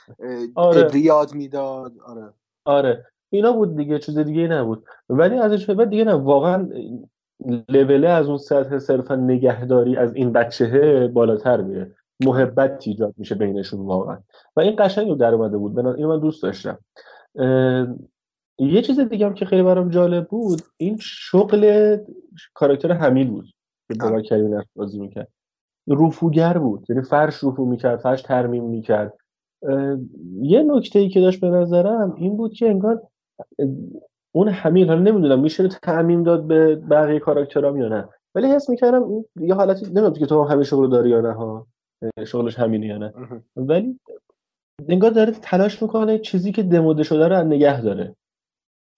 [0.55, 0.85] آره.
[0.85, 1.93] عبری یاد می‌داد.
[2.07, 2.29] آره.
[2.64, 3.07] آره.
[3.31, 4.85] اینا بود دیگه چیز دیگه نبود.
[5.09, 6.68] ولی ازش به بعد دیگه نه واقعا
[7.68, 11.95] لوله از اون سطح صرفا نگهداری از این بچهه بالاتر میره.
[12.25, 14.18] محبت ایجاد میشه بینشون واقعا.
[14.57, 15.79] و این قشنگ رو در اومده بود.
[15.79, 16.79] اینو من دوست داشتم.
[18.59, 21.97] یه چیز دیگه هم که خیلی برام جالب بود این شغل
[22.55, 23.47] کاراکتر حمیل بود
[23.89, 25.29] که بابا کریم بازی می‌کرد.
[25.91, 26.86] رفوگر بود.
[26.88, 29.14] یعنی فرش رفو می‌کرد فرش ترمیم می‌کرد.
[30.43, 33.03] یه نکته ای که داشت به نظرم این بود که انگار
[34.32, 38.09] اون حمیل حالا نمی‌دونم میشه تعمیم داد به بقیه کاراکترام یا نه.
[38.34, 41.32] ولی حس می‌کردم این یه حالتی نمی‌دونم که تو هم همه شغل داری یا نه
[41.32, 41.66] ها؟
[42.26, 43.12] شغلش همینه یا نه؟
[43.57, 44.01] ولی
[44.88, 48.16] انگار داره تلاش می‌کنه چیزی که دموده شده رو نگه داره.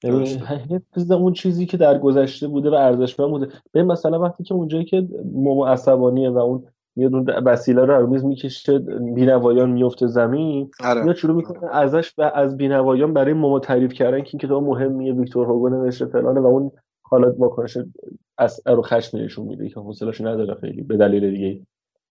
[0.05, 0.45] یعنی درسته.
[0.45, 3.49] حفظ اون چیزی که در گذشته بوده و ارزشمند بوده.
[3.73, 6.65] به مثلا وقتی که اونجایی که مومو عصبانیه و اون
[6.97, 8.79] میاد اون وسیله رو میز می‌کشه
[9.15, 10.71] بینوایان میفته زمین.
[10.85, 11.03] آره.
[11.03, 15.13] میاد شروع می‌کنه ازش و از بینوایان برای مومو تعریف کردن که این کتاب مهمیه
[15.13, 16.71] ویکتور هوگو نوشته فلانه و اون
[17.03, 17.79] حالا واکنش
[18.39, 21.61] از رو خشم نشون میده که حوصله‌اش نداره خیلی به دلیل دیگه.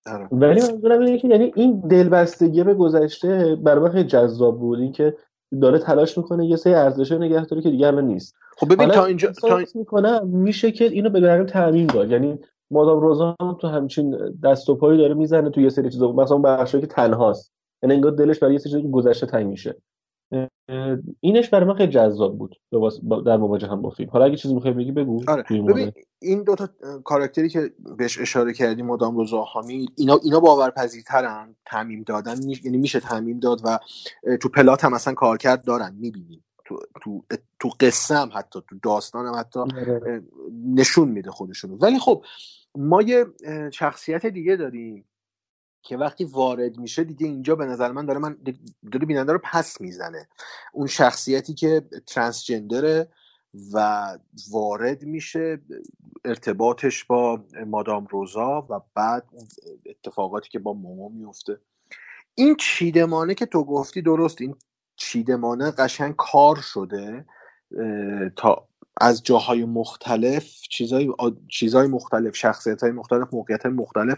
[0.05, 0.27] آره.
[0.32, 4.79] ولی منظورم اینه که یعنی این دلبستگی به گذشته برای من خیلی جذاب بود.
[4.79, 5.16] این که
[5.62, 8.36] داره تلاش می‌کنه یه سری ارزش نگه داره که دیگه الان نیست.
[8.58, 12.12] خب ببین تا اینجا تا می‌کنم میشه که اینو به بقیه تعمیم داد.
[12.12, 12.39] یعنی
[12.71, 16.11] مادام روزا هم تو همچین دست و پایی داره می‌زنه تو یه سری چیزا.
[16.11, 17.51] مثلا بخشی که تنهاست.
[17.83, 19.75] یعنی انگار دلش برای یه سری چیزا گذشته تنگ میشه.
[21.19, 22.55] اینش برای من خیلی جذاب بود.
[23.25, 24.09] در مواجه هم با فیلم.
[24.09, 25.23] حالا اگه چیزی می‌خوای بگی بگو.
[25.27, 25.43] آره.
[25.43, 25.91] ببین.
[26.21, 26.69] این دوتا
[27.03, 31.55] کاراکتری که بهش اشاره کردی مدام رضا حامی اینا اینا باورپذیرترن.
[31.65, 33.79] تعمیم دادن یعنی میشه تعمیم داد و
[34.41, 37.21] تو پلات هم اصلا کارکرد دارن می‌بینیم تو تو
[37.59, 40.23] تو قصه هم حتی تو داستان هم حتی آره.
[40.75, 41.77] نشون میده خودشونو.
[41.77, 42.23] ولی خب
[42.75, 43.25] ما یه
[43.73, 45.05] شخصیت دیگه داریم
[45.83, 48.37] که وقتی وارد میشه دیگه اینجا به نظر من داره من
[48.91, 50.29] داره بیننده رو پس می‌زنه.
[50.73, 53.09] اون شخصیتی که ترانسجندره
[53.73, 54.17] و
[54.51, 55.61] وارد میشه
[56.25, 59.29] ارتباطش با مادام روزا و بعد
[59.85, 61.59] اتفاقاتی که با مومو میفته.
[62.35, 64.55] این چیدمانه که تو گفتی درست این
[64.95, 67.25] چیدمانه قشنگ کار شده
[68.35, 68.67] تا
[68.97, 71.13] از جاهای مختلف چیزای
[71.50, 74.18] چیزای مختلف شخصیت های مختلف موقعیت های مختلف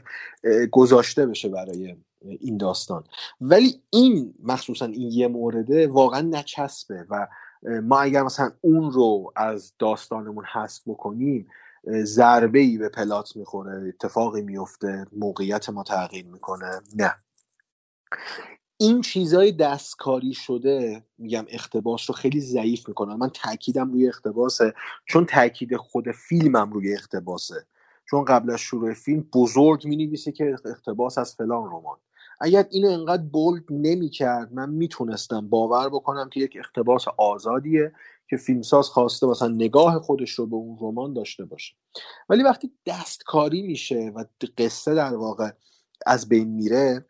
[0.72, 1.96] گذاشته بشه برای
[2.40, 3.04] این داستان.
[3.42, 7.28] ولی این مخصوصا این یه مورده واقعا نچسبه و
[7.84, 11.48] ما اگر مثلا اون رو از داستانمون حذف بکنیم
[12.04, 16.82] ضربه ای به پلات می‌خوره اتفاقی میفته موقعیت ما تغییر می‌کنه.
[16.96, 17.16] نه.
[18.84, 23.16] این چیزای دستکاری شده میگم اختباس رو خیلی ضعیف می‌کنن.
[23.16, 24.74] من تاکیدم روی اختباسه
[25.06, 27.66] چون تاکید خود فیلمم روی اختباسه
[28.10, 31.98] چون قبل از شروع فیلم بزرگ می که اختباس از فلان رمان.
[32.42, 37.92] اگر اینو انقدر بولد نمی‌کرد من می‌تونستم باور بکنم که یک اختباس آزادیه
[38.30, 41.76] که فیلمساز خواسته مثلا نگاه خودش رو به اون رمان داشته باشه.
[42.30, 44.24] ولی وقتی دستکاری میشه و
[44.58, 45.52] قصه در واقع
[46.06, 47.06] از بین میره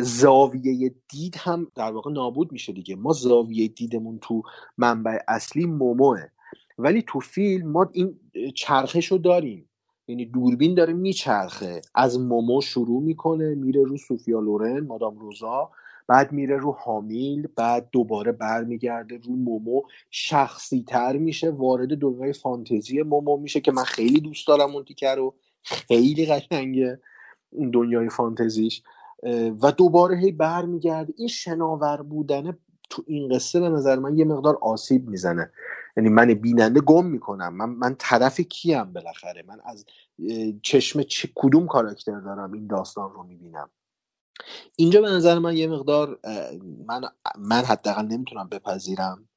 [0.00, 2.96] زاویه دید هم در واقع نابود میشه دیگه.
[2.96, 4.42] ما زاویه دیدمون تو
[4.78, 6.22] منبع اصلی موموه.
[6.78, 8.20] ولی تو فیلم ما این
[8.54, 9.68] چرخش رو داریم.
[10.08, 11.82] یعنی دوربین داره میچرخه.
[11.94, 15.70] از مومو شروع می‌کنه میره رو سوفیا لورن مادام روزا
[16.08, 19.82] بعد میره رو حامیل بعد دوباره برمیگرده رو مومو.
[20.10, 25.14] شخصی تر میشه وارد دنیای فانتزی مومو میشه که من خیلی دوست دارم اون تیکر
[25.14, 25.34] رو.
[25.62, 27.00] خیلی قشنگه
[27.50, 28.82] اون دنیای فانتزیش.
[29.62, 31.14] و دوباره هی برمیگرده.
[31.16, 32.58] این شناور بودنه
[32.90, 35.50] تو این قصه به نظر من یه مقدار آسیب می‌زنه.
[35.96, 37.56] یعنی من بیننده گم می‌کنم.
[37.56, 39.84] من من طرف کیم بالاخره؟ من از
[40.62, 43.70] چشم چه کدوم کاراکتر دارم این داستان رو می‌بینم؟
[44.76, 46.18] اینجا به نظر من یه مقدار
[46.86, 47.00] من
[47.38, 49.28] من حداقل نمی‌تونم بپذیرم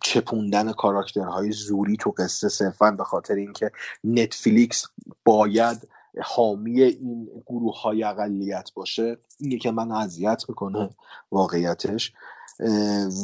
[0.00, 3.70] چپوندن کاراکترهای زوری تو قصه صرفا به خاطر اینکه
[4.04, 4.86] نتفلیکس
[5.24, 5.88] باید
[6.22, 10.90] حامی این گروه های اقلیت باشه اینه که من اذیت می‌کنه
[11.32, 12.12] واقعیتش.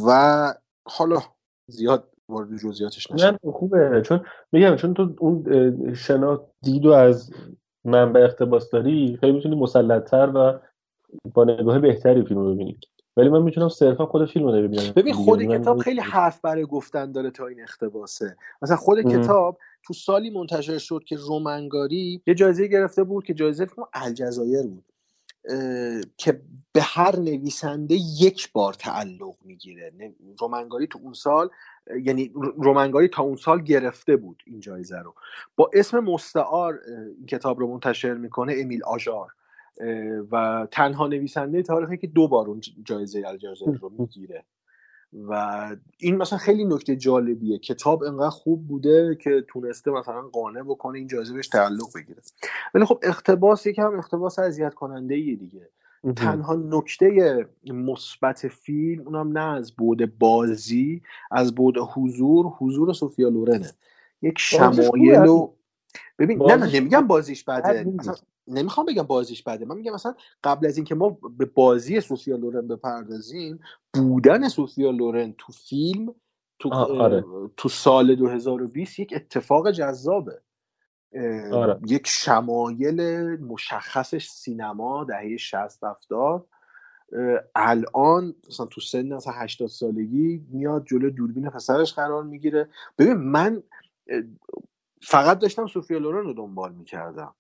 [0.07, 0.55] و
[0.87, 1.21] حالا
[1.67, 3.39] زیاد وارد جزئیاتش نشم.
[3.53, 4.03] خوبه.
[4.05, 7.31] چون میگم چون تو اون شنا دیدو از
[7.85, 10.61] منبع اقتباس داری خیلی می‌تونی مسلطتر و
[11.35, 12.79] با نگاه بهتری فیلم رو ببینی.
[13.17, 14.93] ولی من می‌تونم صرفا خود فیلم رو ببینم.
[14.97, 18.37] ببین خود کتاب خیلی حرف برای گفتن داره تا این اقتباسه.
[18.63, 23.67] مثلا خود کتاب تو سالی منتشر شد که رومنگاری یه جایزه گرفته بود که جایزه
[23.67, 24.85] فیلم الجزایر بود
[26.17, 26.41] که
[26.73, 29.93] به هر نویسنده یک بار تعلق می‌گیره.
[30.41, 31.51] رومنگاری تو اون سال
[32.05, 35.15] یعنی رومنگاری تا اون سال گرفته بود این جایزه رو.
[35.57, 36.81] با اسم مستعار
[37.19, 39.33] این کتاب رو منتشر می‌کنه امیل آژار.
[40.32, 44.44] و تنها نویسنده تاریخی که دو بار اون جایزه الجزایر رو می‌گیره.
[45.28, 47.59] و این مثلا خیلی نکته جالبیه.
[47.59, 52.23] کتاب انقدر خوب بوده که تونسته مثلا قانع بکنه این جایزه بهش تعلق بگیره.
[52.74, 55.69] ولی خب اقتباس یکم اقتباس اذیت کننده ایه دیگه
[56.16, 62.47] تنها نکته مثبت فیلم اونم نه از بود بازی از بود حضور.
[62.47, 63.73] حضور سوفیا لورنه.
[64.23, 65.53] یک شمایل و
[66.19, 67.85] ببین نه نه نمیگم بازیش بده.
[68.48, 69.64] نمی‌خوام بگم بازیش بده.
[69.64, 70.14] من میگم مثلا
[70.44, 73.60] قبل از اینکه ما به بازی سوفیا لورن بپردازیم
[73.94, 76.14] بودن سوفیا لورن تو فیلم
[76.59, 77.24] تو, آره.
[77.56, 80.40] تو سال 2020 یک اتفاق جذابه.
[81.52, 81.81] آره.
[81.86, 83.01] یک شمایل
[83.40, 86.47] مشخصش سینما دهه 60 70
[87.55, 92.68] الان مثلا تو سن مثلا 80 سالگی میاد جلو دوربین پسرش قرار می‌گیره.
[92.98, 93.62] ببین من
[95.02, 97.35] فقط داشتم سوفیا لورن رو دنبال می‌کردم.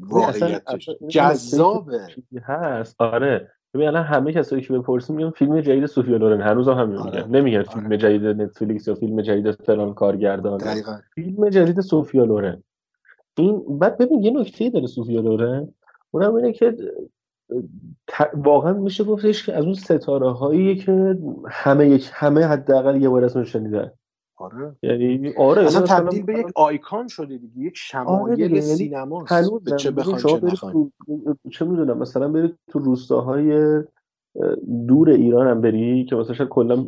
[0.00, 0.90] واقعیتش.
[1.08, 2.00] جذابه.
[2.42, 2.96] هست.
[2.98, 3.50] آره.
[3.74, 6.40] ببین الان همه کسایی که بپرسیم میگن فیلم جدید سوفیا لورن.
[6.40, 7.26] هنوز هم همین آره.
[7.26, 7.96] نمیگن فیلم آره.
[7.96, 10.58] جدید نتفلیکس یا فیلم جدید فلان کارگردان.
[10.58, 10.98] دقیقا.
[11.14, 12.62] فیلم جدید سوفیا لورن.
[13.36, 15.68] این بعد ببین یه نکته داره سوفیا لورن.
[16.10, 16.76] اونم اینه که
[18.34, 21.18] واقعا میشه گفتش که از اون ستاره هایی که
[21.48, 23.90] همه یک همه حداقل یه بار اسمش شنیدن.
[24.38, 29.64] آره یعنی آره اصلا تبدیل به یک آیکان شده دیگه یک شمایل آره سینما هنوز
[29.64, 30.70] به چه بخواین چه.
[31.50, 33.80] چه می‌دونم مثلا برید تو روستاهای
[34.88, 36.86] دور ایران هم بری که مثلا کلا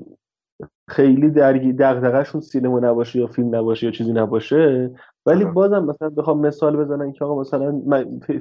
[0.88, 4.90] خیلی درگی دغدغه‌شون سینما نباشه یا فیلم نباشه یا چیزی نباشه
[5.26, 5.52] ولی آه.
[5.52, 7.82] بازم مثلا بخوام مثال بزنن که آقا مثلا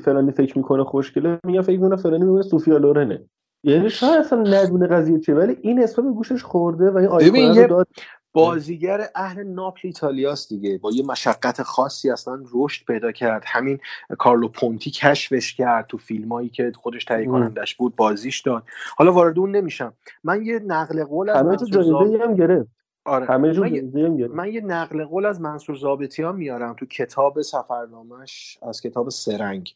[0.04, 3.26] فلانی فکر می‌کنه خوشگله میگم فکر می‌کنه فلانی میگه سوفیا لورنه
[3.64, 7.58] یعنی شاید اصلا ندونه قضیه چیه ولی این اسم به گوشش خورده و این آیکون
[7.58, 7.88] رو داد
[8.34, 10.78] بازیگر اهل ناپل ایتالیاست دیگه.
[10.78, 13.44] با یه مشقت خاصی اصلا رشد پیدا کرد.
[13.46, 13.80] همین
[14.18, 18.64] کارلو پونتی کشفش کرد تو فیلمایی که خودش تهیه کنندش بود بازیش داد.
[18.98, 19.94] حالا وارد اون نمیشم.
[20.24, 22.70] من یه نقل قول از تو جایزه هم گرفت.
[23.06, 23.26] آره.
[23.26, 24.28] همه جور من, یه...
[24.28, 25.78] من یه نقل قول از منصور
[26.20, 29.76] ها میارم تو کتاب سفرنامش از کتاب سرنگ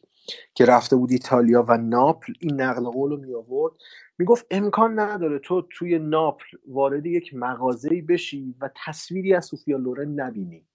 [0.54, 2.32] که رفته بود ایتالیا و ناپل.
[2.40, 3.72] این نقل قول رو می آورد
[4.18, 10.20] می‌گفت امکان نداره تو توی ناپل وارد یک مغازه‌ای بشی و تصویری از سوفیا لورن
[10.20, 10.66] نبینی.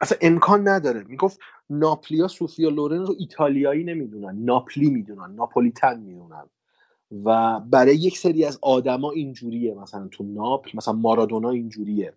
[0.00, 1.04] اصلا امکان نداره.
[1.04, 1.40] می‌گفت
[1.70, 6.44] ناپلیا سوفیا لورن رو ایتالیایی نمی‌دونن ناپلی می‌دونن ناپولیتن می‌دونن.
[7.24, 9.74] و برای یک سری از آدما اینجوریه.
[9.74, 12.14] مثلا تو ناپل مثلا مارادونا اینجوریه.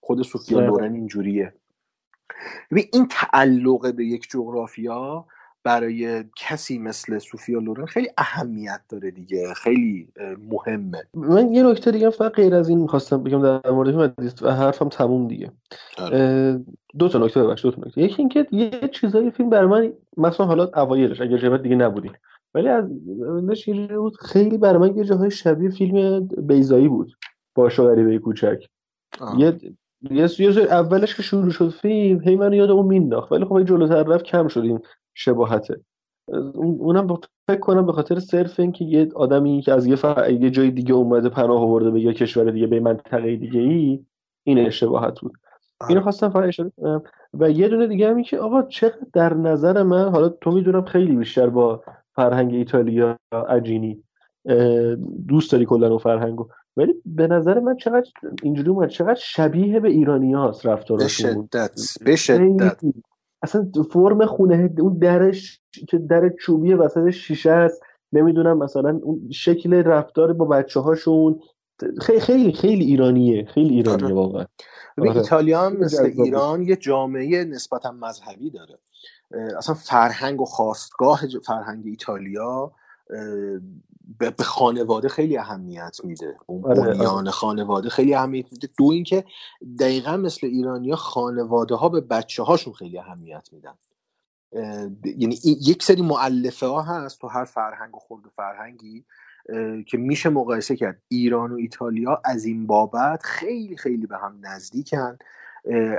[0.00, 0.66] خود سوفیا بله.
[0.66, 1.54] لورن اینجوریه.
[2.70, 5.26] ببین این تعلق به یک جغرافیا
[5.64, 9.54] برای کسی مثل سوفیا لورن خیلی اهمیت داره دیگه.
[9.54, 10.08] خیلی
[10.50, 11.02] مهمه.
[11.14, 14.88] من یه نکته دیگه فقط غیر از این می‌خواستم بگم در مورد فیلم و حرفم
[14.88, 15.52] تموم دیگه.
[15.98, 16.58] اه،
[16.98, 18.02] دو تا نکته ببخش دو تا نکته.
[18.02, 22.12] یکی اینکه یه چیزایی فیلم برای من مثلا حالا اوایلش اگر جبهت دیگه نبودین.
[22.54, 22.84] ولی از
[23.98, 27.12] بود خیلی برای من یه جاهای شبیه فیلم بیزایی بود.
[27.54, 28.66] باش و غریبه کوچک.
[29.38, 29.58] یه
[30.02, 33.32] یه یه سری اولش که شروع شد فیلم هی من یاد اون مینداخت.
[33.32, 34.80] ولی خب جلوتر رفت کم شد این
[35.14, 35.80] شباهته.
[36.28, 40.04] اون- اونم با- فکر کنم به خاطر صرف اینکه یه آدمی که از یه, ف...
[40.40, 44.04] یه جای دیگه اومده پناه آورده به یه کشور دیگه به منطقه دیگه ای
[44.44, 45.32] این اشتباهت بود.
[45.88, 47.02] اینو خواستم فقط اشاره کنم
[47.34, 51.16] و یه دونه دیگه همین که آقا چقدر در نظر من حالا تو می‌دونم خیلی
[51.16, 51.82] بیشتر با
[52.16, 53.18] فرهنگ ایتالیا
[53.48, 54.04] عجینی
[55.28, 56.48] دوست داری کلا اون فرهنگو.
[56.76, 58.10] ولی به نظر من چقدر
[58.42, 62.78] اینجوری اومد چقدر شبیه به ایرانی هاست به رفتارشون شدت به شدت.
[62.80, 63.02] خیلی.
[63.42, 67.82] اصلا فرم خونه اون درش که در چوبی وسط شیشه است.
[68.12, 71.40] نمی‌دونم مثلا اون شکل رفتار با بچه هاشون
[72.00, 73.44] خیلی خیلی خیلی ایرانیه.
[73.44, 74.44] خیلی ایرانیه واقعا.
[74.96, 75.20] ببین آره.
[75.20, 76.04] ایتالیا هم مثل.
[76.04, 78.78] ایران یه جامعه نسبتا مذهبی داره.
[79.58, 82.72] اصلا فرهنگ و خواستگاه فرهنگ ایتالیا
[84.18, 86.36] به خانواده خیلی اهمیت میده.
[86.46, 86.94] اون آره، آره.
[86.94, 88.68] بنیان خانواده خیلی اهمیت میده.
[88.78, 89.24] دو اینکه
[89.80, 93.74] دقیقا مثل ایرانیا خانواده ها به بچه هاشون خیلی اهمیت میدن.
[95.04, 99.04] یعنی یک سری معلفه ها هست تو هر فرهنگ و خورد و فرهنگی
[99.86, 101.02] که میشه مقایسه کرد.
[101.08, 105.18] ایران و ایتالیا از این بابت خیلی خیلی به هم نزدیکن.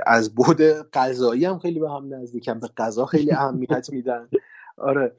[0.06, 0.62] از بود
[0.92, 2.58] غذایی هم خیلی به هم نزدیکن.
[2.58, 4.28] به غذا خیلی اهمیت میدن.
[4.76, 5.16] آره.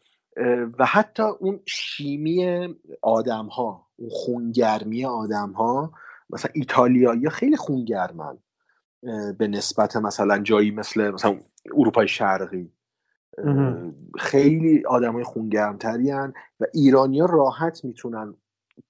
[0.80, 2.68] و حتی اون شیمی
[3.02, 5.94] آدم ها اون خونگرمی آدم ها
[6.30, 8.38] مثلا ایتالیایی خیلی خونگرمن
[9.38, 11.40] به نسبت مثلا جایی مثل مثلا
[11.76, 12.72] اروپای شرقی.
[14.20, 18.36] خیلی آدمای خونگرمتری و ایرانیا راحت می‌تونن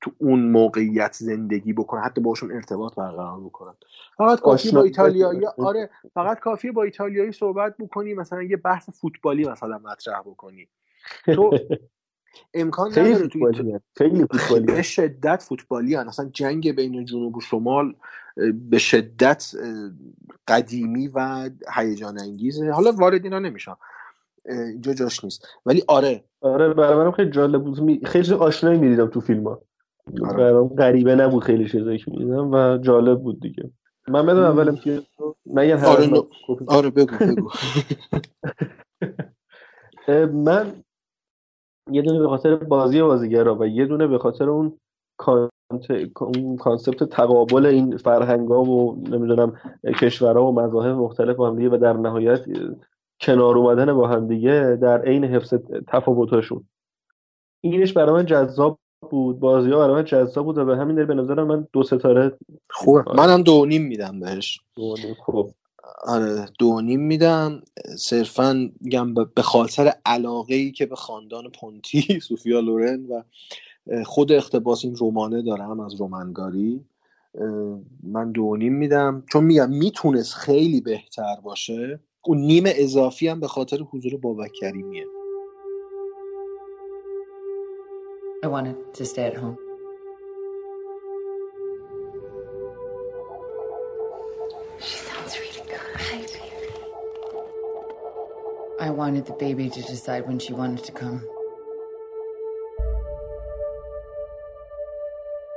[0.02, 3.74] تو اون موقعیت زندگی بکنن حتی باشون ارتباط برقرار بکنن.
[4.18, 9.50] فقط کافی با ایتالیایی آره فقط کافی با ایتالیایی صحبت بکنی مثلا یه بحث فوتبالی
[9.50, 10.68] مثلا مطرح بکنی.
[11.36, 11.58] تو
[12.54, 14.76] امکان خیلی نداره تو خیلی فوتبالیه.
[14.76, 16.08] به شدت فوتبالی هن.
[16.08, 17.96] اصلا جنگ بین جنوب و شمال
[18.70, 19.52] به شدت
[20.48, 22.72] قدیمی و هیجان انگیزه.
[22.72, 23.78] حالا وارد اینا نمیشم.
[24.46, 25.48] اینجا جاش نیست.
[25.66, 26.24] ولی آره.
[26.42, 28.06] آره برای منم خیلی جالب بود.
[28.08, 29.62] خیلی آشنایی می‌دیدم تو فیلم ها.
[30.26, 30.52] آره.
[30.54, 33.72] من غریبه نبود خیلی چیزایی که می‌دیدم و جالب بود دیگه.
[34.08, 35.04] من بدم اول امتیاز
[35.46, 36.22] مگر هر آره من-
[36.68, 37.50] آره بگو بگو.
[40.46, 40.84] من
[41.92, 44.78] یه دونه به خاطر بازی بازیگرا و یه دونه به خاطر اون
[46.60, 49.60] کانسپت تقابل این فرهنگا و نمی‌دونم
[50.02, 52.46] کشورها و مذاهب مختلف با هم دیگه و در نهایت
[53.22, 55.54] کنار اومدن با هم دیگه در عین حفظ
[55.88, 56.64] تفاوتاشون
[57.64, 58.80] اینش برای من جذاب
[59.10, 59.40] بود.
[59.40, 62.38] بازی ها برای من جذاب بود و به همین دلیل به نظرم من دو ستاره
[62.70, 63.04] خوبه.
[63.16, 64.60] منم دو نیم میدم بهش.
[64.76, 65.16] دو نیم.
[65.26, 65.50] خب.
[66.04, 67.62] آره دو نیم میدم.
[67.98, 73.24] صرفا میگم به- خاطر علاقه ای که به خاندان پونتی سوفیا لورن و
[74.06, 76.86] خود اقتباس این رمانه دارم از رومنگاری
[78.04, 79.24] من دو نیم میدم.
[79.34, 85.06] چون میگم می‌تونست خیلی بهتر باشه اون نیم اضافی هم به خاطر حضور بابک کریمیه.
[88.46, 89.58] I wanted to stay at home.
[98.84, 101.26] I wanted the baby to decide when she wanted to come.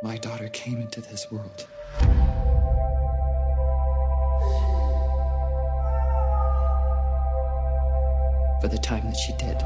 [0.01, 1.66] My daughter came into this world.
[8.61, 9.61] For the time that she did.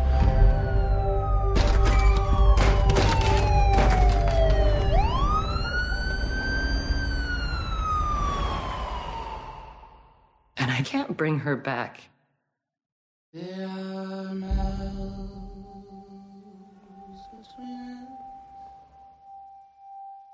[10.57, 12.05] And I can't bring her back.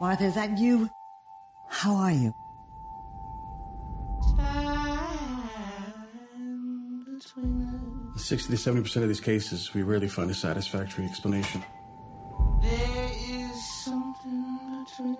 [0.01, 0.89] Martha, is that you?
[1.69, 2.35] How are you?
[8.17, 11.63] Sixty to seventy percent of these cases, we rarely find a satisfactory explanation.
[12.63, 15.17] There is something between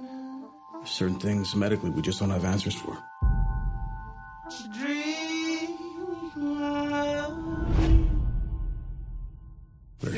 [0.83, 0.91] us.
[0.91, 2.97] Certain things medically we just don't have answers for.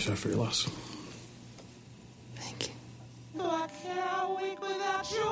[0.08, 0.68] Sorry for your loss.
[3.34, 5.22] Though I can't wake without you.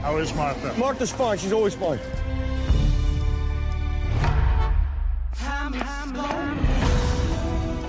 [0.00, 0.74] How is Martha?
[0.78, 1.38] Martha's fine.
[1.38, 1.98] She's always fine.
[5.34, 5.72] Time.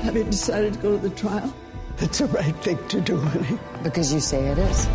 [0.03, 1.53] Have you decided to go to the trial?
[1.99, 3.59] It's the right thing to do, honey.
[3.83, 4.87] Because you say it is.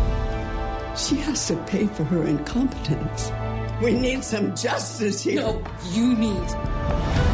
[0.95, 3.31] She has to pay for her incompetence.
[3.81, 5.41] We need some justice here.
[5.41, 7.28] No, you need.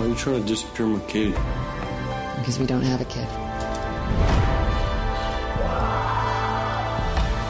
[0.00, 1.34] Why are you trying to disappear my kid?
[2.38, 3.28] Because we don't have a kid.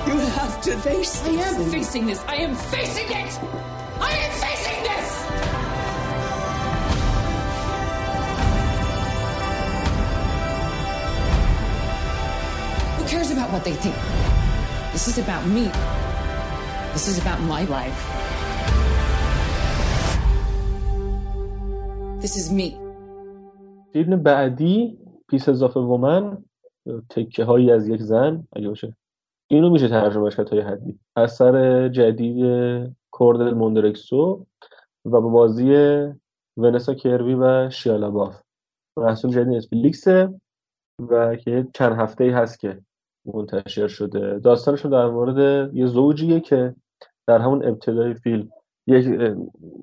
[0.08, 1.26] You have to face this.
[1.26, 2.24] I am facing this.
[2.26, 3.38] I am facing it.
[4.00, 5.22] I am facing this.
[12.98, 13.94] Who cares about what they think?
[14.90, 15.70] This is about me.
[16.94, 18.49] This is about my life.
[22.20, 22.76] This is me.
[23.92, 24.98] فیلم بعدی
[25.28, 26.44] پیس اضافه ومن
[27.10, 28.96] تکه هایی از یک زن اگه باشه.
[29.50, 30.98] اینو میشه ترجمهش کرد تا یه حدی.
[31.16, 32.46] اثر جدید
[33.10, 34.46] کوردل موندرکسو
[35.04, 35.74] و با بازی
[36.56, 38.42] ونسا کروی و شیالا باف
[38.96, 40.40] محصول جدید نتفلیکسه
[41.08, 42.80] و که چند هفته ای هست که
[43.24, 44.38] منتشر شده.
[44.38, 46.74] داستانشون در مورد یه زوجیه که
[47.26, 48.50] در همون ابتدای فیلم.
[48.90, 49.36] یک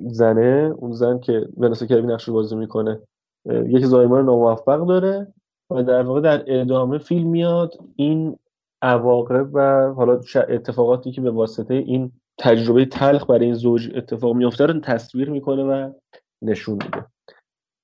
[0.08, 3.00] زنه اون زن که ونسا کروی نقش رو بازی می‌کنه
[3.46, 5.34] یک زایمان ناموفق داره
[5.70, 8.40] و در واقع در ادامه فیلم میاد این
[8.82, 14.66] عواقب و حالا اتفاقاتی که به واسطه این تجربه تلخ برای این زوج اتفاق میفته
[14.66, 15.94] رو تصویر می‌کنه و
[16.42, 17.06] نشون میده.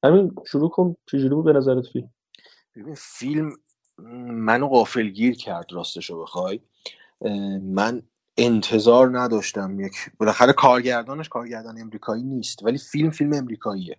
[0.03, 0.95] همین شروع کن.
[1.05, 2.09] چجوری بود به نظرت فیلم؟
[2.75, 3.49] ببین فیلم
[4.27, 6.59] منو غافلگیر کرد راستشو بخوای.
[7.61, 8.01] من
[8.37, 13.97] انتظار نداشتم یک بالاخره کارگردانش کارگردان امریکایی نیست ولی فیلم فیلم امریکاییه.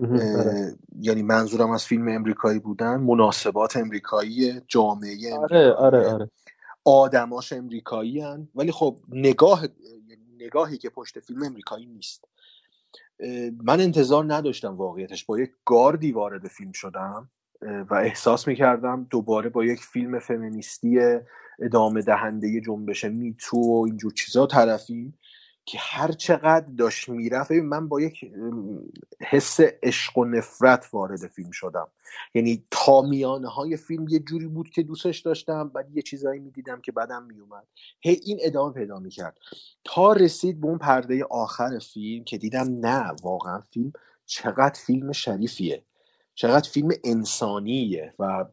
[0.00, 0.70] اه،
[1.00, 6.30] یعنی منظورم از فیلم امریکایی بودن مناسبات امریکایی جامعه آره آره آره.
[6.84, 8.48] آدماش امریکایی هن.
[8.54, 9.64] ولی خب نگاه
[10.38, 12.24] نگاهی که پشت فیلم امریکایی نیست.
[13.62, 15.24] من انتظار نداشتم واقعیتش.
[15.24, 17.30] با یک گاردی وارد فیلم شدم.
[17.62, 21.00] و احساس می‌کردم دوباره با یک فیلم فمینیستی
[21.60, 25.18] ادامه دهنده جنبش میتو و اینجور چیزا طرفیم
[25.64, 27.52] که هر چقدر داشت می‌رفت.
[27.52, 28.32] من با یک
[29.20, 31.88] حس عشق و نفرت وارد فیلم شدم.
[32.34, 36.80] یعنی تا میانه های فیلم یه جوری بود که دوستش داشتم بعد یه چیزایی می‌دیدم
[36.80, 37.66] که بدم میومد
[38.00, 39.38] هی این ادامه پیدا می‌کرد.
[39.84, 43.92] تا رسید به اون پرده آخر فیلم که دیدم نه واقعا فیلم
[44.26, 45.82] چقدر فیلم شریفیه.
[46.38, 48.44] چقدر فیلم انسانیه و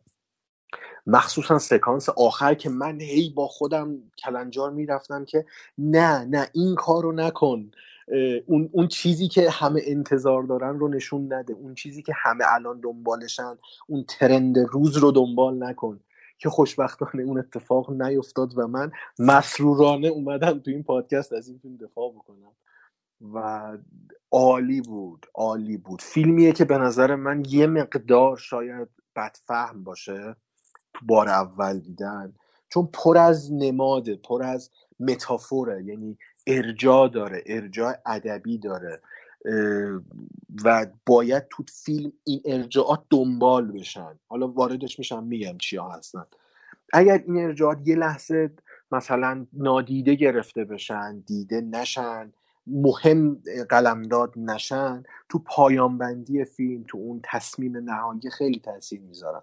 [1.07, 5.45] مخصوصا سکانس آخر که من هی با خودم کلنجار می‌رفتم که
[5.77, 7.71] نه نه این کار رو نکن
[8.45, 11.53] اون, اون چیزی که همه انتظار دارن رو نشون نده.
[11.53, 13.57] اون چیزی که همه الان دنبالشن.
[13.87, 15.99] اون ترند روز رو دنبال نکن.
[16.37, 21.77] که خوشبختانه اون اتفاق نیفتاد و من مسرورانه اومدم تو این پادکست از این فیلم
[21.77, 22.51] دفاع بکنم.
[23.21, 23.77] و
[24.31, 26.01] عالی بود عالی بود.
[26.01, 30.35] فیلمیه که به نظر من یه مقدار شاید بدفهم باشه
[31.01, 32.33] بار اول دیدن.
[32.69, 35.83] چون پر از نماده پر از متافوره.
[35.83, 36.17] یعنی
[36.47, 39.01] ارجاع داره ارجاع ادبی داره.
[40.65, 44.19] و باید تو فیلم این ارجاعات دنبال بشن.
[44.27, 46.25] حالا واردش میشم میگم چیا هستن.
[46.93, 48.51] اگر این ارجاعات یه لحظه
[48.91, 52.33] مثلا نادیده گرفته بشن دیده نشن
[52.67, 59.41] مهم قلمداد نشن تو پایان بندی فیلم تو اون تصمیم نهایی خیلی تاثیر می‌ذارن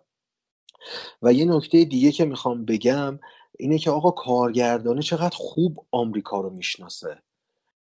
[1.23, 3.19] و یه نکته دیگه که می‌خوام بگم
[3.59, 7.23] اینه که آقا کارگردانه چقدر خوب آمریکا رو می‌شناسه.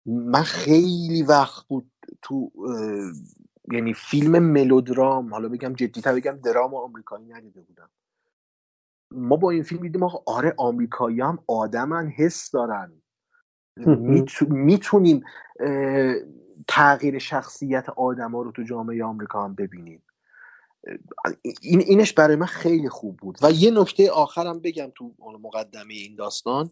[0.06, 1.92] من خیلی وقت بود
[2.22, 2.50] تو
[3.72, 7.90] یعنی فیلم ملودرام حالا بگم جدیتر بگم درام آمریکایی ندیده بودم.
[9.12, 13.02] ما با این فیلم دیدیم آقا آره آمریکایی هم آدمن حس دارن.
[14.48, 15.24] می‌تونیم
[16.68, 20.02] تغییر شخصیت آدما رو تو جامعه آمریکا هم ببینیم.
[21.62, 23.38] این اینش برای من خیلی خوب بود.
[23.42, 26.70] و یه نکته آخرم بگم تو مقدمه این داستان.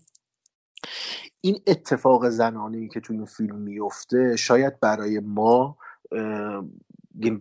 [1.40, 5.78] این اتفاق زنانه ای که تو این فیلم میفته شاید برای ما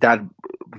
[0.02, 0.26] در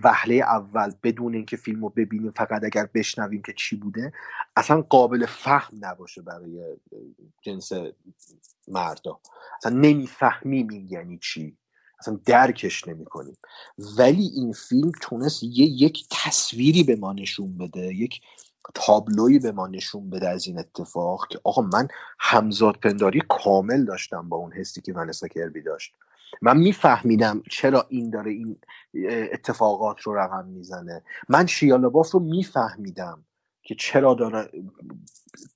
[0.03, 4.12] وهله اول بدون اینکه فیلم رو ببینیم فقط اگر بشنویم که چی بوده
[4.57, 6.77] اصلا قابل فهم نباشه برای
[7.43, 7.73] جنس
[8.69, 9.21] مردا.
[9.57, 11.57] اصلا نمی‌فهمیم این یعنی چی.
[11.99, 13.37] اصلا درکش نمی‌کنیم.
[13.99, 18.21] ولی این فیلم تونست یه یک تصویری به ما نشون بده یک
[18.75, 21.89] تابلوی به ما نشون بده از این اتفاق که آقا من
[22.19, 25.95] همزاد پنداری کامل داشتم با اون حسی که ونسا کربی داشت.
[26.43, 28.61] من میفهمیدم چرا این داره این
[29.32, 31.02] اتفاقات رو رقم می‌زنه.
[31.28, 33.24] من شیالباف رو میفهمیدم
[33.62, 34.51] که چرا داره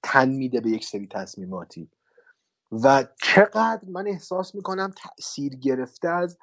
[0.03, 1.91] تن میده به یک سری تصمیماتی.
[2.73, 6.39] و چقدر من احساس می‌کنم تاثیر گرفته از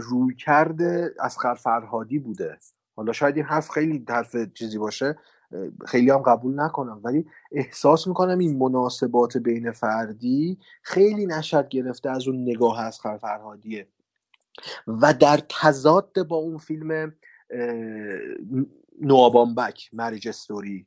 [0.00, 2.58] روی کرده از فرهادی بوده.
[2.96, 5.18] حالا شاید این حرف خیلی حرف چیزی باشه
[5.86, 7.00] خیلی هم قبول نکنم.
[7.04, 13.88] ولی احساس می‌کنم این مناسبات بین فردی خیلی نشد گرفته از اون نگاه از فرهادیه.
[14.86, 17.14] و در تضاد با اون فیلم
[19.00, 20.86] نوآ بامباک Marriage Story.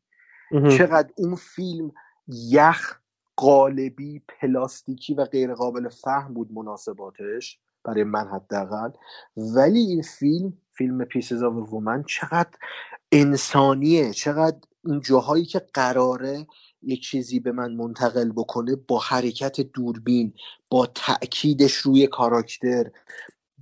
[0.77, 1.91] چقدر اون فیلم
[2.27, 2.99] یخ
[3.35, 8.89] قالبی پلاستیکی و غیر قابل فهم بود مناسباتش برای من حداقل.
[9.37, 12.57] ولی این فیلم فیلم Pieces of a Woman چقدر
[13.11, 16.47] انسانیه چقدر اون جاهایی که قراره
[16.83, 20.33] یک چیزی به من منتقل بکنه با حرکت دوربین
[20.69, 22.91] با تاکیدش روی کاراکتر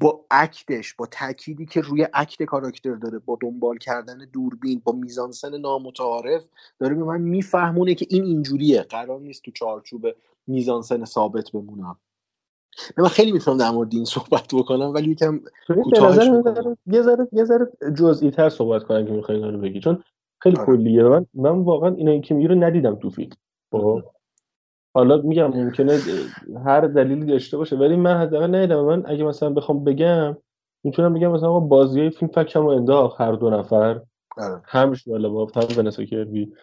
[0.02, 5.58] با اکتش با تأکیدی که روی اکت کاراکتر داره با دنبال کردن دوربین با میزانسن
[5.58, 6.46] نامتعارف
[6.80, 8.82] داره به من میفهمونه که این اینجوریه.
[8.82, 10.08] قرار نیست تو چارچوب
[10.48, 11.98] میزانسن ثابت بمونم.
[12.98, 16.26] من خیلی می‌تونم در مورد این صحبت بکنم ولی یکم کوتاهش
[16.88, 20.04] یه ذره یه ذره جزئی تر صحبت کنم که می‌خوای رو بگی چون
[20.40, 20.66] خیلی آره.
[20.66, 21.04] کلیه.
[21.04, 23.32] من من واقعا اینا که میگه رو ندیدم تو فیلم.
[23.72, 24.02] خب؟
[24.96, 26.00] حالا میگم ممکنه
[26.66, 28.86] هر دلیلی داشته باشه ولی من حداقل ندیدم.
[28.86, 30.38] من اگه مثلا بخوام بگم
[30.84, 34.02] می‌تونم بگم مثلا بازی های فیلم فکرمو انداخت هر دو نفر.
[34.38, 34.62] آره.
[34.66, 36.54] هم شواله با هم ونسا کربی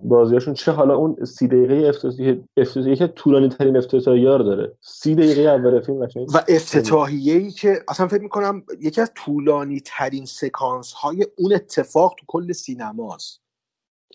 [0.00, 5.14] بازیاشون چه حالا اون سی دقیقه افتتاحیه افتتاحیه که طولانی ترین افتتاحیه رو داره سی
[5.14, 10.24] دقیقه اول فیلم قشنگ و افتتاحیه ای که اصلا فکر می‌کنم یکی از طولانی ترین
[10.24, 13.42] سکانس های اون اتفاق تو کل سینماست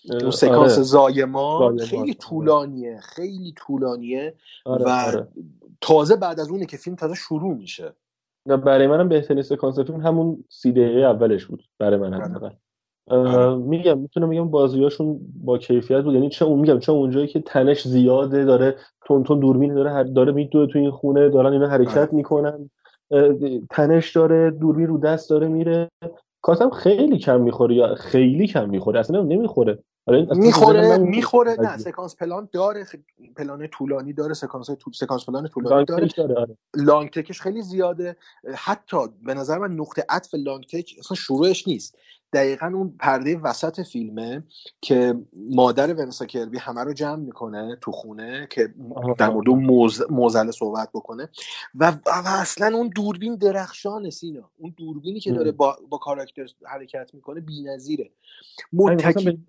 [0.10, 0.84] اون سکانس آره.
[0.84, 2.14] زایمان خیلی آره.
[2.14, 4.36] طولانیه خیلی طولانیه
[4.66, 4.86] آره.
[4.86, 5.28] و آره.
[5.82, 7.94] تازه بعد از اونه که فیلم تازه شروع میشه
[8.48, 12.50] برای منم بهترین سکانس فیلم همون سی دقیقه اولش بود برای من حداقل
[13.58, 16.14] میگم می‌تونم میگم بازیاشون با کیفیت بود.
[16.14, 18.76] یعنی چه اون میگم چه اونجایی که تنش زیاده داره
[19.06, 22.70] تون تون دوربین داره داره میدوه تو این خونه دارن اینا حرکت می‌کنن.
[23.70, 25.90] تنش داره دوربین رو دست داره میره.
[26.42, 28.98] کاتم خیلی کم می‌خوره یا خیلی کم می‌خوره.
[28.98, 29.80] ااصلا نمی‌خوره.
[30.32, 32.86] می‌خوره می‌خوره نه سکانس پلان داره
[33.38, 34.94] پلان طولانی داره سکانس طول...
[34.94, 36.58] سکانس پلان طولانی داره, داره آره.
[36.76, 38.16] لانگ تکش خیلی زیاده.
[38.56, 41.98] حتی به نظر من نقطه عطف لانگ تک اصلا شروعش نیست.
[42.34, 44.44] دقیقا اون پرده وسط فیلمه
[44.82, 48.74] که مادر ونسا کربی همه رو جمع می‌کنه تو خونه که
[49.18, 50.12] در مورد اون موز...
[50.12, 51.30] موزله صحبت بکنه.
[51.76, 54.52] و, و اصلا اون دوربین درخشان سینا.
[54.58, 58.12] اون دوربینی که داره با, با کاراکتر حرکت می‌کنه بی‌نظیره.
[58.74, 59.44] متکی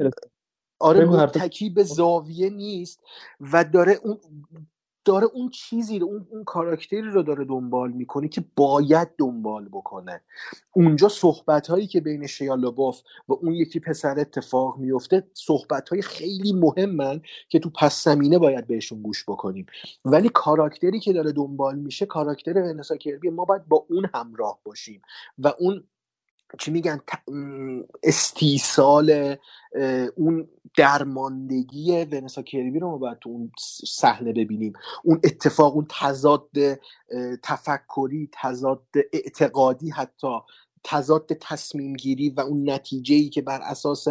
[0.78, 3.00] آره متکی به زاویه نیست
[3.40, 4.18] و داره اون
[5.08, 10.20] داره اون چیزی رو اون, اون کاراکتری رو داره دنبال می‌کنه که باید دنبال بکنه.
[10.72, 16.52] اونجا صحبت هایی که بین شیالوباف و اون یکی پسر اتفاق میفته صحبت های خیلی
[16.52, 19.66] مهمن که تو پس زمینه باید بهشون گوش بکنیم.
[20.04, 25.02] ولی کاراکتری که داره دنبال میشه کاراکتر ونسا کربی ما باید با اون همراه باشیم
[25.38, 25.84] و اون
[26.56, 27.00] چی میگن؟
[28.02, 29.36] استیصال
[30.16, 33.52] اون درماندگی ونسا کربی رو ما باید تو اون
[33.86, 34.72] صحنه ببینیم.
[35.04, 36.48] اون اتفاق اون تضاد
[37.42, 40.28] تفکری تضاد اعتقادی حتی
[40.84, 44.06] تضاد تصمیم گیری و اون نتیجه ای که بر اساس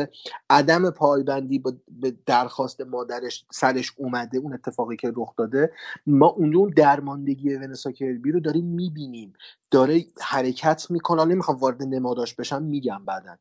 [0.49, 5.71] عدم پایبندی به درخواست مادرش سرش اومده اون اتفاقی که رخ داده
[6.07, 9.33] ما اون درماندگی ونسا کربی رو داریم می‌بینیم.
[9.71, 11.25] داره حرکت می‌کنه.
[11.25, 13.37] نمی‌خوام وارد نماداش بشم میگم بعدا.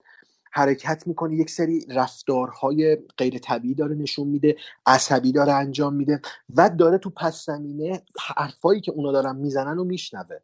[0.52, 6.20] حرکت می‌کنه یک سری رفتارهای غیر طبیعی داره نشون میده عصبی داره انجام میده
[6.56, 10.36] و داره تو پس زمینه حرفایی که اونا دارن می‌زنن و میشنوه.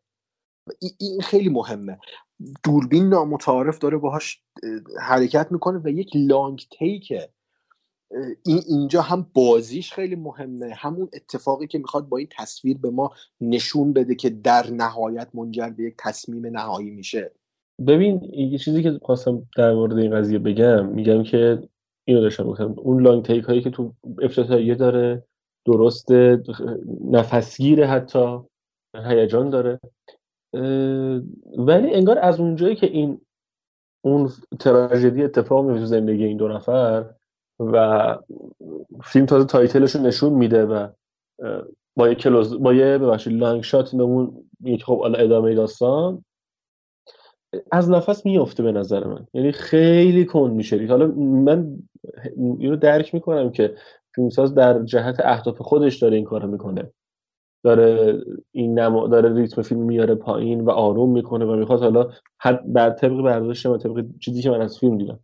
[0.99, 1.99] این خیلی مهمه.
[2.65, 4.43] دوربین نامتعارف داره باهاش
[5.01, 7.29] حرکت می‌کنه و یک لانگ تیکه
[8.47, 10.75] این اینجا هم بازیش خیلی مهمه.
[10.77, 13.11] همون اتفاقی که می‌خواد با این تصویر به ما
[13.41, 17.33] نشون بده که در نهایت منجر به یک تصمیم نهایی میشه.
[17.87, 21.69] ببین یه چیزی که خواستم در مورد این قضیه بگم میگم که
[22.05, 25.25] اینو داشتم گفتم اون لانگ تیک هایی که تو افتتاحیه داره
[25.67, 26.11] درست
[27.11, 28.39] نفسگیره حتی
[28.95, 29.81] هیجان داره.
[31.59, 33.21] ولی انگار از اونجایی که این
[34.05, 34.31] اون
[34.61, 37.05] تراژدی اتفاق میفته زندگی این دو نفر
[37.61, 38.19] و
[39.05, 40.89] فیلم تازه تایتلش رو نشون میده و
[41.97, 44.45] با یه کلوز با یه ببخشید لانگ شات بهمون
[44.85, 46.25] خب حالا ادامه داستان
[47.73, 49.27] از نفس میفته به نظر من.
[49.35, 50.87] یعنی خیلی کن میشه.
[50.87, 51.79] حالا من
[52.37, 53.75] اینو درک می‌کنم که
[54.15, 56.93] فیلمساز در جهت اهداف خودش داره این کارو می‌کنه.
[57.63, 58.19] داره
[58.53, 62.09] این نما داره ریتم فیلم میاره پایین و آروم می‌کنه و می‌خواد حالا
[62.41, 65.21] حد بر طبق برداشت و طبق چیزی که من از فیلم دیدم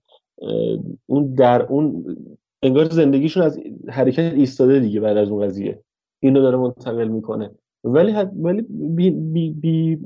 [1.07, 2.17] اون در اون
[2.63, 5.83] انگار زندگیشون از حرکت ایستاده دیگه بعد از اون قضیه.
[6.23, 7.51] اینو داره منتقل می‌کنه.
[7.85, 9.99] ولی حد ولی بی, بی, بی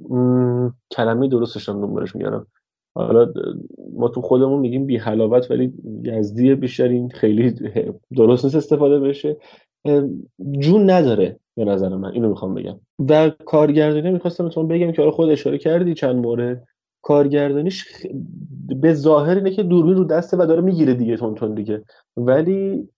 [0.90, 2.46] کلمه درستش رو دنبالش میارم
[2.94, 3.32] حالا
[3.92, 5.72] ما تو خودمون میگیم بی حلاوت ولی
[6.04, 7.54] یزدی بیشتر این خیلی
[8.16, 9.36] درست نیست استفاده بشه.
[10.58, 12.12] جون نداره به نظر من.
[12.12, 12.80] اینو می‌خوام بگم.
[13.08, 16.64] و کارگردانی می‌خواستم اتون بگم که خود اشاره کردی چند مورد
[17.02, 18.06] کارگردانیش
[18.80, 21.82] به ظاهر اینه که دوربین رو دسته و داره می‌گیره دیگه تون تون دیگه.
[22.16, 22.88] ولی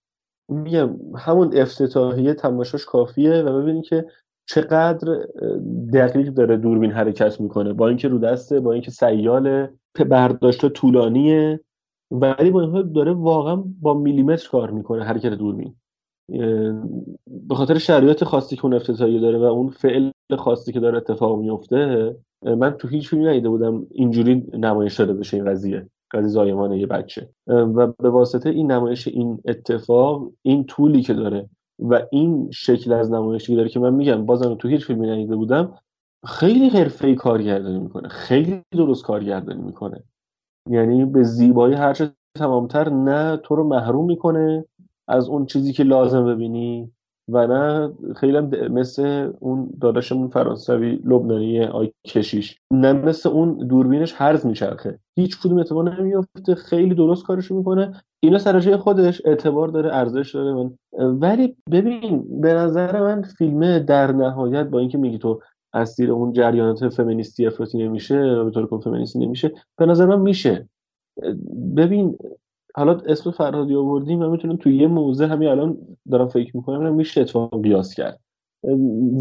[0.49, 4.07] میگم همون افتتاحیه تماشاش کافیه و ببینی که
[4.49, 5.27] چقدر
[5.95, 7.73] دقیق داره دوربین حرکت می‌کنه.
[7.73, 9.71] با اینکه رو دسته با اینکه سیاله
[10.09, 11.61] برداشت طولانیه.
[12.11, 15.75] ولی با این داره واقعا با میلیمتر کار می‌کنه حرکت دوربین.
[17.49, 21.39] به خاطر شرایط خاصی که اون افتتاحیه داره و اون فعل خاصی که داره اتفاق
[21.39, 26.73] میفته من تو هیچ فیلمی ندیده بودم اینجوری نمایش داده بشه این قضیه قضیه زایمان
[26.73, 27.29] یه بچه.
[27.47, 31.49] و به واسطه این نمایش این اتفاق این طولی که داره
[31.79, 35.75] و این شکل از نمایشی داره که من میگم بازم تو هیچ فیلمی ندیده بودم
[36.27, 40.03] خیلی حرفه‌ای کارگردانی می‌کنه خیلی درست کارگردانی می‌کنه.
[40.71, 44.65] یعنی به زیبایی هرچه تمامتر نه تو رو محروم می‌کنه
[45.09, 46.91] از اون چیزی که لازم ببینی.
[47.29, 52.59] و نه خیلی مثل اون داداشمون فرانسوی لبنانی آی کشیش.
[52.71, 54.99] نه مثل اون دوربینش هرز میچرخه.
[55.19, 57.93] هیچ کدوم اتفاق نمیفته خیلی درست کارشو می‌کنه.
[58.21, 60.55] اینا سر خودش اعتبار داره ارزش داره.
[60.55, 65.41] من ولی ببین به نظر من فیلمه در نهایت با اینکه میگی تو
[65.75, 70.69] اسیر اون جریانات فمینیستی افراطی نمیشه به طور فمینیستی نمیشه به نظر من میشه.
[71.77, 72.19] ببین
[72.77, 75.79] حالا اسم فرهادی آوردیم و می‌تونم توی یه موزه همین الان
[76.11, 78.21] دارم فکر می‌کنم میشه اتفاق قیاس کرد.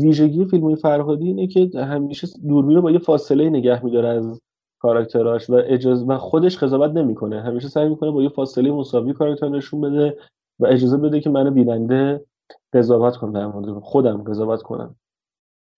[0.01, 4.41] ویژگی فیلم فرهادی اینه که همیشه دوربین رو با یه فاصله نگه میداره از
[4.79, 7.41] کاراکتراش و اجازه و خودش قضاوت نمی‌کنه.
[7.41, 10.17] همیشه سعی می‌کنه با یه فاصله مساوی کاراکتر نشون بده
[10.59, 12.25] و اجازه بده که من بیننده
[12.73, 14.95] قضاوت کنم در مورد خودم قضاوت کنم.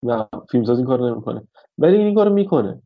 [0.02, 1.42] و فیلمساز این کارو نمی‌کنه.
[1.78, 2.82] ولی این کارو می‌کنه.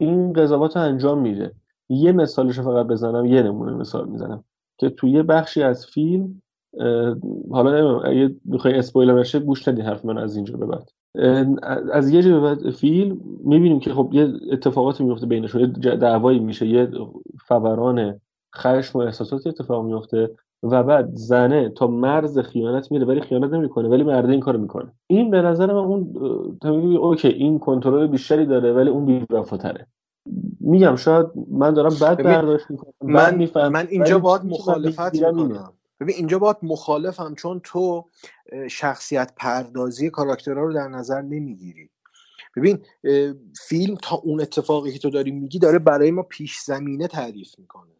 [0.00, 1.52] این قضاوت انجام میده.
[1.94, 4.44] یه مثالش فقط بزنم یه نمونه مثال می‌زنم
[4.78, 6.42] که توی یه بخشی از فیلم
[7.50, 10.90] حالا نمی‌دونم اگه می‌خوای اسپویلر بشه گوش ندی حرف من از اینجا به بعد.
[11.92, 16.38] از یه جا به بعد فیلم می‌بینیم که خب یه اتفاقاتی میفته بینشون یه دعوایی
[16.38, 16.88] میشه یه
[17.48, 18.20] فوران
[18.56, 20.30] خشم و احساساتی اتفاق میفته
[20.62, 24.92] و بعد زنه تا مرز خیانت میره ولی خیانت نمی‌کنه ولی مرد این کارو می‌کنه.
[25.06, 26.16] این به نظر من اون
[26.96, 29.86] اوکی این کنترل بیشتری داره ولی اون بی‌وفاتره.
[30.60, 35.72] میگم شاید من دارم بد برداشت می‌کنم من من اینجا باید مخالفت می‌کنم.
[36.00, 38.10] ببین اینجا باید مخالفم چون تو
[38.70, 41.90] شخصیت پردازی کاراکترها رو در نظر نمی‌گیری.
[42.56, 42.78] ببین
[43.68, 47.92] فیلم تا اون اتفاقی که تو داری میگی داره برای ما پیش زمینه تعریف می‌کنه.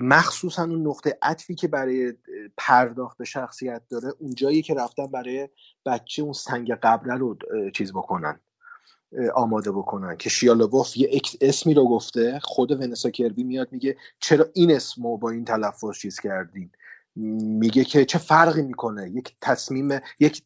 [0.00, 2.14] مخصوصا اون نقطه عطفی که برای
[2.56, 5.48] پرداخت شخصیت داره اونجایی که رفتن برای
[5.86, 7.36] بچه اون سنگ قبره رو
[7.74, 8.40] چیز بکنن.
[9.34, 10.16] آماده بکنن.
[10.16, 15.16] که شیالووف یه اسمی رو گفته خود ونسا کربی میاد میگه چرا این اسم رو
[15.16, 16.70] با این تلفظ چیز کردین؟
[17.16, 20.44] میگه که چه فرقی می‌کنه؟ یک تصمیم یک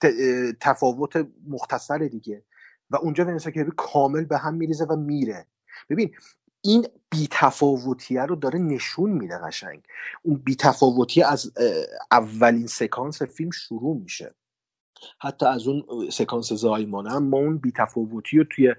[0.61, 2.45] تفاوت مختصر دیگه.
[2.91, 5.47] و اونجا ونسا کربی کامل به هم میریزه و میره.
[5.91, 6.15] ببین
[6.61, 9.83] این بیتفاوتیه رو داره نشون میده قشنگ.
[10.23, 11.53] اون بیتفاوتیه از
[12.11, 14.35] اولین سکانس فیلم شروع میشه.
[15.19, 18.75] حتی از اون سکانس زایمانه هم ما اون بیتفاوتی رو توی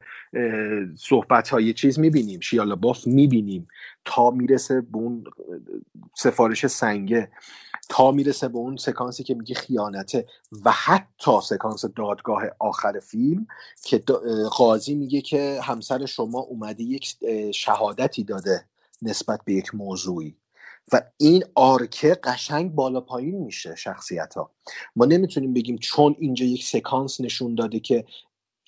[0.95, 2.39] صحبت های چیز می‌بینیم.
[2.39, 3.67] شیالا باف می‌بینیم.
[4.05, 5.23] تا می‌رسه به اون
[6.15, 7.31] سفارش سنگه.
[7.89, 10.25] تا می‌رسه به اون سکانسی که میگه خیانته.
[10.65, 13.47] و حتی سکانس دادگاه آخر فیلم
[13.83, 14.03] که
[14.57, 17.15] قاضی میگه که همسر شما اومده یک
[17.55, 18.65] شهادتی داده
[19.01, 20.35] نسبت به یک موضوعی.
[20.91, 24.51] و این آرکه قشنگ بالا پایین میشه شخصیت ها
[24.95, 28.05] ما نمی‌تونیم بگیم چون اینجا یک سکانس نشون داده که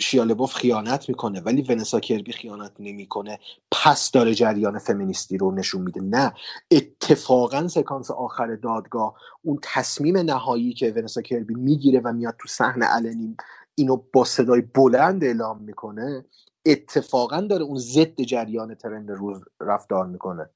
[0.01, 3.39] شیالبوف خیانت می‌کنه ولی ونسا کربی خیانت نمی‌کنه
[3.71, 6.01] پس داره جریان فمینیستی رو نشون میده.
[6.01, 6.33] نه
[6.71, 12.85] اتفاقا سکانس آخر دادگاه اون تصمیم نهایی که ونسا کربی می‌گیره و میاد تو صحنه
[12.85, 13.37] علنی
[13.75, 16.25] اینو با صدای بلند اعلام می‌کنه
[16.65, 20.49] اتفاقا داره اون ضد جریان ترند روز رفتار می‌کنه.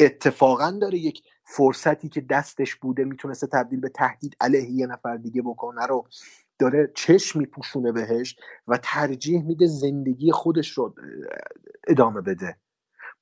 [0.00, 5.42] اتفاقا داره یک فرصتی که دستش بوده می‌تونسته تبدیل به تهدید علیه یه نفر دیگه
[5.42, 6.08] بکنه رو
[6.58, 8.36] داره چشم میپوشونه بهش
[8.68, 10.94] و ترجیح میده زندگی خودش رو
[11.88, 12.56] ادامه بده.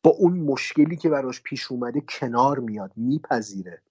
[0.05, 3.83] با اون مشکلی که براش پیش اومده کنار میاد میپذیره.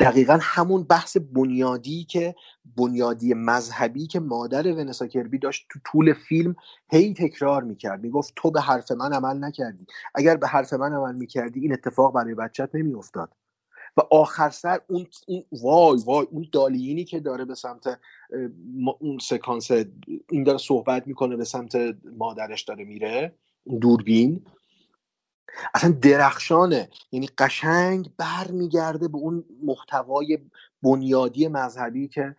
[0.00, 2.34] دقیقا همون بحث بنیادی که
[2.76, 6.56] بنیادی مذهبی که مادر ونسا کربی داشت تو طول فیلم
[6.90, 8.02] هی تکرار می‌کرد.
[8.02, 9.86] می‌گفت تو به حرف من عمل نکردی.
[10.14, 13.32] اگر به حرف من عمل می‌کردی این اتفاق برای بچت نمیافتاد.
[13.96, 17.98] و آخر سر اون, اون وای وای اون دالینی که داره به سمت
[18.98, 19.70] اون سکانس
[20.30, 21.76] این داره صحبت می‌کنه به سمت
[22.18, 23.34] مادرش داره میره
[23.80, 24.44] دوربین.
[25.74, 26.88] اصلا درخشانه.
[27.12, 30.38] یعنی قشنگ برمیگرده به اون محتوای
[30.82, 32.36] بنیادی مذهبی که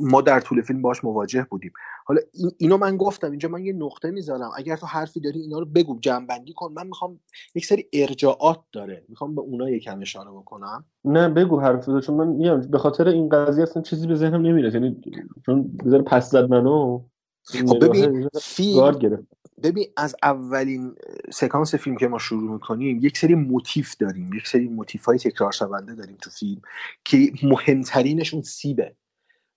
[0.00, 1.72] ما در طول فیلم باش مواجه بودیم.
[2.04, 2.20] حالا
[2.58, 3.30] اینو من گفتم.
[3.30, 6.72] اینجا من یه نقطه می‌ذارم اگر تو حرفی داری اینا رو بگو جنبندی کن.
[6.72, 7.20] من می‌خوام
[7.54, 9.04] یک سری ارجاعات داره.
[9.08, 10.84] می‌خوام به اونا یکم اشاره بکنم.
[11.04, 14.42] نه بگو حرف داره چون من میگم به خاطر این قضیه اصلا چیزی به ذهنم
[14.42, 15.00] نمیاد یعنی
[15.46, 17.02] چون بذار پس زد منو.
[17.44, 19.26] خب ببین فیلم
[19.62, 20.94] ببین از اولین
[21.32, 25.52] سکانس فیلم که ما شروع می‌کنیم یک سری موتیف داریم یک سری موتیف های تکرار
[25.52, 26.62] شونده داریم تو فیلم
[27.04, 28.96] که مهمترینشون سیبه.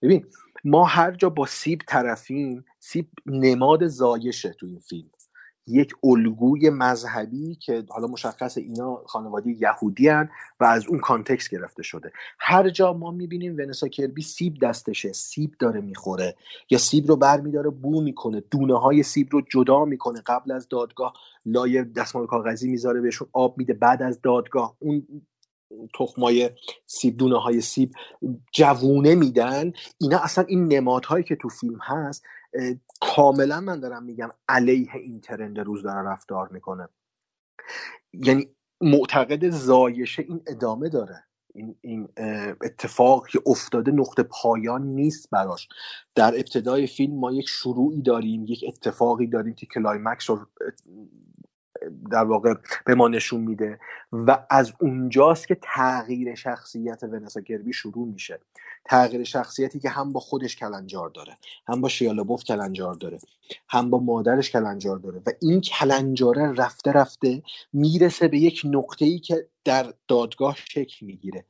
[0.02, 0.26] ببین
[0.64, 5.10] ما هر جا با سیب طرفیم سیب نماد زایشه تو این فیلم.
[5.68, 10.30] یک الگوی مذهبی که حالا مشخص اینا خانواده یهودی هن
[10.60, 12.12] و از اون context گرفته شده.
[12.40, 16.36] هر جا ما می‌بینیم ونسا کربی سیب دستشه سیب داره می‌خوره.
[16.70, 20.22] یا سیب رو برمیداره بو می‌کنه دونه های سیب رو جدا می‌کنه.
[20.26, 21.14] قبل از دادگاه
[21.46, 23.74] لایه دستمال کاغذی می‌ذاره بهشون آب میده.
[23.74, 25.08] بعد از دادگاه اون
[26.00, 26.50] تخمای
[26.86, 27.92] سیب دونه های سیب
[28.52, 29.72] جوونه میدن.
[30.02, 32.24] اینا اصلا این نمادهایی که تو فیلم هست
[33.02, 36.88] کاملا من دارم میگم علیه این trend روز داره رفتار می‌کنه.
[38.14, 41.24] یعنی معتقد زایشه این ادامه داره.
[41.56, 42.10] این, این
[42.62, 45.68] اتفاق که افتاده نقطه پایان نیست براش.
[46.16, 50.48] در ابتدای فیلم ما یک شروعی داریم یک اتفاقی داریم که کلایمکس رو
[52.12, 52.54] در واقع
[52.86, 53.80] به ما نشون میده
[54.12, 58.40] و از اونجاست که تغییر شخصیت ونسا گربی شروع میشه.
[58.86, 61.38] تغییر شخصیتی که هم با خودش کلنجار داره
[61.68, 63.20] هم با شیالوبوف کلنجار داره
[63.70, 67.44] هم با مادرش کلنجار داره و این کلنجاره رفته رفته
[67.74, 71.46] می‌رسه به یک نقطه ای که در دادگاه شکل می‌گیره.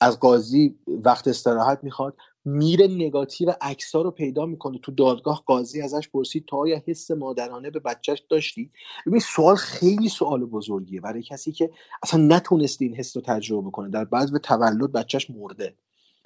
[0.00, 4.78] از قاضی وقت استراحت می‌خواد میره نگاتیو عکس رو پیدا می‌کنه.
[4.78, 8.70] تو دادگاه قاضی ازش پرسید تا آیا حس مادرانه به بچهش داشتی؟
[9.06, 11.70] ببین سوال خیلی سوال بزرگیه برای کسی که
[12.02, 13.90] اصلا نتونست این حس رو تجربه کنه.
[13.90, 15.74] در بعد به تولد بچهش مرده.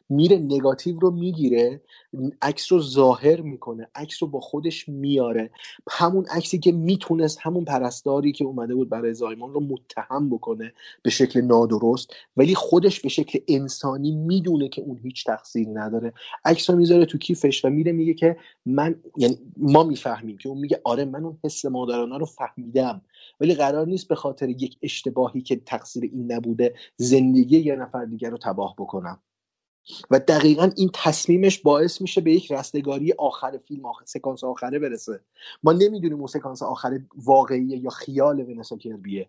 [0.09, 1.81] میره نگاتیو رو می‌گیره
[2.43, 5.51] عکس رو ظاهر می‌کنه عکس رو با خودش میاره.
[5.91, 10.73] همون عکسی که می‌تونست همون پرستاری که اومده بود برای زایمان رو متهم بکنه
[11.03, 16.13] به شکل نادرست ولی خودش به شکل انسانی می‌دونه که اون هیچ تقصیری نداره.
[16.45, 18.37] عکس رو می‌ذاره تو کیفش و میره میگه که
[18.67, 23.03] من یعنی ما می‌فهمیم که اون میگه آره من اون حس مادرانه رو فهمیدم
[23.41, 28.31] ولی قرار نیست به خاطر یک اشتباهی که تقصیر این نبوده زندگی یه نفر دیگر
[28.31, 29.19] رو تباه بکنم.
[30.11, 35.21] و دقیقا این تصمیمش باعث میشه به یک رستگاری آخر فیلم آخر سکانس آخره برسه.
[35.63, 39.29] ما نمی‌دونیم اون سکانس آخر واقعیه یا خیال ونسا کربیه.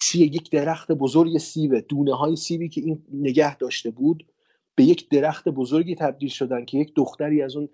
[0.00, 4.26] چیه؟ یک درخت بزرگ سیبه دونه های سیبی که این نگه داشته بود
[4.74, 7.68] به یک درخت بزرگی تبدیل شدن که یک دختری از اون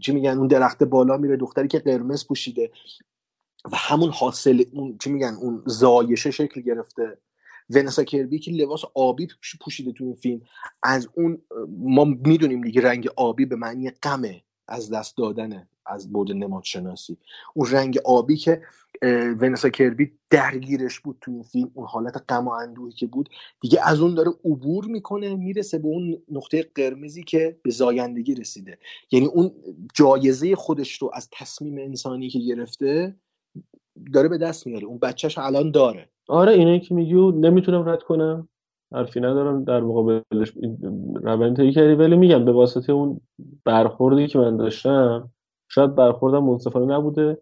[0.00, 2.70] چی میگن اون درخت بالا میره دختری که قرمز پوشیده
[3.64, 7.18] و همون حاصل اون چی میگن اون زایشه شکل گرفته.
[7.70, 9.28] ونسا کربی که لباس آبی
[9.60, 10.40] پوشیده تو این فیلم
[10.82, 11.38] از اون
[11.78, 17.16] ما می‌دونیم دیگه رنگ آبی به معنی غمه از دست دادنه از بود نماد شناسی
[17.54, 18.62] اون رنگ آبی که
[19.40, 23.28] ونسا کربی درگیرش بود تو این فیلم اون حالت غم و اندوهی که بود
[23.60, 28.78] دیگه از اون داره عبور می‌کنه می‌رسه به اون نقطه قرمزی که به زایندگی رسیده.
[29.12, 29.52] یعنی اون
[29.94, 33.16] جایزه خودش رو از تصمیم انسانی که گرفته
[34.12, 34.86] داره به دست میاره.
[34.86, 36.08] اون بچهش الان داره.
[36.28, 38.48] آره اینه که میگی نمی‌تونم رد کنم.
[38.94, 39.64] حرفی ندارم.
[39.64, 40.52] در مقابلش
[41.14, 41.94] روند طی کردی.
[41.94, 43.20] ولی میگم به واسطه اون
[43.64, 45.30] برخوردی که من داشتم
[45.68, 47.38] شاید برخوردم منصفانه نبوده.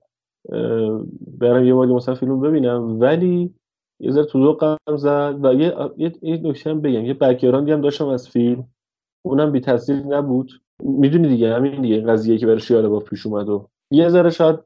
[1.38, 3.00] برم یه بار مثلا فیلم ببینم.
[3.00, 3.54] ولی
[4.00, 5.74] یه ذره تو قم زد و یه
[6.22, 7.04] یه نکته هم بگم.
[7.04, 8.68] یه بکگراندی هم داشتم از فیلم.
[9.24, 10.50] اونم بی تاثیر نبود.
[10.82, 14.58] می‌دونی دیگه همین دیگه قضیه که برای شیاله با پیش اومد و یه ذره شاید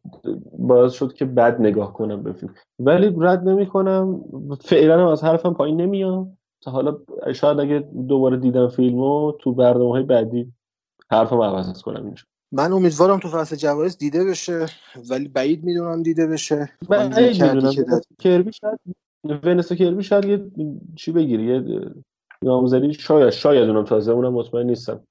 [0.58, 2.54] باعث شد که بد نگاه کنم به فیلم.
[2.78, 4.24] ولی رد نمی کنم
[4.60, 6.38] فعلا هم از حرفم پایین نمیام.
[6.60, 6.98] تا حالا
[7.34, 7.78] شاید اگه
[8.08, 10.52] دوباره دیدم فیلمو تو برنامه های بعدی
[11.10, 12.22] حرفم عوض کنم اینجا.
[12.52, 14.66] من امیدوارم تو فصل جوایز دیده بشه
[15.10, 16.70] ولی بعید می‌دونم دیده بشه.
[16.88, 18.00] بعید می‌دونم.
[18.18, 18.80] کربی شاید
[19.44, 20.50] ونسا کربی شاید یه
[20.96, 21.80] چی بگیری یه
[22.42, 25.06] نامزدی شاید شاید اونم تازه اونم مطمئن نیستم.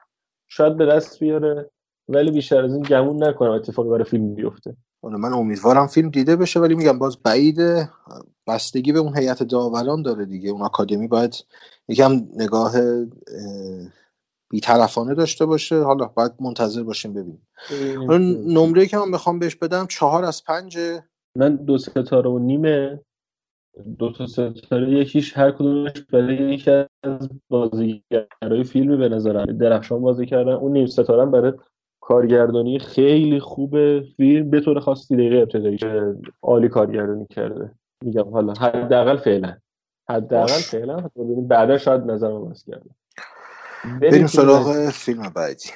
[0.47, 1.69] شاید به دست بیاره.
[2.09, 4.75] ولی بیشتر از این گمون نکنم اتفاقی برای فیلم بیفته.
[5.03, 7.89] من امیدوارم فیلم دیده بشه ولی میگم باز بعیده
[8.47, 10.49] بستگی به اون هیئت داوران داره دیگه.
[10.49, 11.45] اون آکادمی باید
[11.87, 12.73] یکم نگاه
[14.49, 15.81] بیطرفانه داشته باشه.
[15.81, 17.47] حالا باید منتظر باشیم ببینیم.
[18.53, 20.77] نمره که من بخوام بهش بدم چهار از پنج
[21.37, 22.99] من دو ستاره و نیمه.
[23.99, 26.71] دو تا ستاره یکیش هر کدومش برای یکی
[27.03, 29.57] از بازیگرای فیلمی به نظرم.
[29.57, 30.51] درخشان بازی کردن.
[30.51, 31.53] اون نیم ستاره برای
[32.07, 35.77] کارگردانی خیلی خوب فیلم به طور خاص دقیقه ابتدایی
[36.41, 37.71] عالی کارگردانی کرده.
[38.03, 39.57] میگم حالا حداقل فعلا.
[40.09, 41.09] حداقل فعلا.
[41.47, 42.89] بعدا شاید نظرم عوض کرده.
[44.01, 45.69] بریم سراغ فیلم بعدی.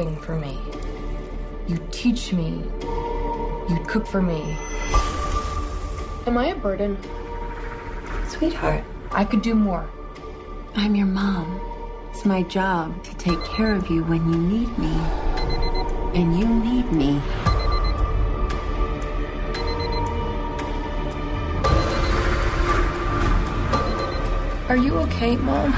[0.00, 0.58] Everything for me.
[1.68, 2.62] You teach me.
[3.68, 4.56] You cook for me.
[6.26, 6.96] Am I a burden?
[8.28, 9.88] Sweetheart, I could do more.
[10.74, 11.60] I'm your mom.
[12.10, 14.94] It's my job to take care of you when you need me.
[16.14, 17.20] And you need me.
[24.68, 25.74] Are you okay, Mom?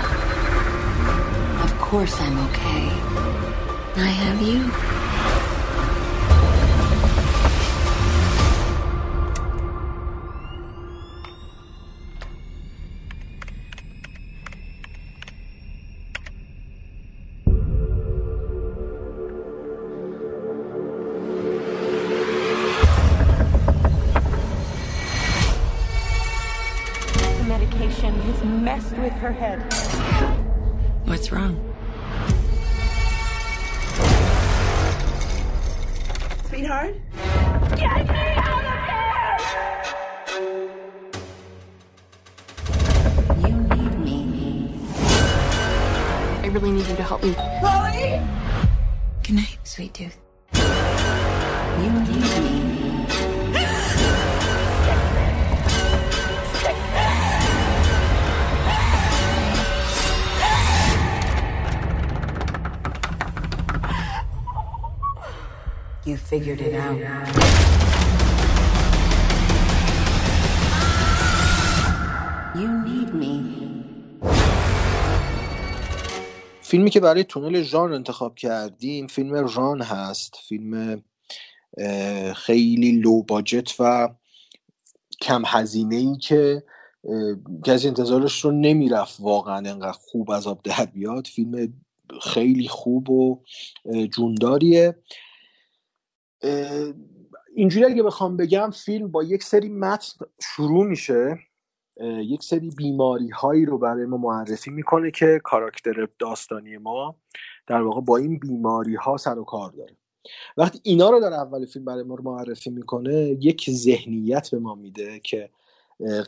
[1.63, 2.72] Of course I'm okay.
[3.95, 4.92] I have you.
[76.83, 80.37] فیلمی که برای تونل ژان انتخاب کردیم فیلم ژان هست.
[80.49, 81.03] فیلم
[82.35, 84.09] خیلی لو باجت و
[85.21, 86.63] کم هزینه ای که
[87.65, 91.27] کسی انتظارش رو نمی‌رفت واقعا انقدر خوب از آب در بیاد.
[91.27, 91.75] فیلم
[92.23, 93.43] خیلی خوب و
[94.15, 94.97] جونداریه.
[97.55, 101.39] اینجوری اگه بخوام بگم فیلم با یک سری متن شروع میشه.
[102.01, 107.17] یک سری بیماری هایی رو برای ما معرفی می‌کنه که کاراکتر داستانی ما
[107.67, 109.97] در واقع با این بیماری ها سر و کار داره.
[110.57, 115.21] وقتی اینا رو در اول فیلم برای ما معرفی می‌کنه یک ذهنیت به ما میده
[115.21, 115.51] که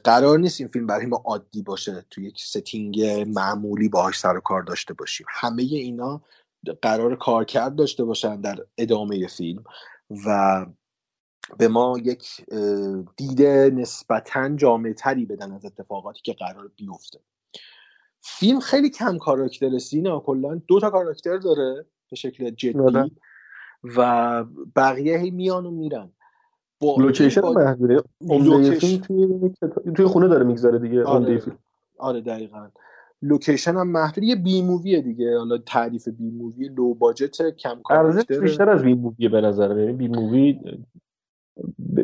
[0.05, 3.03] قرار نیست این فیلم برای ما عادی باشه تو یک ستینگ
[3.35, 5.27] معمولی باهاش سر و کار داشته باشیم.
[5.31, 6.23] همه اینا
[6.83, 9.65] قرار کارکرد داشته باشن در ادامه فیلم
[10.27, 10.67] و
[11.59, 13.43] به ما یک اه، دید
[13.81, 17.21] نسبتا جامع تری بدن از اتفاقاتی که قرار بیفته.
[18.21, 23.11] فیلم خیلی کم کاراکتر سینا کلا دو تا کاراکتر داره به شکل جدی آره.
[23.97, 24.45] و
[24.77, 26.11] بقیه هی میان و میرن.
[26.81, 27.53] با لوکیشن با-
[28.21, 29.01] لوکیشن-
[29.97, 31.43] توی خونه داره می‌گذاره دیگه آره.
[31.99, 32.69] آره دقیقا.
[33.23, 35.39] لوکیشن هم محدود یه B movie یه دیگه.
[35.39, 38.41] حالا تعریف B movie low budget کم کاراکتر.
[38.41, 40.61] بیشتر از B movie یه به نظرم یعنی B movie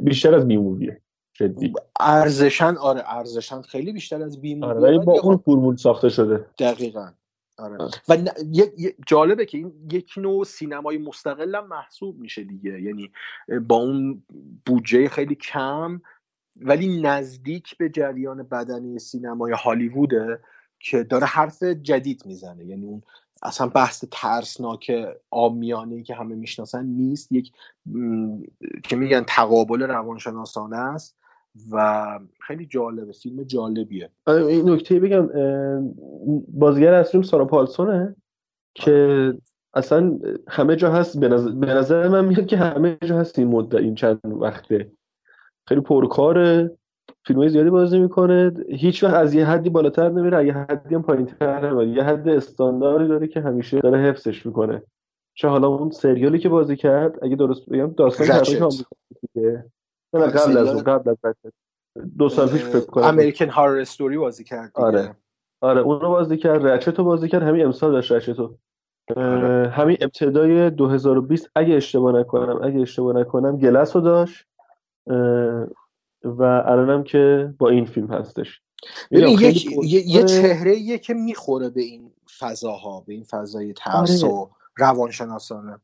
[0.02, 1.00] بیشتر از B movie یه
[1.32, 1.72] جدی.
[2.00, 6.46] ارزشش آره ارزشش خیلی بیشتر از B آره movie یه با اون فرمول ساخته شده.
[6.58, 7.12] دقیقا
[7.58, 7.78] آره.
[8.08, 12.82] و ن- یه- جالبه که این یک نوع سینمای مستقل هم محسوب میشه دیگه.
[12.82, 13.12] یعنی
[13.68, 14.22] با اون
[14.66, 16.00] بودجه خیلی کم
[16.56, 20.40] ولی نزدیک به جریان بدنه سینمای هالیووده
[20.80, 22.66] که داره حرف جدید می‌زنه.
[22.66, 23.02] یعنی اون
[23.42, 24.92] اصلا بحث ترسناک
[25.30, 27.32] آمیانه که همه می‌شناسن نیست.
[27.32, 27.52] یک
[28.84, 31.16] که میگن تقابل روانشناسانه است
[31.70, 32.04] و
[32.46, 34.10] خیلی جالبه فیلم جالبیه.
[34.26, 35.28] آره، این نکته بگم
[36.48, 38.16] بازیگر اصلیم سارا پالسونه
[38.74, 39.34] که
[39.74, 40.18] اصلا
[40.48, 41.18] همه جا هست.
[41.18, 44.92] به به نظر من میاد که همه جا هست این مدت این چند وقته.
[45.68, 46.76] خیلی پرکاره.
[47.26, 48.52] فیلم زیادی بازی می‌کنه.
[48.68, 50.46] هیچ وقت از یه حدی بالاتر نمیره.
[50.46, 54.82] یه حدی هم پایین تر یه حد استانداری داره که همیشه داره حفظش می‌کنه.
[55.34, 58.68] چه حالا اون سریالی که بازی کرد اگه درست بگم داستان
[59.34, 59.64] دیگه.
[60.14, 60.82] نه قبل از اون.
[60.82, 61.34] قبل از
[62.18, 63.04] دو سال پیش فکر کنم.
[63.04, 64.86] امریکن هارر استوری بازی کرد دیگه.
[64.86, 65.16] آره.
[65.60, 66.66] آره اون رو بازی کرد.
[66.66, 67.42] رچتو بازی کرد.
[67.42, 68.54] همین امسال داشت رچتو
[69.16, 69.68] آره.
[69.68, 74.46] همین ابتدای 2020 اگه اشتباه نکنم اگه اشتباه نکنم گلس رو داشت.
[76.24, 78.60] و الانم که با این فیلم هستش.
[79.10, 84.34] ببین یک یه, چهره یه که می‌خوره به این فضاها به این فضای ترس آره.
[84.34, 85.78] و روانشناسانه.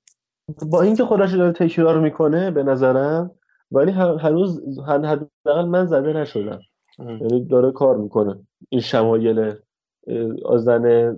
[0.71, 3.31] با اینکه خودش داره تکرار می‌کنه به نظرم
[3.73, 6.61] ولی هنوز حداقل من زده نشدم.
[6.99, 8.39] یعنی داره کار می‌کنه.
[8.69, 9.55] این شمایل
[10.57, 11.17] زن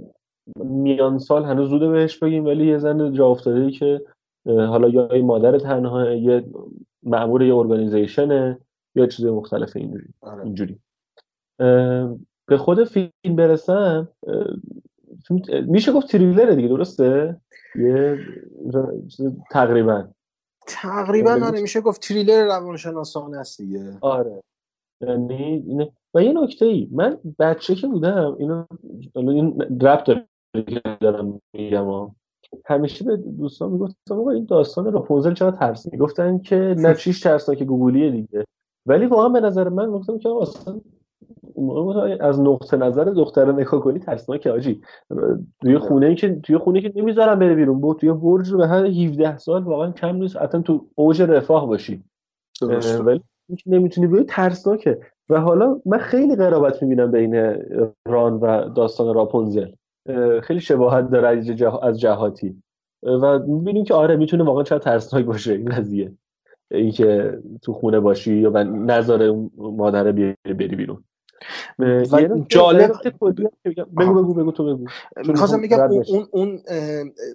[0.56, 4.02] میان سال هنوز زوده بهش بگیم ولی یه زن جا افتاده که
[4.46, 6.44] حالا یا یه مادر تنها یه
[7.02, 8.58] معمور یه ارگانیزیشنه
[8.94, 10.08] یا چیز مختلف اینجوری.
[10.20, 10.44] آره.
[10.44, 10.80] اینجوری.
[12.46, 14.08] به خود فیلم برسم
[15.66, 17.40] میشه گفت تریلره دیگه درسته؟
[17.74, 18.18] یه
[19.50, 20.08] تقریبا.
[20.66, 23.98] تقریبا آره میشه گفت تریلر روانشناسانه است دیگه.
[24.00, 24.42] آره.
[25.00, 28.64] یعنی و یه نکته ای من بچه که بودم اینو
[29.14, 30.20] این رپ
[31.00, 32.10] دارم میگم
[32.66, 38.10] همیشه به دوستان می‌گفتم این داستان راپونزل چرا ترس گفتن که نه چیش که گوگلیه
[38.10, 38.44] دیگه.
[38.88, 40.80] ولی واقعا به نظر من گفتم که اصلا
[42.20, 44.80] از نقطه نظر دختر نگاه کنی ترسناکه آجی.
[45.60, 47.80] توی خونه ای که توی خونه که نمی‌ذارم بره بیرون.
[47.80, 50.36] بود توی برج رو به هر 17 سال واقعا کم نیست.
[50.36, 52.04] حتی تو اوج رفاه باشی.
[53.04, 53.20] ولی
[53.66, 55.00] نمی‌تونی بیای ترسناکه.
[55.30, 57.56] و حالا من خیلی قرابت می‌بینم بین
[58.08, 59.68] ران و داستان راپونزل.
[60.42, 61.28] خیلی شباهت داره
[61.82, 62.62] از جهاتی.
[63.02, 66.12] و می‌بینیم که آره می‌تونه واقعا چرا ترسناک باشه این قضیه.
[66.70, 70.12] اینکه تو خونه باشی یا نظر مادر
[70.44, 71.04] بری بیرون.
[72.48, 72.92] جالب
[73.96, 74.86] بگو بگو بگو تو بگو.
[75.16, 76.62] می‌خواستم بگم اون, اون, اون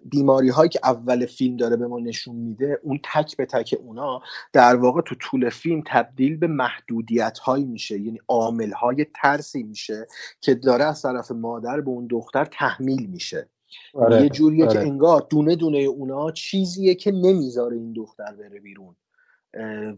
[0.05, 4.21] بیماری هایی که اول فیلم داره به ما نشون میده اون تک به تک اونا
[4.53, 7.99] در واقع تو طول فیلم تبدیل به محدودیت هایی میشه.
[7.99, 10.07] یعنی عامل های ترسی میشه
[10.41, 13.49] که داره از طرف مادر به اون دختر تحمیل میشه.
[13.93, 14.21] آره.
[14.21, 14.73] یه جوریه آره.
[14.73, 18.95] که انگار دونه دونه اونا چیزیه که نمی‌ذاره این دختر بره بیرون.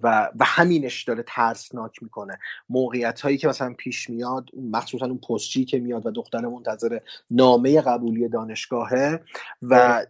[0.03, 2.39] و و همینش داره ترسناک می‌کنه.
[2.69, 6.99] موقعیت هایی که مثلا پیش میاد مخصوصا اون پستچی که میاد و دختر منتظر
[7.31, 9.19] نامه قبولی دانشگاهه
[9.61, 10.05] و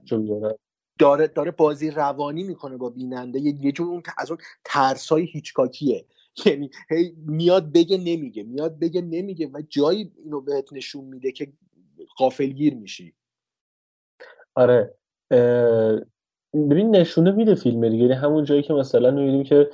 [0.99, 1.27] داره.
[1.27, 3.39] داره بازی روانی می‌کنه با بیننده.
[3.39, 6.05] یه جور اون از اون ترس های هیچکاکیه.
[6.45, 11.53] یعنی هی میاد بگه نمیگه میاد بگه نمیگه و جایی اینو بهت نشون میده که
[12.17, 13.13] غافلگیر میشی.
[14.55, 14.95] آره
[16.55, 18.03] ببین نشونه میده فیلم دیگه.
[18.03, 19.69] یعنی همون جایی که مثلا می‌بینیم که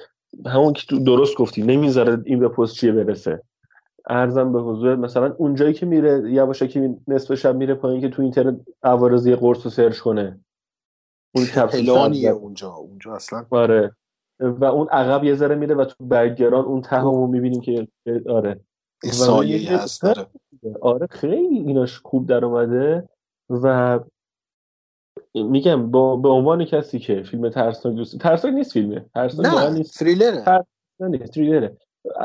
[0.46, 3.42] همون که درست گفتی نمی‌ذاره این به پست چیه برسه.
[4.10, 8.22] ارزم به حضور مثلا اون جایی که میره یواشکی نصف شب میره پایین که تو
[8.22, 10.40] اینترنت عوارضی قرص رو سرچ کنه.
[11.36, 12.72] اون پلانیه اونجا.
[12.72, 13.46] اونجا اصلا.
[13.50, 13.96] آره.
[14.40, 17.88] و اون عقب یه ذره میره و تو برگران اون ته رو می‌بینیم که
[18.30, 18.60] آره.
[19.04, 20.26] سایه هست آره.
[20.82, 23.10] آره خیلی ایناش خوب در اومده
[23.50, 24.00] و
[25.36, 29.06] میگم با به عنوان کسی که فیلم ترسناک دوست ترسناک نیست فیلمه.
[29.14, 30.00] ترسناک نه نیست.
[30.00, 30.66] تریلره.
[31.00, 31.78] نیست تریلره.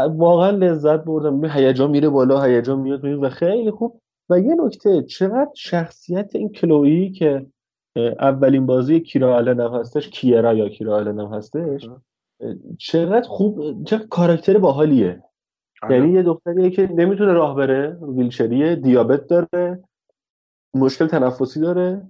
[0.09, 1.45] واقعا لذت بردم.
[1.45, 4.01] هیجان میره بالا هیجان میاد و خیلی خوب.
[4.31, 7.47] و یه نکته چقدر شخصیت این کلویی که
[8.21, 11.89] اولین بازی کیرا آلن هستش کیرا یا کیرا آلن هستش
[12.79, 15.23] چقدر خوب چه کاراکتر باحالیه.
[15.83, 15.99] آره.
[15.99, 19.85] یعنی یه دختریه که نمی‌تونه راه بره ویلچریه دیابت داره
[20.75, 22.03] مشکل تنفسی داره.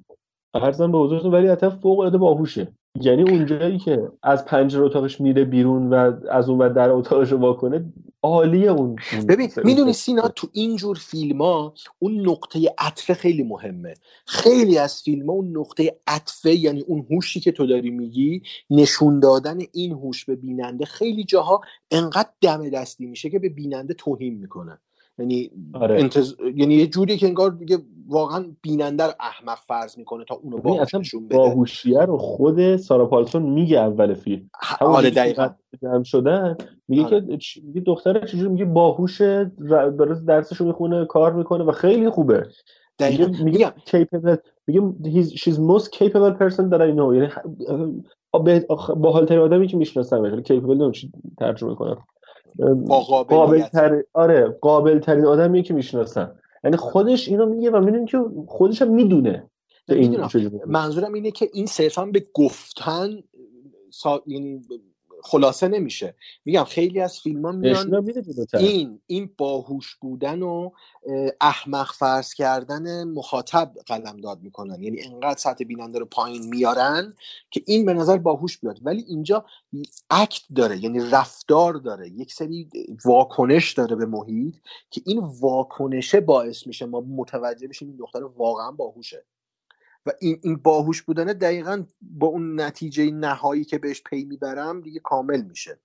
[0.63, 2.69] ارزم به حضورتون ولی حتی فوق العاده باهوشه.
[3.01, 7.85] یعنی اونجایی که از پنجره اتاقش میره بیرون و از اون در اتاقش رو واکنه
[8.23, 8.97] عالیه اون
[9.29, 13.95] ببین می‌دونی سینا تو اینجور فیلم ها اون نقطه عطفه خیلی مهمه.
[14.27, 19.21] خیلی از فیلم ها اون نقطه عطفه یعنی اون هوشی که تو داری میگی نشون
[19.21, 21.61] دادن این هوش به بیننده خیلی جاها
[21.91, 24.79] انقدر دم دستی میشه که به بیننده توهین می‌کنه
[25.19, 26.01] یعنی آره.
[26.01, 26.35] انتز...
[26.55, 27.79] یعنی یه جوری که انگار دیگه
[28.09, 31.37] واقعا بیننده رو احمق فرض می‌کنه تا اونو باهوش نشون بده.
[31.37, 34.51] باهوشیه رو خود سارا پالسون میگه اول فیلم.
[34.81, 35.49] آره دقیقاً.
[35.83, 36.57] جمع شدن
[36.89, 37.21] میگه آره.
[37.21, 42.47] که میگه دختر چجوری میگه باهوشه داره درسشو می‌خونه کار می‌کنه و خیلی خوبه.
[42.99, 43.27] دقیقاً.
[43.27, 47.15] میگه میگه capable میگه she's most capable person that I know.
[47.15, 47.29] یعنی
[48.97, 51.99] با حالترین آدمی که می‌شناسم capable نمیشه ترجمه کنم.
[52.89, 53.73] قابل قابلیت.
[53.73, 54.03] تر...
[54.13, 58.91] آره قابل ترین آدمیه که می‌شناسم یعنی خودش اینو میگه و می‌دونی که خودش هم
[58.91, 59.51] می‌دونه
[59.89, 60.21] این.
[60.67, 63.23] منظورم اینه که این صرفا به گفتن
[63.91, 64.23] سا...
[64.27, 64.63] یعنی
[65.27, 66.15] خلاصه نمیشه.
[66.45, 67.75] میگم خیلی از فیلم ها میان.
[68.59, 70.71] این این باهوش بودن و
[71.41, 74.83] احمق فرض کردن مخاطب قلمداد می‌کنن.
[74.83, 77.15] یعنی انقدر سطح بیننده رو پایین میارن
[77.51, 78.79] که این به نظر باهوش بیاد.
[78.83, 79.45] ولی اینجا
[80.11, 82.09] اکت داره یعنی رفتار داره.
[82.09, 82.69] یک سری
[83.05, 84.55] واکنش داره به محیط
[84.91, 89.25] که این واکنشه باعث میشه ما متوجه بشیم این دختر واقعا باهوشه.
[90.07, 95.01] و این این باهوش بودنه دقیقا با اون نتیجه نهایی که بهش پی می‌برم دیگه
[95.01, 95.79] کامل میشه.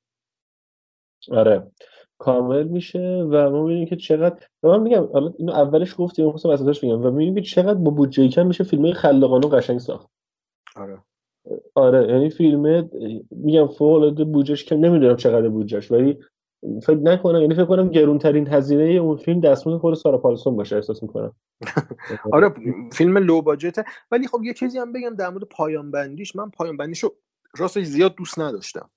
[1.31, 1.71] آره.
[2.17, 6.31] کامل میشه و ما می‌بینیم که چقدر و من میگم حالا اینو اولش گفتیم من
[6.31, 10.09] خواستم وسطش بگم و می‌بینیم که چقدر با بودجه کم میشه فیلم خلاقانه قشنگ ساخت.
[10.75, 11.03] آره.
[11.75, 12.89] آره یعنی فیلم
[13.31, 16.19] میگم فوق العاده بودجهش کم نمی‌دونم چقدر بودجهش ولی
[16.83, 21.03] فکر نکنم یعنی فکر کنم گرونترین هزینه اون فیلم دستمزد خود سارا پالسون باشه احساس
[21.03, 21.35] می‌کنم.
[22.33, 22.53] آره
[22.93, 23.83] فیلم لو باجته.
[24.11, 27.09] ولی خب یه چیزی هم بگم در مورد پایان بندیش من پایان بندیشو
[27.57, 28.89] راستش زیاد دوست نداشتم.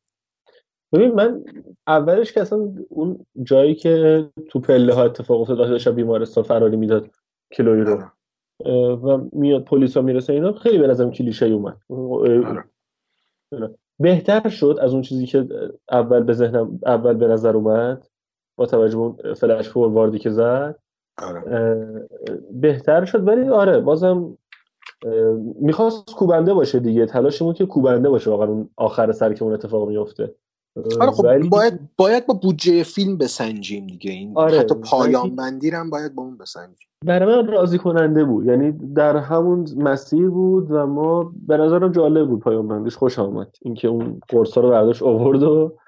[0.92, 1.44] ببین من
[1.86, 7.10] اولش که اصلا اون جایی که تو پله ها اتفاق افتاد داشت بیمارستان فراری می‌داد
[7.52, 8.02] کلوی رو.
[8.64, 11.76] اه، و میاد پلیس ها می‌رسه اینا خیلی به نظرم کلیشه اومد.
[11.90, 13.70] اه،
[14.00, 15.48] بهتر شد از اون چیزی که
[15.90, 18.06] اول به ذهنم اول به نظر اومد؟
[18.58, 20.78] با توجه به اون فلش فورواردی که زد؟
[21.18, 21.76] اه،
[22.52, 24.38] بهتر شد ولی آره بازم
[25.60, 27.06] می‌خواست کوبنده باشه دیگه.
[27.06, 30.34] تلاشمون که کوبنده باشه واقعا اون آخر سر که اون اتفاق میفته
[30.76, 34.10] آره خب ولی- باید باید با بودجه فیلم بسنجیم دیگه.
[34.10, 36.88] این آره، حتی پایان بندی هم باید با اون بسنجیم.
[37.04, 38.46] برای من راضی کننده بود.
[38.46, 42.96] یعنی در همون مسیر بود و ما به نظرم جالب بود پایان بندیش.
[42.96, 43.56] خوش آمد.
[43.62, 45.78] اینکه اون قرصا رو برداشت آورد و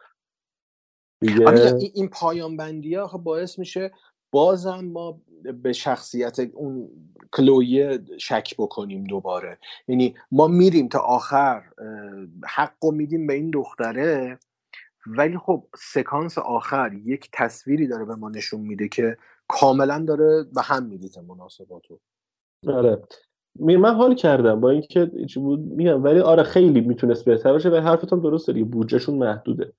[1.21, 3.91] دیگه آره این- پایان بندی ها باعث میشه
[4.33, 5.21] بازم ما
[5.63, 6.89] به شخصیت اون
[7.33, 9.59] کلویه شک بکنیم دوباره.
[9.89, 11.63] یعنی ما میریم تا آخر
[12.47, 14.39] حق رو میدیم به این دختره.
[15.07, 19.17] ولی خب سکانس آخر یک تصویری داره به ما نشون میده که
[19.49, 21.99] کاملا داره به هم میریزه مناسباتو.
[22.69, 23.03] آره.
[23.61, 27.75] من حال کردم با اینکه چی بود؟ میگم ولی آره خیلی می‌تونست بهتر باشه و
[27.75, 29.73] حرفت هم درسته دیگه بودجهشون محدوده.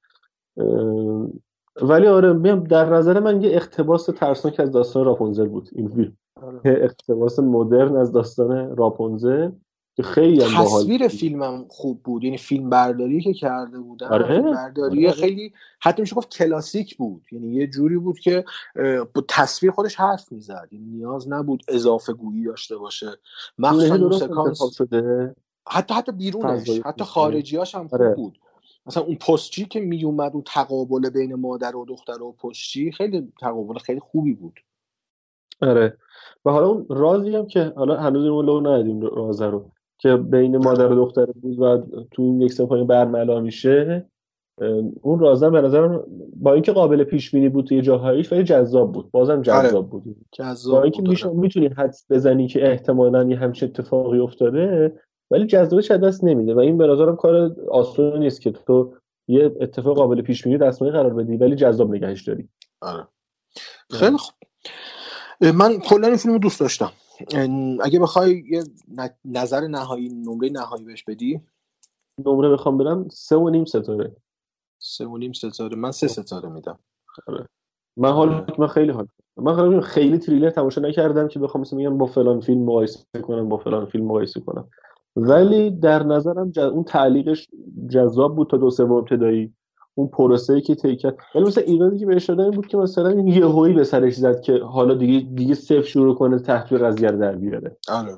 [1.82, 6.18] ولی آره میگم در نظر من یه اقتباس ترسناک از داستان راپونزل بود این فیلم.
[6.66, 9.52] یه اقتباس مدرن از داستان راپونزل
[9.98, 12.24] که خیلی هم باحال تصویر فیلمم خوب بود.
[12.24, 14.42] یعنی فیلم برداری که کرده بودن آره.
[14.42, 15.16] برداری آره.
[15.16, 17.26] خیلی حتی میشه گفت کلاسیک بود.
[17.32, 18.46] یعنی یه جوری بود که
[19.14, 20.68] با تصویر خودش حرف می‌زد.
[20.72, 23.08] یعنی نیاز نبود اضافه گویی داشته باشه.
[23.58, 24.82] مخصوصا اون سکانس
[25.68, 26.70] حتی حتی بیرونش.
[26.86, 27.04] حتی.
[27.04, 28.16] خارجیاش هم خوب آره.
[28.16, 28.40] بود.
[28.86, 33.78] مثلا اون پستچی که میومد اون تقابل بین مادر و دختر و پستچی خیلی تقابل
[33.80, 34.60] خیلی خوبی بود.
[35.62, 35.98] آره.
[36.46, 39.72] و حالا اون رازی هم که حالا هنوز اینو لو ندادیم راز رو.
[40.00, 44.06] که بین مادر و دختر بود و تو این یک سمفونی برملا میشه
[45.02, 46.04] اون رازم به نظرم
[46.36, 49.12] با اینکه قابل پیش بینی بود توی جاهایش ولی جذاب بود.
[49.12, 50.04] بازم جذاب بود.
[50.32, 54.94] جذاب با اینکه میشه می‌تونی حدس بزنی که احتمالاً یه همچین اتفاقی افتاده
[55.32, 58.94] ولی جذابش از دست نمیده و این به نظرم کار آسون نیست که تو
[59.28, 62.50] یه اتفاق قابل پیش بینی دستمایه قرار بدی ولی جذاب نگهش داری.
[62.82, 63.08] آره.
[63.92, 64.36] خیلی خوب.
[65.56, 66.92] من کلا این فیلم دوست داشتم.
[67.82, 68.64] اگه بخوای یه
[69.26, 71.42] نظر نهایی نمره نهایی بهش بدی؟
[72.26, 74.16] نمره بخوام برم سه و نیم ستاره.
[74.80, 75.76] سه و نیم ستاره.
[75.76, 76.80] من سه ستاره میدم.
[77.28, 77.46] آره.
[77.98, 79.08] من حال من خیلی حال.
[79.38, 83.50] من خیلی خیلی تریلر تماشا نکردم که بخوام مثلا بگم با فلان فیلم مقایسه کنم
[83.50, 84.70] با فلان فیلم مقایسه کنم.
[85.16, 87.48] ولی در نظرم ج- اون تعلیقش
[87.90, 89.54] جذاب بود تا دو سوم ابتدایی.
[89.98, 91.18] اون پروسه که طی کرد.
[91.36, 94.42] ولی مثلا ایرادی که بهش دادن این بود که مثلا این یهویی به سرش زد
[94.42, 97.78] که حالا دیگه دیگه صفر شروع کنه تحقیق قضیه رو در بیاره.
[97.90, 98.18] آره.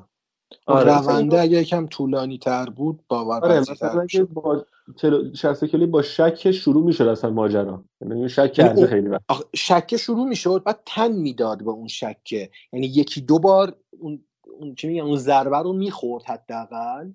[0.66, 4.06] آره، رونده اگه یکم طولانی تر بود باور آره مثلا.
[4.06, 4.66] که با
[4.98, 5.34] تل...
[5.34, 7.84] 60 کلی با شک شروع می‌شد اصلا ماجرا.
[8.02, 9.22] یعنی شک کرده اون- خیلی وقت.
[9.28, 14.24] آخه شکه شروع می‌شد بعد تن می‌داد به اون شکه یعنی یکی دو بار اون
[14.60, 17.10] اون چی میگن اون ضربه رو می‌خورد حداقل.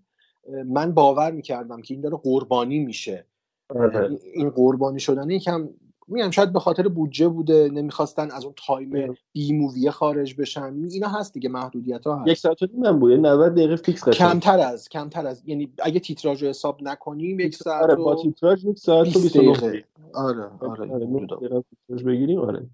[0.66, 3.26] من باور می‌کردم که این داره قربانی میشه.
[3.70, 4.08] آره.
[4.08, 5.68] این- این قربانی شدن یکم
[6.08, 10.74] میگم شاید به خاطر بودجه بوده نمی‌خواستن از اون time B movie یه خارج بشن.
[10.90, 12.28] اینا هست دیگه محدودیت ها هست.
[12.28, 15.42] یک ساعت و نیم بود یعنی 90 دقیقه fix قشنگ کمتر از کمتر از.
[15.48, 19.22] یعنی اگه تیتراژ رو حساب نکنیم یک ساعت آره با تیتراژ یک ساعت و 20
[19.36, 19.84] 29 دقیقه.
[20.14, 22.66] آره آره آره تیتراژ بگیریم آره.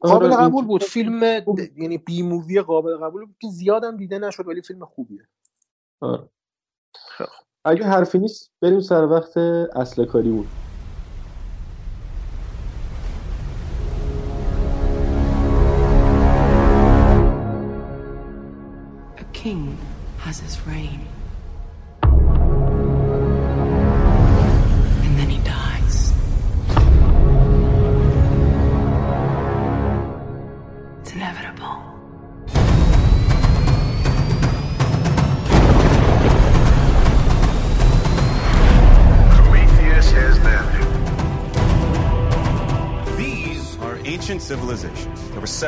[0.00, 0.82] قابل آره، قبول بود.
[0.82, 3.34] فیلم د- یعنی B movie قابل قبول بود.
[3.40, 5.28] که زیادم دیده نشد ولی فیلم خوبیه.
[6.00, 6.28] آره.
[7.66, 9.36] اگه حرفی نیست بریم سر وقت
[9.76, 10.46] اصل کاریمون
[19.16, 19.78] A king
[20.18, 21.13] has his reign.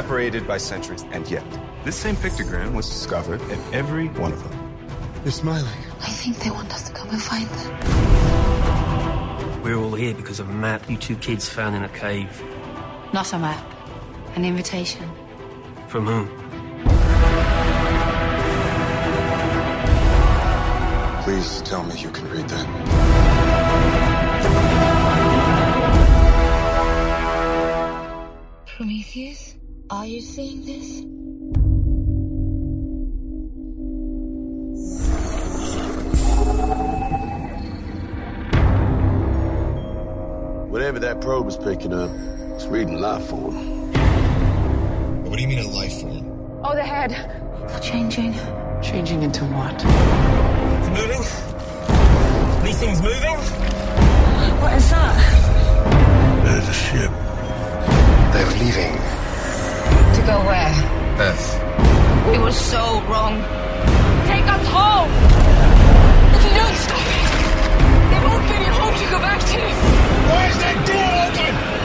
[0.06, 1.44] Separated by centuries, and yet
[1.82, 4.52] this same pictogram was discovered in every one of them.
[5.24, 5.66] They're smiling.
[6.00, 7.72] I think they want us to come and find them.
[9.64, 12.40] We're all here because of a map you two kids found in a cave.
[13.12, 13.66] Not a map,
[14.36, 15.10] an invitation.
[15.88, 16.28] From whom?
[21.24, 22.66] Please tell me you can read that.
[28.76, 29.55] Prometheus,
[29.90, 31.02] are you seeing this?
[40.70, 42.10] Whatever that probe is picking up,
[42.54, 43.92] it's reading life form.
[45.24, 46.60] What do you mean a life form?
[46.64, 47.10] Oh, the head.
[47.68, 48.34] They're changing.
[48.82, 49.74] Changing into what?
[49.74, 51.22] It's moving.
[52.64, 53.38] These things moving.
[54.60, 56.44] What is that?
[56.44, 57.10] There's a ship.
[58.32, 59.15] They're leaving.
[60.26, 60.74] To go where?
[61.20, 62.32] Earth.
[62.32, 63.36] We were so wrong.
[64.26, 65.10] Take us home!
[66.34, 69.60] If you don't stop it, there won't be any home to go back to.
[70.32, 71.75] Where's that door open?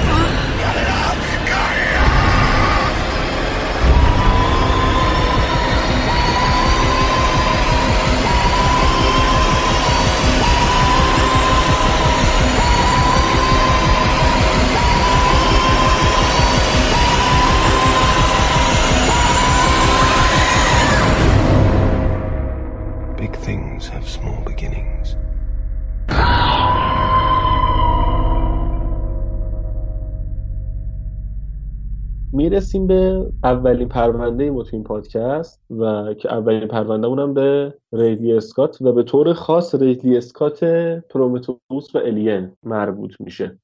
[32.42, 38.34] می‌رسیم به اولین پرونده ما تو این پادکست و که اولین پرونده اونم به ریدلی
[38.34, 40.64] اسکات و به طور خاص ریدلی اسکات
[41.10, 43.60] پرومتوس و الین مربوط میشه.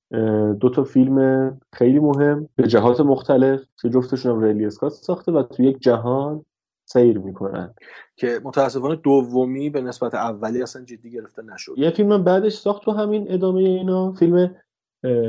[0.59, 5.43] دو تا فیلم خیلی مهم به جهات مختلف که جفتشون هم ریدلی اسکات ساخته و
[5.43, 6.45] تو یک جهان
[6.85, 7.73] سیر می‌کنن.
[8.15, 12.91] که متاسفانه دومی به نسبت اولی اصلا جدی گرفته نشد یه فیلم بعدش ساخت تو
[12.91, 14.55] همین ادامه اینا فیلم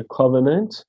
[0.08, 0.86] کاوننت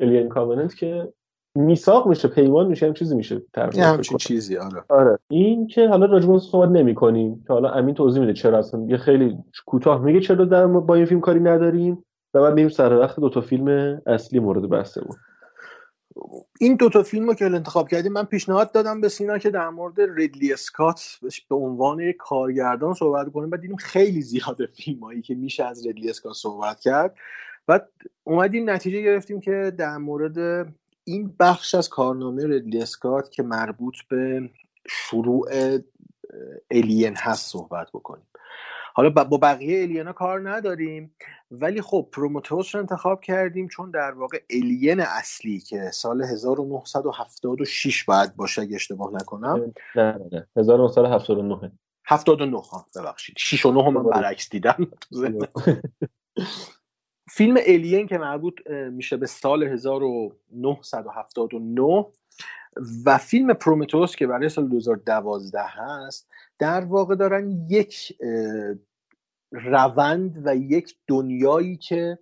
[0.00, 1.12] الین کاوننت که
[1.54, 3.42] میثاق میشه پیمان میشه هم چیزی میشه
[3.74, 4.84] یه همچین چیزی آره.
[4.88, 5.18] آره.
[5.28, 8.96] این که حالا راجع صحبت نمی کنیم که حالا امین توضیح میده چرا اصلا یه
[8.96, 12.04] خیلی کوتاه میگه چرا در با این فیلم کاری نداریم
[12.34, 15.16] و بعد میریم سر وقت دو تا فیلم اصلی مورد بحثمون.
[16.60, 19.68] این دو تا فیلم رو که انتخاب کردیم من پیشنهاد دادم به سینا که در
[19.68, 21.18] مورد ریدلی اسکات
[21.48, 23.50] به عنوان یک کارگردان صحبت کنیم.
[23.50, 27.14] بعد دیدیم خیلی زیاده فیلمایی که میشه از ریدلی اسکات صحبت کرد.
[27.66, 27.88] بعد
[28.24, 30.66] اومدیم نتیجه گرفتیم که در مورد
[31.04, 34.50] این بخش از کارنامه ریدلی اسکات که مربوط به
[34.88, 35.48] شروع
[36.70, 38.26] الین هست صحبت بکنیم.
[38.94, 41.14] حالا با بقیه الینا کار نداریم
[41.50, 48.36] ولی خب پروموتوس رو انتخاب کردیم چون در واقع الین اصلی که سال 1976 باید
[48.36, 49.72] باشه اگه اشتباه نکنم.
[49.96, 51.72] نه نه 1979
[52.06, 53.36] 79 ها ببخشید.
[53.38, 54.86] 6 و 9 من برعکس دیدم
[57.34, 62.06] فیلم الین که مربوط میشه به سال 1979
[63.06, 66.28] و فیلم پرومتوس که برای سال 2012 هست
[66.58, 68.18] در واقع دارن یک
[69.52, 72.18] روند و یک دنیایی که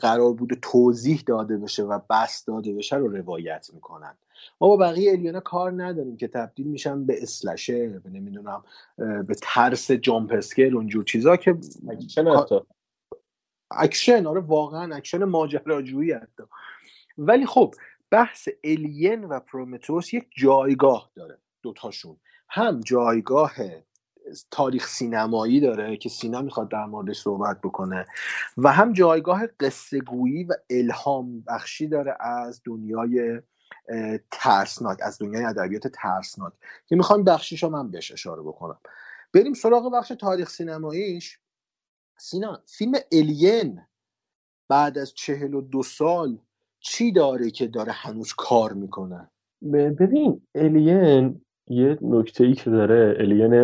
[0.00, 4.16] قرار بوده توضیح داده بشه و بس داده بشه رو روایت می‌کنن.
[4.60, 8.64] ما با بقیه الیانا کار نداریم که تبدیل میشن به اسلشه به نمی‌دونم
[8.96, 11.56] به ترس jump اونجور چیزا که
[13.70, 16.42] اکشن آره واقعا اکشن ماجراجویی حتی.
[17.18, 17.74] ولی خب
[18.10, 22.16] بحث Alien و پرومتوس یک جایگاه داره دوتاشون.
[22.48, 23.52] هم جایگاه
[24.50, 28.06] تاریخ سینمایی داره که سینا می‌خواد در موردش صحبت بکنه
[28.56, 33.42] و هم جایگاه قصه گویی و الهام بخشی داره از دنیای
[34.30, 36.52] ترسناک از دنیای ادبیات ترسناک.
[36.86, 38.78] که می‌خوام بخشیش رو من بهش اشاره بکنم.
[39.34, 41.38] بریم سراغ بخش تاریخ سینماییش.
[42.20, 43.80] سینا فیلم الین
[44.68, 46.38] بعد از چهل و دو سال
[46.80, 49.30] چی داره که داره هنوز کار می‌کنه؟
[49.72, 53.54] ببین الین یه نکته ای که داره الین.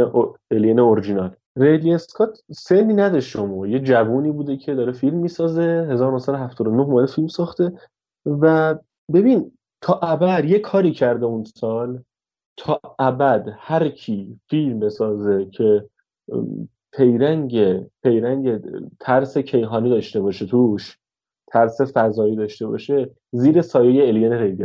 [0.51, 3.67] الین اورجینال ریدلی اسکات سنی نداشت شما.
[3.67, 5.89] یه جوونی بوده که داره فیلم می‌سازه.
[5.91, 7.73] 1979 اومده فیلم ساخته.
[8.27, 8.75] و
[9.13, 12.03] ببین تا ابر یه کاری کرده اون سال.
[12.57, 15.89] تا ابد هر کی فیلم بسازه که
[16.97, 18.61] پیرنگ پیرنگ
[19.01, 20.99] ترس کیهانی داشته باشه توش
[21.47, 24.65] ترس فضایی داشته باشه زیر سایه الین ریدی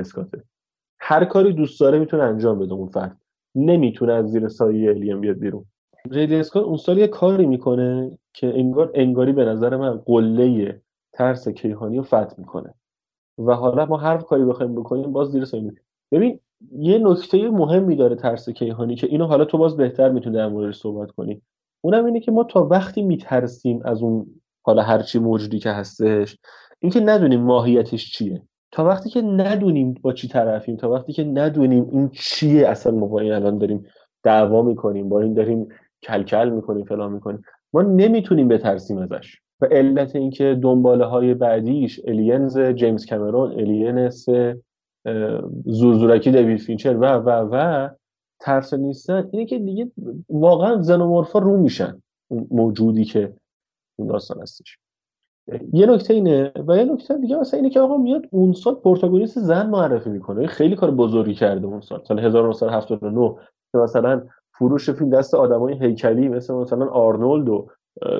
[1.00, 3.18] هر کاری دوست داره می‌تونه انجام بده اون فرد.
[3.56, 5.66] نمی‌تونه از زیر سایه الین بیاد بیرون.
[6.12, 10.82] ریدی اون سال یه کاری می‌کنه که انگار انگاری به نظر من قله
[11.14, 12.74] ترس کیهانی رو فتح می‌کنه.
[13.38, 15.74] و حالا ما هر کاری بخوایم بکنیم باز زیر سایه
[16.12, 16.40] ببین
[16.72, 20.78] یه نکته مهمی داره ترس کیهانی که اینو حالا تو باز بهتر می‌تونی در موردش
[20.78, 21.42] صحبت کنی.
[21.82, 24.26] اونم اینه که ما تا وقتی میترسیم از اون
[24.62, 26.38] حالا هرچی موجودی که هستش
[26.80, 28.42] اینکه ندونیم ماهیتش چیه.
[28.72, 33.06] تا وقتی که ندونیم با چی طرفیم تا وقتی که ندونیم این چیه اصلا ما
[33.06, 33.86] با این الان داریم
[34.24, 35.68] دعوا می‌کنیم با این داریم
[36.04, 37.42] کلکل می‌کنیم فلان می‌کنیم
[37.74, 39.36] ما نمی‌تونیم بترسیم ازش.
[39.62, 44.26] و علت اینکه دنباله های بعدیش الینز جیمز کامرون الینس
[45.66, 47.90] زورزورکی دوید فینچر و و و
[48.40, 49.92] ترس نیستن اینه که دیگه
[50.30, 52.02] واقعا زنومورفا رو میشن
[52.52, 53.34] موجودی که
[54.00, 54.78] اون داستان هستش.
[55.74, 59.70] یه نکته اینه و یه نکته دیگه مثلا اینه که آقا میاد اون سال زن
[59.70, 60.48] معرفی می‌کنه.
[60.48, 62.04] خیلی کار بزرگی کرده اون سال.
[62.08, 63.36] سال 1979
[63.72, 67.68] که مثلا فروش فیلم دست آدمای هیکلی مثل مثلا آرنولد و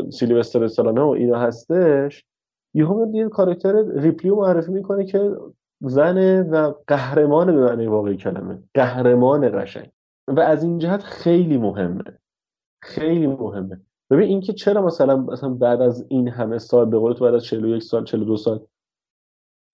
[0.10, 2.26] سیلوستر استالونه و اینا هستش.
[2.74, 5.38] یهو میاد یه کاراکتر ریپلی رو معرفی می‌کنه که
[5.82, 8.64] زنه و قهرمان به معنی واقعی کلمه.
[8.74, 9.92] قهرمان قشنگ.
[10.30, 12.04] و از این جهت خیلی مهمه.
[12.82, 13.82] خیلی مهمه.
[14.10, 17.44] ببین اینکه چرا مثلا مثلا بعد از این همه سال به قول تو بعد از
[17.44, 18.66] 41 سال 42 سال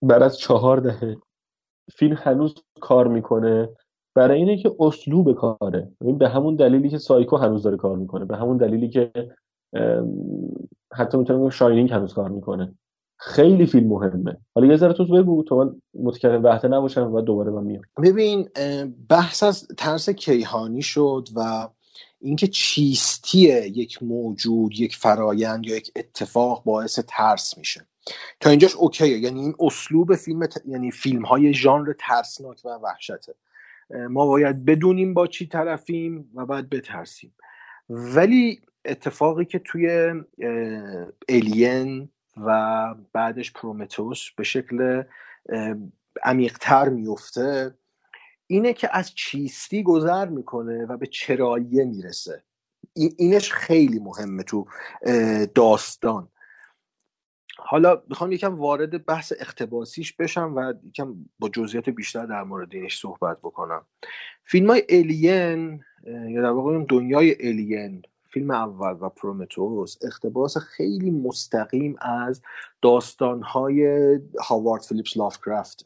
[0.02, 1.18] بعد از چهار دهه
[1.94, 3.69] فیلم هنوز کار می‌کنه.
[4.15, 5.91] برای اینه که اسلوب کاره.
[6.02, 8.26] ببین به همون دلیلی که سایکو هنوز داره کار می‌کنه.
[8.26, 9.11] به همون دلیلی که
[10.94, 12.73] حتی می‌تونم شاینینگ هنوز کار می‌کنه.
[13.17, 14.37] خیلی فیلم مهمه.
[14.55, 17.83] حالا یه ذره تو بگو تو من متکلم وحده نباشم و دوباره من میام.
[18.03, 18.49] ببین
[19.09, 21.69] بحث از ترس کیهانی شد و
[22.21, 27.87] اینکه چیستی یک موجود یک فرایند یا یک اتفاق باعث ترس میشه.
[28.39, 29.17] تا اینجاش اوکیه.
[29.17, 30.57] یعنی این اسلوب فیلم ت...
[30.65, 33.35] یعنی فیلم های ژانر ترسناک و وحشته.
[34.09, 37.33] ما باید بدونیم با چی طرفیم و باید بترسیم.
[37.89, 40.13] ولی اتفاقی که توی
[41.29, 45.03] الین و بعدش پرومتوس به شکل
[46.24, 47.78] عمیقتر میفته
[48.48, 52.44] اینه که از چیستی گذر می‌کنه و به چراییه می‌رسه.
[52.94, 54.66] اینش خیلی مهمه تو
[55.56, 56.30] داستان.
[57.57, 62.99] حالا می‌خوام یکم وارد بحث اختباسیش بشم و یکم با جزئیات بیشتر در مورد اینش
[62.99, 63.86] صحبت بکنم.
[64.44, 68.02] فیلم های الین یا در واقع دنیای الین
[68.36, 72.41] فیلم اول و پرومتوس اقتباس خیلی مستقیم از
[72.82, 75.86] داستانهای هاوارد فیلیپس لافکرافت.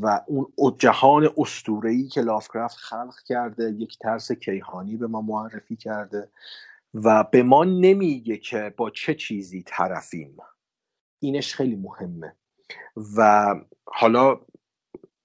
[0.00, 6.28] و اون جهان استورهی که لافکرافت خلق کرده یک ترس کیهانی به ما معرفی کرده
[6.94, 10.36] و به ما نمیگه که با چه چیزی طرفیم.
[11.18, 12.36] اینش خیلی مهمه.
[13.16, 14.40] و حالا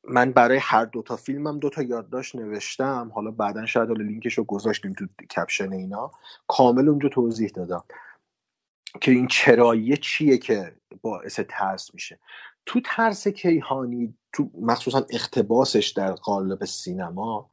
[0.03, 3.11] من برای هر دوتا فیلمم دوتا یادداشت نوشتم.
[3.15, 6.11] حالا بعدا شاید حالا لینکش رو گذاشتیم تو کپشن اینا.
[6.47, 7.83] کامل اونجا توضیح دادم.
[9.01, 12.19] که این چراییه چیه که باعث ترس میشه.
[12.65, 17.49] تو ترس کیهانی تو مخصوصا اختباسش در قالب سینما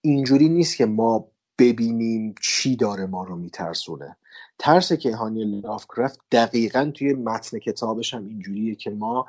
[0.00, 1.28] اینجوری نیست که ما
[1.58, 4.16] ببینیم چی داره ما رو میترسونه.
[4.58, 9.26] ترس کیهانی لافکرافت دقیقا توی متن کتابش هم اینجوریه که ما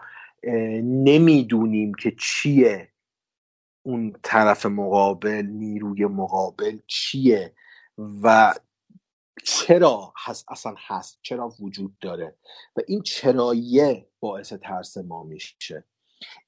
[0.83, 2.91] نمی‌دونیم که چیه
[3.85, 7.53] اون طرف مقابل نیروی مقابل چیه
[7.97, 8.53] و
[9.43, 12.35] چرا هست اصلا هست چرا وجود داره
[12.75, 15.83] و این چراییه باعث ترس ما میشه.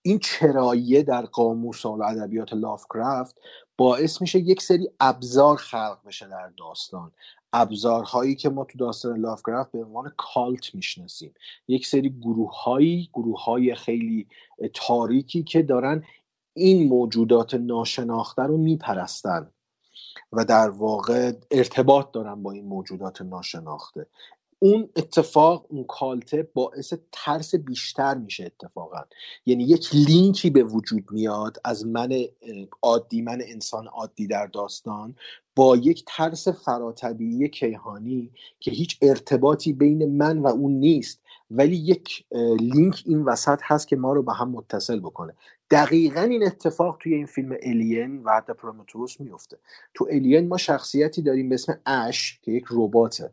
[0.02, 3.40] این چراییه در قاموس و ادبیات لافکرافت
[3.78, 7.12] باعث میشه یک سری ابزار خلق بشه در داستان.
[7.54, 11.34] ابزارهایی که ما تو داستان لافکرافت به عنوان کالت می‌شناسیم.
[11.68, 14.28] یک سری گروه هایی گروه های خیلی
[14.74, 16.04] تاریکی که دارن
[16.54, 19.52] این موجودات ناشناخته رو میپرستن
[20.32, 24.08] و در واقع ارتباط دارن با این موجودات ناشناخته.
[24.60, 29.02] اون اتفاق اون کالته باعث ترس بیشتر میشه اتفاقا.
[29.46, 32.10] یعنی یک لینکی به وجود میاد از من
[32.82, 35.16] عادی من انسان عادی در داستان
[35.56, 41.22] با یک ترس فراتبیعی کیهانی که هیچ ارتباطی بین من و اون نیست.
[41.52, 42.26] ولی یک
[42.60, 45.34] لینک این وسط هست که ما رو به هم متصل بکنه.
[45.72, 49.58] دقیقا این اتفاق توی این فیلم الین و حتی پرومتوس میفته.
[49.94, 53.32] تو الین ما شخصیتی داریم به اسم اش که یک رباته.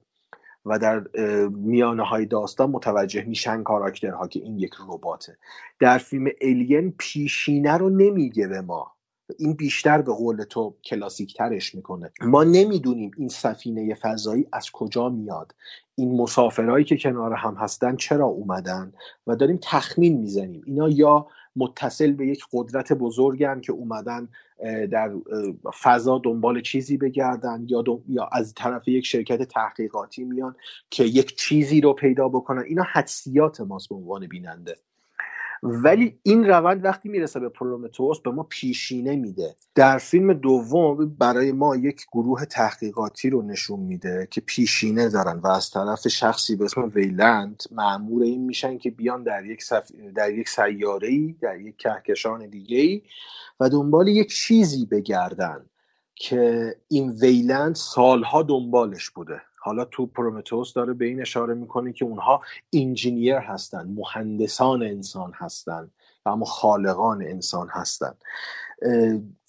[0.66, 1.00] و در
[1.48, 5.36] میانه های داستان متوجه میشن کاراکترها که این یک رباته.
[5.80, 8.94] در فیلم الین پیشینه رو نمیگه به ما.
[9.38, 12.12] این بیشتر به قول تو کلاسیک ترش می‌کنه.
[12.20, 15.54] ما نمی‌دونیم این سفینه فضایی از کجا میاد.
[15.94, 18.92] این مسافرهایی که کنار هم هستن چرا اومدن؟
[19.26, 20.62] و داریم تخمین می‌زنیم.
[20.66, 24.28] اینا یا متصل به یک قدرت بزرگن که اومدن
[24.90, 25.12] در
[25.82, 30.56] فضا دنبال چیزی بگردن یا, یا از طرف یک شرکت تحقیقاتی میان
[30.90, 32.62] که یک چیزی رو پیدا بکنن.
[32.62, 34.76] اینا حدسیات ماست به عنوان بیننده.
[35.64, 39.56] ولی این روند وقتی می‌رسه به پرومتوس به ما پیشینه میده.
[39.74, 45.46] در فیلم دوم برای ما یک گروه تحقیقاتی رو نشون میده که پیشینه دارن و
[45.46, 49.90] از طرف شخصی به اسم ویلند معمور این میشن که بیان در یک, سف...
[50.14, 53.02] در یک سیاره ای در یک کهکشان دیگه ای
[53.60, 55.66] و دنبال یک چیزی بگردن
[56.14, 59.42] که این ویلند سالها دنبالش بوده.
[59.64, 62.40] حالا تو پرومتوس داره به این اشاره می‌کنه که اونها
[62.72, 65.90] انجینیر هستن مهندسان انسان هستن
[66.26, 68.14] و اما خالقان انسان هستن.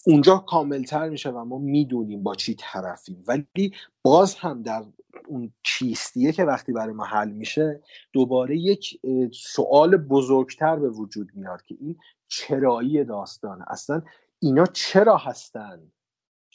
[0.06, 3.24] اونجا کاملتر میشه و ما می‌دونیم با چی طرفیم.
[3.28, 3.72] ولی
[4.02, 4.84] باز هم در
[5.26, 7.82] اون چیستیه که وقتی برای ما حل میشه
[8.12, 9.00] دوباره یک
[9.32, 11.96] سوال بزرگتر به وجود میاد که این
[12.28, 13.64] چرایی داستان.
[13.68, 14.02] اصلا
[14.38, 15.92] اینا چرا هستن؟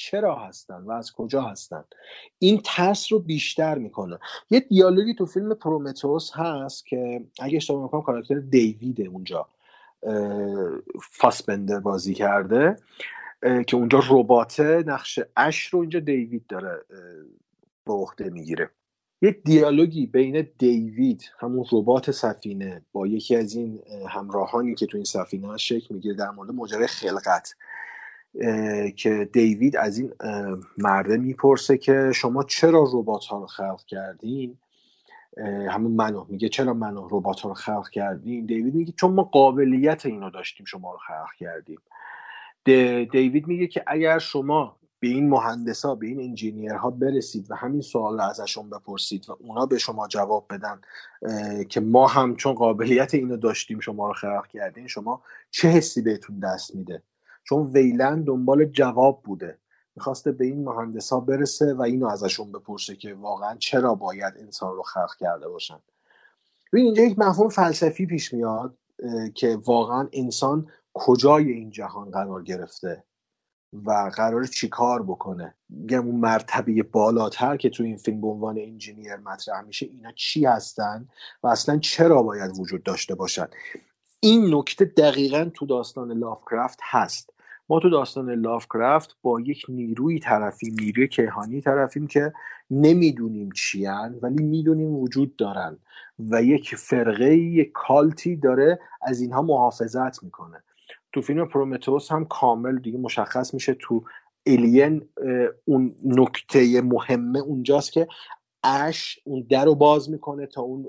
[0.01, 1.83] چرا هستن و از کجا هستن.
[2.39, 4.19] این ترس رو بیشتر می‌کنه.
[4.49, 9.47] یه دیالوگی تو فیلم پرومتوس هست که اگه اشتباه نکنم کاراکتر دیویده اونجا
[11.11, 12.75] فاسبندر بازی کرده
[13.67, 16.85] که اونجا رباته نقش اش رو اینجا دیوید داره
[17.85, 18.69] به عهده می‌گیره.
[19.21, 23.79] یه دیالوگی بین دیوید همون ربات سفینه با یکی از این
[24.09, 27.55] همراهانی که تو این سفینه شکل می‌گیره در مورد ماجرای خلقت.
[28.95, 30.13] که دیوید از این
[30.77, 34.57] مرده می‌پرسه که شما چرا ربات ها رو خلق کردین؟
[35.69, 36.25] همون منو.
[36.29, 40.65] میگه چرا منو ربات ها رو خلق کردین؟ دیوید میگه چون ما قابلیت اینو داشتیم
[40.65, 41.79] شما رو خلق کردیم.
[43.11, 48.17] دیوید میگه که اگر شما به این مهندسا به این انجینیرها برسید و همین سوال
[48.17, 50.81] رو ازشون بپرسید و اونا به شما جواب بدن
[51.65, 56.39] که ما هم چون قابلیت اینو داشتیم شما رو خلق کردین شما چه حسی بهتون
[56.39, 57.03] دست میده؟
[57.43, 59.57] چون ویلند دنبال جواب بوده.
[59.95, 64.75] می‌خواسته به این مهندس ها برسه و اینو ازشون بپرسه که واقعا چرا باید انسان
[64.75, 65.79] رو خلق کرده باشن.
[66.73, 68.77] ببین اینجا یک مفهوم فلسفی پیش میاد
[69.35, 73.03] که واقعا انسان کجای این جهان قرار گرفته
[73.73, 75.55] و قرار چیکار بکنه.
[75.69, 80.45] میگم اون مرتبه بالاتر که تو این فیلم به عنوان انجینیر مطرح میشه اینا چی
[80.45, 81.07] هستن
[81.43, 83.47] و اصلا چرا باید وجود داشته باشن؟
[84.23, 87.33] این نکته دقیقا تو داستان لافکرافت هست.
[87.69, 92.33] ما تو داستان لافکرافت با یک نیروی طرفیم نیروی کیهانی طرفیم که
[92.71, 95.77] نمی‌دونیم چیان ولی می‌دونیم وجود دارن
[96.19, 100.63] و یک فرقه یک کالتی داره از اینها محافظت می‌کنه.
[101.13, 104.03] تو فیلم پرومتوس هم کامل دیگه مشخص میشه تو
[104.45, 105.09] الین
[105.65, 108.07] اون نکته مهمه اونجاست که
[108.63, 110.87] اش اون در رو باز می‌کنه تا اون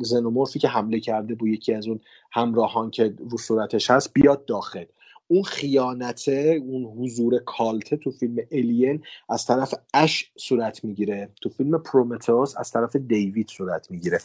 [0.00, 2.00] زنومورفی که حمله کرده بود یکی از اون
[2.32, 4.84] همراهان که رو صورتش هست بیاد داخل.
[5.28, 11.28] اون خیانته اون حضور کالته تو فیلم الین از طرف اش صورت می‌گیره.
[11.42, 14.18] تو فیلم پرومتوس از طرف دیوید صورت می‌گیره.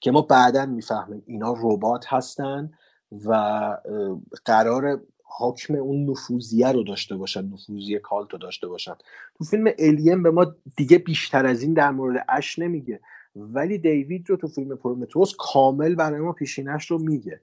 [0.00, 2.72] که ما بعدا می‌فهمیم اینا ربات هستن
[3.24, 3.32] و
[4.44, 8.94] قرار حاکم اون نفوذیه رو داشته باشن نفوذی کالت رو داشته باشن.
[9.38, 13.00] تو فیلم الین به ما دیگه بیشتر از این در مورد اش نمیگه.
[13.36, 17.40] ولی دیوید رو تو فیلم پرومتوس کامل برای ما پیشینش رو میگه.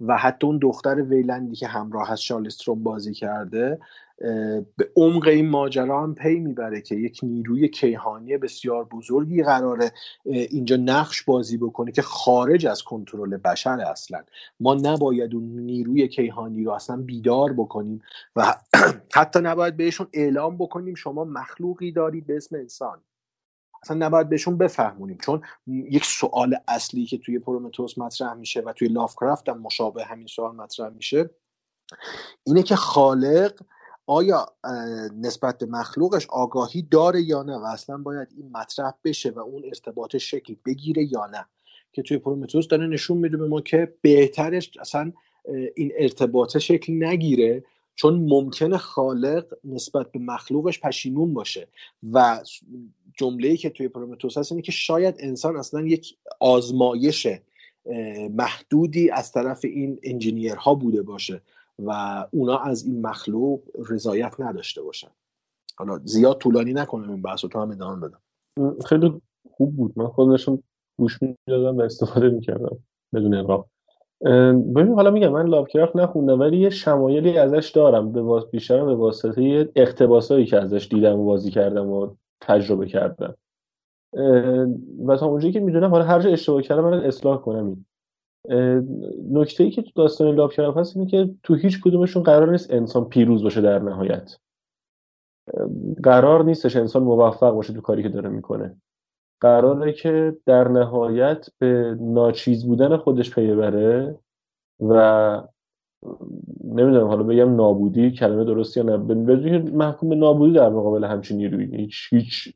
[0.00, 3.78] و حتی اون دختر ویلندی که همراه از شالستروم بازی کرده
[4.76, 9.92] به عمق این ماجرا هم پی می‌بره که یک نیروی کیهانی بسیار بزرگی قراره
[10.24, 14.22] اینجا نقش بازی بکنه که خارج از کنترل بشر اصلا.
[14.60, 18.02] ما نباید اون نیروی کیهانی رو اصلا بیدار بکنیم
[18.36, 18.54] و
[19.14, 22.98] حتی نباید بهشون اعلام بکنیم شما مخلوقی دارید به اسم انسان.
[23.82, 25.18] اصلا نباید بهشون بفهمونیم.
[25.18, 30.26] چون یک سوال اصلی که توی پرومتوس مطرح میشه و توی لافکرافت هم مشابه همین
[30.26, 31.30] سوال مطرح میشه
[32.44, 33.60] اینه که خالق
[34.06, 34.46] آیا
[35.20, 39.62] نسبت به مخلوقش آگاهی داره یا نه و اصلا باید این مطرح بشه و اون
[39.64, 41.46] ارتباط شکل بگیره یا نه؟
[41.92, 45.12] که توی پرومتوس داره نشون میده به ما که بهترش اصلا
[45.74, 47.64] این ارتباط شکل نگیره
[47.94, 51.68] چون ممکنه خالق نسبت به مخلوقش پشیمون باشه
[52.12, 52.40] و
[53.16, 57.26] جمله که توی پرومتوس هست اینه که شاید انسان اصلا یک آزمایش
[58.30, 61.42] محدودی از طرف این انجینیرها بوده باشه
[61.78, 63.60] و اونا از این مخلوق
[63.90, 65.10] رضایت نداشته باشن.
[65.76, 68.20] حالا زیاد طولانی نکنم این بحث رو تو هم ادامه بدم.
[68.86, 69.20] خیلی
[69.50, 69.92] خوب بود.
[69.96, 70.62] من خودشون
[70.98, 72.78] گوش می‌دادم و استفاده می‌کردم
[73.14, 73.66] بدون اقراق.
[74.76, 78.22] ببین حالا میگم من لاوکرافت نخوندم ولی یه شمایلی ازش دارم به.
[78.52, 83.34] بیشتر به واسطه اقتباسایی که ازش دیدم و بازی کردم و تجربه کردم.
[85.06, 87.84] و تا اونجایی که می‌دونم حالا هر جا اشتباه کردم من اصلاح کنم این.
[89.32, 93.04] نکته ای که تو داستان لاوکرافت هست اینه که تو هیچ کدومشون قرار نیست انسان
[93.04, 94.36] پیروز باشه در نهایت.
[96.02, 98.76] قرار نیستش انسان موفق باشه تو کاری که داره می‌کنه.
[99.40, 104.18] قراره که در نهایت به ناچیز بودن خودش پی بره
[104.80, 105.42] و
[106.64, 108.96] نمی‌دونم حالا بگم نابودی کلمه درستی یا نه.
[108.96, 112.54] بدون محکوم به نابودی در مقابل همچین نیروی هیچ هیچ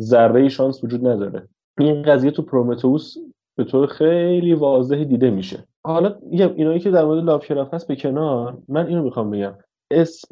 [0.00, 1.48] ذره شانس وجود نداره.
[1.78, 3.16] این قضیه تو پرومتوس
[3.56, 5.64] به طور خیلی واضحی دیده میشه.
[5.86, 9.54] حالا اینایی که در مورد لاوکرافت هست به کنار من اینو می‌خوام بگم.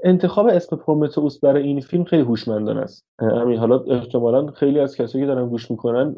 [0.05, 3.05] انتخاب اسم پرومتئوس برای این فیلم خیلی هوشمندانه است.
[3.19, 6.17] همین حالا احتمالا خیلی از کسایی که دارن گوش می‌کنن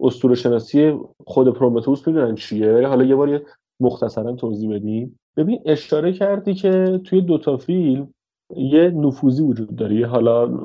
[0.00, 3.40] اسطوره شناسی خود پرومتئوس می‌دونن چیه؟ حالا یه بار
[3.80, 8.14] مختصرا توضیح بدیم ببین اشاره کردی که توی دوتا فیلم
[8.56, 10.60] یه نفوذی وجود داره یه حالا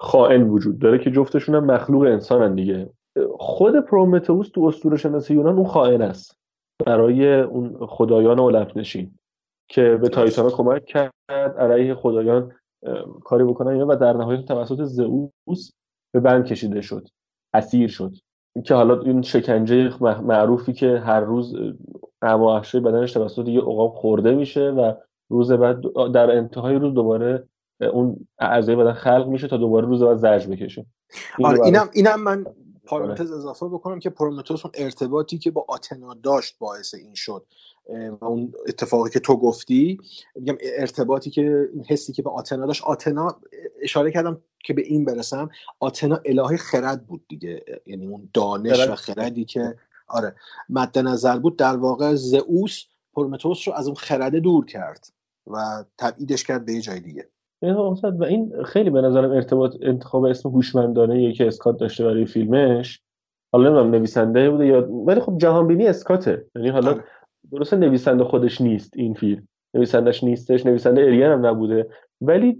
[0.00, 2.90] خائن وجود داره که جفتشون هم مخلوق انسانن دیگه.
[3.38, 6.36] خود پرومتئوس تو اسطوره شناسی یونان اون خائن است
[6.86, 9.14] برای اون خدایان اولمپ نشین
[9.68, 11.12] که به تایتانا کمک کرد
[11.58, 12.52] علیه خدایان
[13.24, 13.72] کاری بکنن.
[13.72, 15.70] اینا و در نهایت توسط زئوس
[16.14, 17.08] به بند کشیده شد
[17.54, 18.12] اسیر شد.
[18.64, 21.54] که حالا این شکنجه معروفی که هر روز
[22.22, 24.92] اما بدنش توسط یه عقاب خورده میشه و
[25.30, 25.80] روز بعد
[26.14, 27.48] در انتهای روز دوباره
[27.92, 30.86] اون اعضای بدن خلق میشه تا دوباره روز بعد زرج بکشه.
[31.42, 32.46] آره اینم اینم من
[32.90, 37.46] پارانتز اضافه بکنم که پرومتوس اون ارتباطی که با آتنا داشت باعث این شد
[38.20, 39.98] و اون اتفاقی که تو گفتی
[40.34, 42.82] میگم ارتباطی که این حسی که به آتنا داشت.
[42.84, 43.40] آتنا
[43.82, 45.50] اشاره کردم که به این برسم
[45.80, 47.64] آتنا الهه خرد بود دیگه.
[47.86, 49.76] یعنی اون دانش و خردی که
[50.08, 50.34] آره
[50.68, 51.56] مد نظر بود.
[51.56, 52.84] در واقع زئوس
[53.14, 55.06] پرومتوس رو از اون خرده دور کرد
[55.46, 57.28] و تبعیدش کرد به یه جای دیگه.
[57.62, 63.00] و این خیلی به نظرم ارتباط انتخاب اسم هوشمندانه که اسکات داشته برای فیلمش.
[63.52, 66.46] حالا نمی‌دونم نویسنده بوده یا ولی خب جهانبینی اسکاته.
[66.56, 67.04] یعنی حالا آره.
[67.52, 69.48] درسته نویسنده خودش نیست این فیلم.
[69.74, 71.88] نویسندش نیستش نویسنده اریان هم نبوده.
[72.20, 72.58] ولی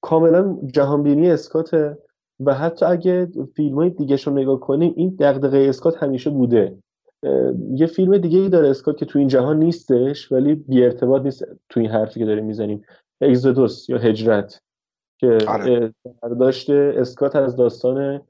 [0.00, 1.98] کاملا جهانبینی اسکاته
[2.40, 6.76] و حتی اگه فیلم های دیگه رو نگاه کنیم این دغدغه اسکات همیشه بوده.
[7.74, 11.44] یه فیلم دیگه ای داره اسکات که تو این جهان نیستش ولی بی ارتباط نیست
[11.68, 12.82] تو این حرفی که داریم می‌زنیم.
[13.24, 14.60] اگزودوس یا هجرت
[15.20, 15.94] که آره.
[16.40, 18.20] داشته اسکات از داستان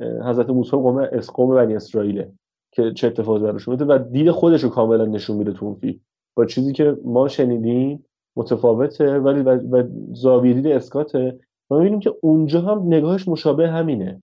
[0.00, 2.32] حضرت موسی قوم قوم بنی اسرائیله
[2.72, 6.00] که چه اتفاقی براش میفته و دید خودش رو کاملا نشون میده تو اون فیلم.
[6.36, 8.04] با چیزی که ما شنیدیم
[8.36, 11.38] متفاوته ولی و زاویه دید اسکاته.
[11.70, 14.22] ما می‌بینیم که اونجا هم نگاهش مشابه همینه.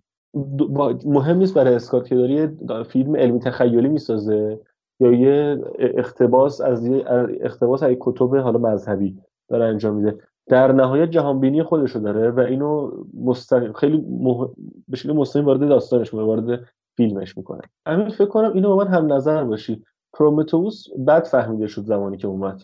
[1.06, 2.48] مهم نیست برای اسکات که داری
[2.84, 4.60] فیلم علمی تخیلی می‌سازه
[5.00, 7.04] یا یه اختباس از یه
[7.42, 9.18] اختباس از کتب حالا مذهبی.
[9.48, 10.18] داره انجام میده.
[10.48, 14.48] در نهایت جهانبینی خودش رو داره و اینو مستقیم خیلی مح...
[14.88, 16.66] به شکل مستقیم وارد داستانش می‌کنه وارد
[16.98, 17.62] فیلمش می‌کنه.
[17.88, 19.84] همین فکر کنم اینو با من هم نظر باشی.
[20.14, 22.64] پرومتوس بد فهمیده شد زمانی که اومد.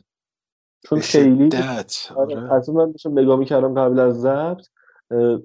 [0.84, 1.50] چون خیلی
[2.16, 2.54] آره.
[2.54, 4.68] از من داشتم نگاه می‌کردم قبل از ضبط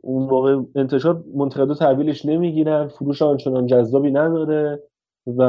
[0.00, 4.82] اون موقع انتشار منتقدا تحویلش نمی‌گیرن فروش آنچنان جذابی نداره
[5.36, 5.42] و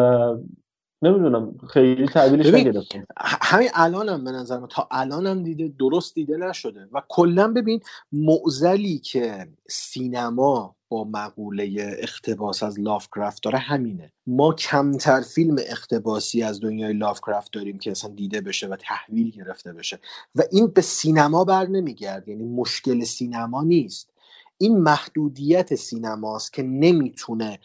[1.02, 3.06] نمی‌دونم خیلی تحویلش نگرفتم.
[3.18, 6.88] همین الانم به نظر تا الانم دیده درست دیده نشده.
[6.92, 7.82] و کلا ببین
[8.12, 14.12] معزلی که سینما با مقوله اختباس از لافکرافت داره همینه.
[14.28, 19.74] ما کمتر فیلم اختباسی از دنیای لافکرافت داریم که اصلا دیده بشه و تحویل گرفته
[19.74, 20.00] بشه.
[20.36, 24.10] و این به سینما بر نمیگرد یعنی مشکل سینما نیست.
[24.58, 27.60] این محدودیت سینماست که نمی‌تونه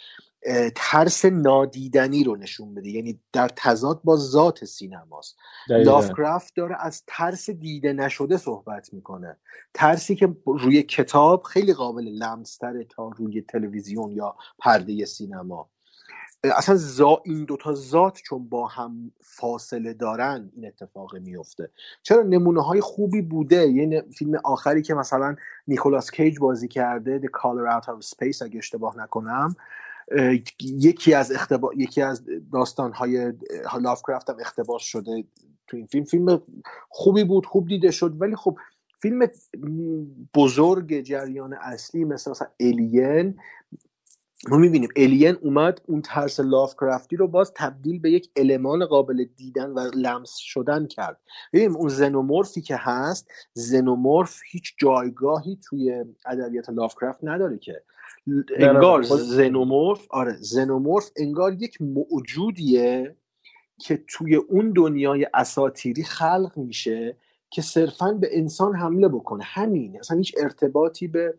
[0.76, 2.88] ترس نادیدنی رو نشون بده.
[2.88, 5.36] یعنی در تضاد با ذات سینماست.
[5.68, 9.36] لافکرافت داره از ترس دیده نشده صحبت می‌کنه.
[9.74, 15.70] ترسی که روی کتاب خیلی قابل لمستره تا روی تلویزیون یا پرده سینما.
[16.44, 21.70] اصلا زا این دوتا ذات چون با هم فاصله دارن این اتفاق میفته
[22.02, 25.36] چرا نمونه های خوبی بوده؟ یه فیلم آخری که مثلا
[25.68, 29.56] نیکولاس کیج بازی کرده The Color Out of Space اگه اشتباه نکنم
[30.60, 31.70] یکی از اختبا...
[31.76, 32.22] یکی از
[32.52, 33.32] داستان های
[33.80, 35.24] لافکرافت هم اختباس شده
[35.66, 36.04] تو این فیلم.
[36.04, 36.42] فیلم
[36.88, 38.58] خوبی بود خوب دیده شد ولی خب
[39.02, 39.28] فیلم
[40.34, 43.34] بزرگ جریان اصلی مثل مثلا الین
[44.48, 49.70] ما می‌بینیم الین اومد اون ترس لافکرافتی رو باز تبدیل به یک المان قابل دیدن
[49.70, 51.20] و لمس شدن کرد.
[51.52, 57.82] ببینیم اون زنومورفی که هست زنومورف هیچ جایگاهی توی ادبیات لافکرافت نداره که.
[58.56, 63.16] انگار زنومورف آره زنومورف انگار یک موجودیه
[63.78, 67.16] که توی اون دنیای اساتیری خلق میشه
[67.50, 69.44] که صرفا به انسان حمله بکنه.
[69.44, 71.34] همین اصلا هیچ ارتباطی به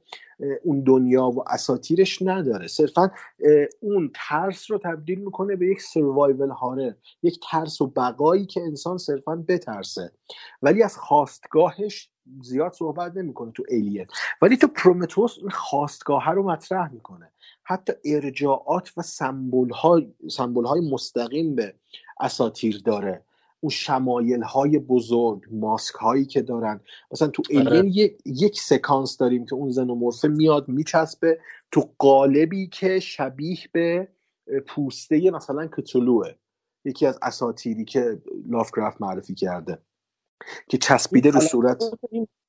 [0.63, 2.67] اون دنیا و اساتیرش نداره.
[2.67, 3.11] صرفا
[3.79, 6.93] اون ترس رو تبدیل می‌کنه به یک سروایول هارر
[7.23, 10.11] یک ترس و بقایی که انسان صرفا بترسه.
[10.61, 12.09] ولی از خواستگاهش
[12.41, 14.07] زیاد صحبت نمی‌کنه تو الین
[14.41, 17.31] ولی تو پرومتوس این خواستگاه رو مطرح می‌کنه.
[17.63, 19.71] حتی ارجاعات و سمبول
[20.65, 21.73] های مستقیم به
[22.19, 23.23] اساتیر داره.
[23.59, 26.79] اون شمایل های بزرگ ماسک هایی که دارن.
[27.11, 31.39] مثلا تو الین یک،, یک سکانس داریم که اون زنومورفه میاد میچسبه
[31.71, 34.07] تو قالبی که شبیه به
[34.67, 36.31] پوسته مثلا کتولوه
[36.85, 39.79] یکی از اساتیری که لافکرافت معرفی کرده.
[40.67, 41.83] که چسبیده رو صورت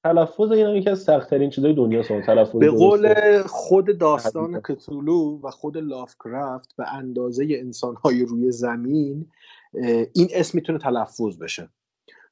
[0.05, 5.77] تلفظ این یکی از سختترین چیزای دنیا تلفظ به قول خود داستان کتولو و خود
[5.77, 9.31] لافکرافت به اندازه انسانهای روی زمین
[10.13, 11.69] این اسم می‌تونه تلفظ بشه.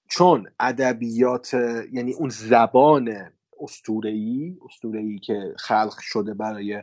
[0.08, 1.54] چون ادبیات
[1.92, 3.14] یعنی اون زبان
[3.60, 6.82] استورهی استورهی که خلق شده برای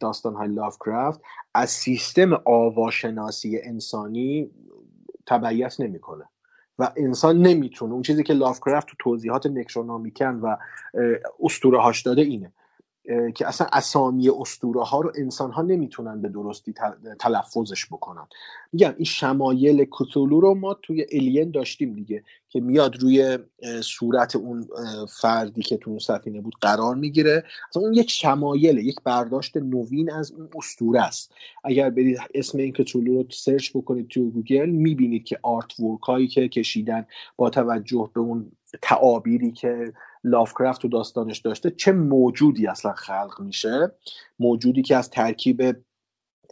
[0.00, 1.20] داستان های لافکرافت
[1.54, 4.50] از سیستم آواشناسی انسانی
[5.26, 6.24] تبعیت نمی‌کنه.
[6.78, 7.92] و انسان نمی‌تونه.
[7.92, 10.56] اون چیزی که لافکرافت تو توضیحات نکرونامیکن و
[11.42, 12.52] استوره هاش داده اینه.
[13.34, 16.74] که اصلا اسامی استوره ها رو انسان ها نمی‌تونن به درستی
[17.20, 18.26] تلفظش بکنن.
[18.72, 23.38] میگم این شمایل کتولو رو ما توی الین داشتیم دیگه که میاد روی
[23.82, 24.68] صورت اون
[25.20, 27.44] فردی که تو اون سفینه بود قرار می‌گیره.
[27.70, 31.32] اصلا اون یک شمایله یک برداشت نوین از اون اسطوره است.
[31.64, 36.48] اگر برید اسم این کتولو رو search بکنید توی گوگل می‌بینید که artwork هایی که
[36.48, 37.06] کشیدن
[37.36, 38.52] با توجه به اون
[38.82, 39.92] تعابیری که
[40.24, 43.92] لافکرافت تو داستانش داشته چه موجودی اصلا خلق میشه؟
[44.38, 45.62] موجودی که از ترکیب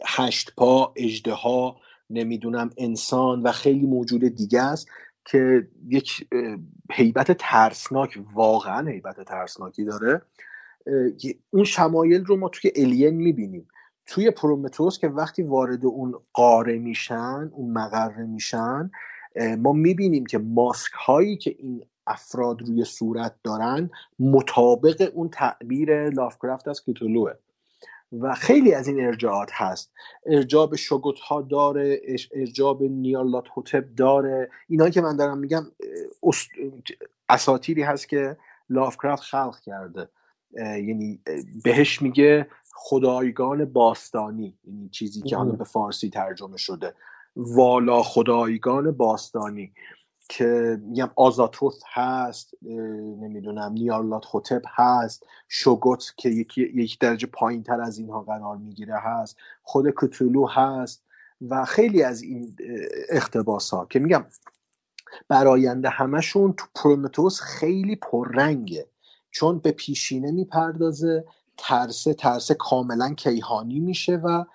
[0.05, 1.77] هشت پا اژدها
[2.09, 4.87] نمی‌دونم انسان و خیلی موجود دیگه است
[5.25, 6.27] که یک
[6.91, 10.21] حیبت ترسناک واقعا حیبت ترسناکی داره.
[11.49, 13.67] اون شمایل رو ما توی الین می‌بینیم.
[14.05, 18.91] توی پرومتوس که وقتی وارد اون قاره میشن اون مقره میشن
[19.57, 23.89] ما می‌بینیم که ماسک هایی که این افراد روی صورت دارن
[24.19, 27.33] مطابق اون تعبیر لافکرافت از کتولوه
[28.19, 29.91] و خیلی از این ارجاعات هست.
[30.25, 32.01] ارجاع به شگوت ها داره
[32.31, 34.49] ارجاع به نیالات هوتب داره.
[34.69, 35.63] اینایی که من دارم میگم
[37.29, 38.37] اساتیری هست که
[38.69, 40.09] لافکرافت خلق کرده.
[40.57, 41.19] یعنی
[41.63, 44.57] بهش میگه خدایگان باستانی.
[44.63, 46.93] یعنی چیزی که حالا به فارسی ترجمه شده.
[47.35, 49.73] والا خدایگان باستانی.
[50.29, 52.53] که میگم آزاتوث هست
[53.21, 58.99] نمی‌دونم نیارلات خوتب هست شوگوت که یکی یک درجه پایین تر از اینها قرار می‌گیره
[58.99, 61.03] هست خود کتولو هست
[61.49, 62.55] و خیلی از این
[63.09, 64.25] اختباس ها که میگم
[65.27, 68.87] براینده همشون تو پرومتوس خیلی پررنگه.
[69.31, 71.25] چون به پیشینه می‌پردازه
[71.57, 74.45] ترسه ترسه کاملا کیهانی میشه و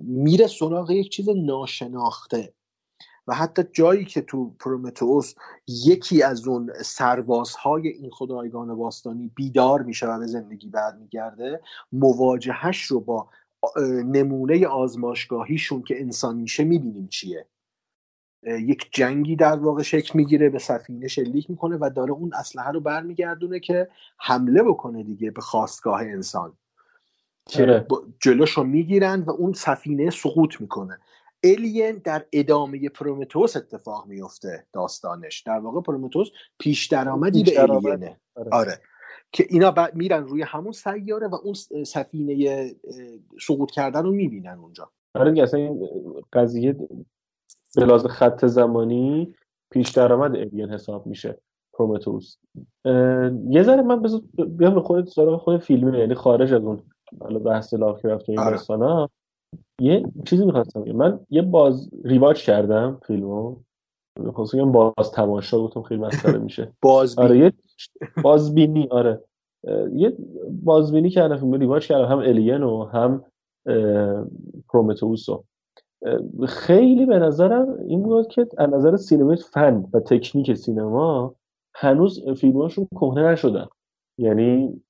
[0.00, 2.52] میره سراغ یک چیز ناشناخته.
[3.28, 5.34] و حتی جایی که تو پرومتئوس
[5.86, 11.60] یکی از اون سربازهای این خدایگان باستانی بیدار میشه و به زندگی برمیگرده
[11.92, 13.28] مواجهش رو با
[14.04, 17.46] نمونه آزمایشگاهیشون که انسان میشه می‌بینیم چیه.
[18.42, 22.80] یک جنگی در واقع شکل می‌گیره به سفینه شلیک می‌کنه و داره اون اسلحه رو
[22.80, 26.52] برمیگردونه که حمله بکنه دیگه به خواستگاه انسان.
[28.20, 30.98] جلوش رو می‌گیرن و اون سفینه سقوط می‌کنه.
[31.44, 38.50] الین در ادامه پرومتوس اتفاق میفته داستانش در واقع پرومتوس پیش درآمدی به الینه آره.
[38.52, 38.80] آره.
[39.32, 42.70] که اینا میرن روی همون سیاره و اون سفینه
[43.40, 45.90] سقوط کردن رو می‌بینن اونجا آره اصلا این
[46.32, 46.76] قضیه
[47.74, 49.34] به خط زمانی
[49.70, 51.38] پیش درآمد الین حساب میشه
[51.72, 52.36] پرومتوس
[53.48, 56.82] یه ذره من بذار بیام به خود سراغ خود فیلمه یعنی خارج از اون
[57.44, 58.56] بحث لاکرافت و این آره.
[59.80, 63.56] یه چیزی می‌خواستم من یه باز ریواچ کردم فیلمو.
[64.34, 66.72] خواستم باز تماشا گفتم خیلی مسخره میشه.
[66.82, 67.52] باز آره یه
[68.22, 69.24] بازبینی آره.
[69.92, 70.16] یه
[70.64, 73.24] بازبینی کردم فیلم ریواچ کردم هم الین و هم
[74.68, 75.26] پرومتئوس
[76.48, 81.34] خیلی به نظرم این بود که از نظر سینمای فن و تکنیک سینما
[81.74, 83.66] هنوز فیلماشون کهنه نشدن.
[84.18, 84.82] یعنی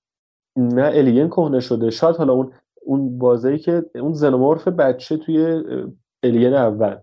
[0.57, 2.53] نه الین کهنه شده شاید حالا اون
[2.89, 5.63] اون بازی که اون زنومورف بچه توی
[6.23, 6.97] الین اول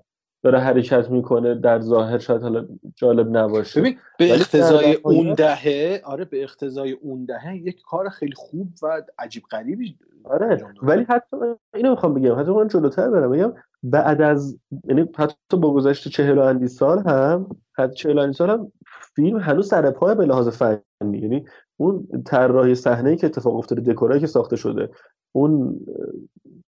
[0.44, 3.82] داره حرکت می‌کنه در ظاهر شاید حالا جالب نباشه.
[3.82, 9.02] ببین به اقتضای اون دهه آره به اقتضای اون دهه یک کار خیلی خوب و
[9.20, 11.38] عجیب غریبی آره ولی حتی
[11.76, 16.38] اینو می‌خوام بگم حتی من جلوتر برم بگم بعد از یعنی حتی با گذشت چهل
[16.64, 18.72] و سال هم حتی چهل و سال هم
[19.16, 21.46] فیلم هنوز سر پای به لحاظ فنی یعنی
[21.78, 24.90] اون طراحی صحنه که اتفاق افتاده دکورایی که ساخته شده
[25.36, 25.80] اون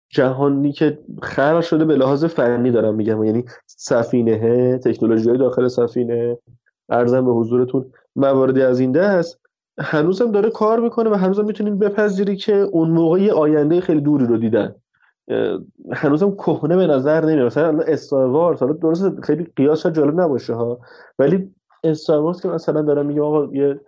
[0.09, 3.25] جهانی که خلق شده به لحاظ فنی دارم میگم.
[3.25, 6.39] یعنی سفینه تکنولوژی داخل سفینه.
[6.89, 7.87] ارزم به حضورتون
[8.17, 9.41] مواردی از این دست
[9.79, 14.27] هنوزم داره کار می‌کنه و هنوزم می‌تونید بپذیری که اون موقع یه آینده خیلی دوری
[14.27, 14.75] رو دیدن.
[15.93, 17.47] هنوزم کهنه به نظر نمیاد.
[17.47, 20.81] مثلا استار وارز حالا درست خیلی قیاس جالب نباشه ها
[21.19, 21.55] ولی
[21.85, 23.81] استار وارز که مثلا دارم میگم آقا یه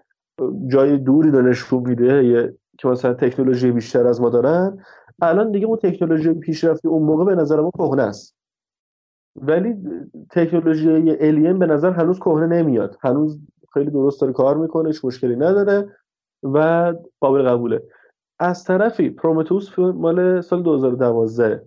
[0.66, 4.84] جای دوری رو نشون میده یه که مثلا تکنولوژی بیشتر از ما دارن
[5.22, 8.36] الان دیگه اون تکنولوژی پیشرفتی اون موقع به نظر ما کهنه است.
[9.36, 9.74] ولی
[10.30, 10.88] تکنولوژی
[11.20, 12.96] الین به نظر هنوز کهنه نمیاد.
[13.00, 13.38] هنوز
[13.74, 15.96] خیلی درست داره کار می‌کنه مشکلی نداره
[16.42, 17.82] و قابل قبوله.
[18.38, 21.64] از طرفی پرومتوس مال سال 2012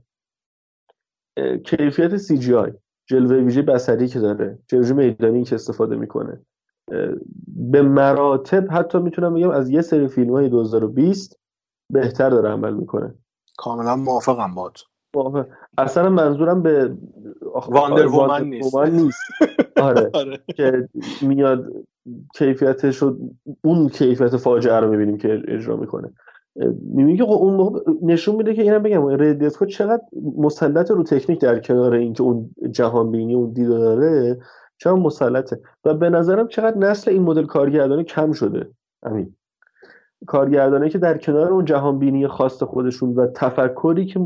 [1.65, 2.72] کیفیت سی جی آی
[3.06, 6.41] جلوه ویژه بصری که داره جلوه میدانی که استفاده می‌کنه.
[7.48, 11.40] به مراتب حتی می‌تونم بگم از یه سری فیلم های 2020
[11.94, 13.14] بهتر داره عمل می‌کنه.
[13.58, 14.78] کاملا موافقم باد.
[15.16, 15.45] موافق.
[15.78, 16.94] اصلا منظورم به
[17.70, 18.76] واندر وومن نیست.
[18.78, 19.22] نیست.
[19.82, 20.10] آره.
[20.14, 20.40] آره.
[20.56, 20.90] که
[21.22, 21.68] میاد
[22.36, 23.18] کیفیتش رو
[23.61, 26.14] اون کیفیت فاجعه رو می‌بینیم که اجرا می‌کنه.
[26.82, 30.03] می‌بینی که اون موقع نشون میده که اینم بگم ریدلی چقدر
[30.38, 34.38] مسلط رو تکنیک در کنار اینکه اون جهان بینی اون دید داره
[34.82, 35.60] چقدر مسلطه.
[35.85, 38.69] و به نظرم چقدر نسل این مدل کارگردانی کم شده.
[39.06, 39.35] همین
[40.27, 44.19] کارگردانی که در کنار اون جهان بینی خاص خودشون و تفکری که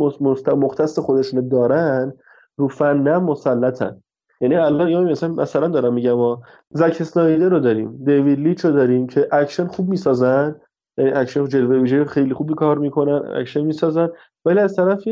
[0.53, 2.13] مختص خودشون دارن
[2.57, 4.01] رو فن مسلطن.
[4.41, 8.71] یعنی الان یا مثلا مثلا دارم میگم ما زک اسنایدر رو داریم دیوید لیچ رو
[8.71, 10.55] داریم که اکشن خوب می‌سازن.
[10.97, 14.09] یعنی اکشن جلوه ویژه خیلی خوبی کار می‌کنن اکشن می‌سازن.
[14.45, 15.03] ولی از طرف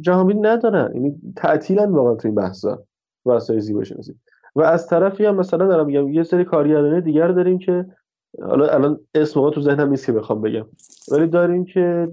[0.00, 0.94] جهانی ندارن.
[0.94, 2.82] یعنی تعطیلن واقعا تو این بحثا.
[3.24, 4.14] واسه زیبا شناسی
[4.56, 7.86] و از طرفی هم مثلا دارم میگم یه سری کارگردانی دیگر داریم که
[8.42, 10.66] حالا الان اسم تو ذهنم نیست که بخوام بگم.
[11.12, 12.08] ولی داریم که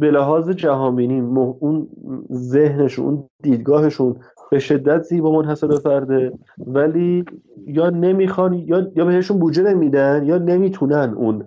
[0.00, 1.88] به لحاظ جهانبینی اون
[2.32, 4.16] ذهنشون اون دیدگاهشون
[4.50, 6.32] به شدت زیبا منحصر فرده.
[6.58, 7.24] ولی
[7.66, 11.46] یا نمی‌خوان یا یا بهشون بودجه نمیدن یا نمی‌تونن اون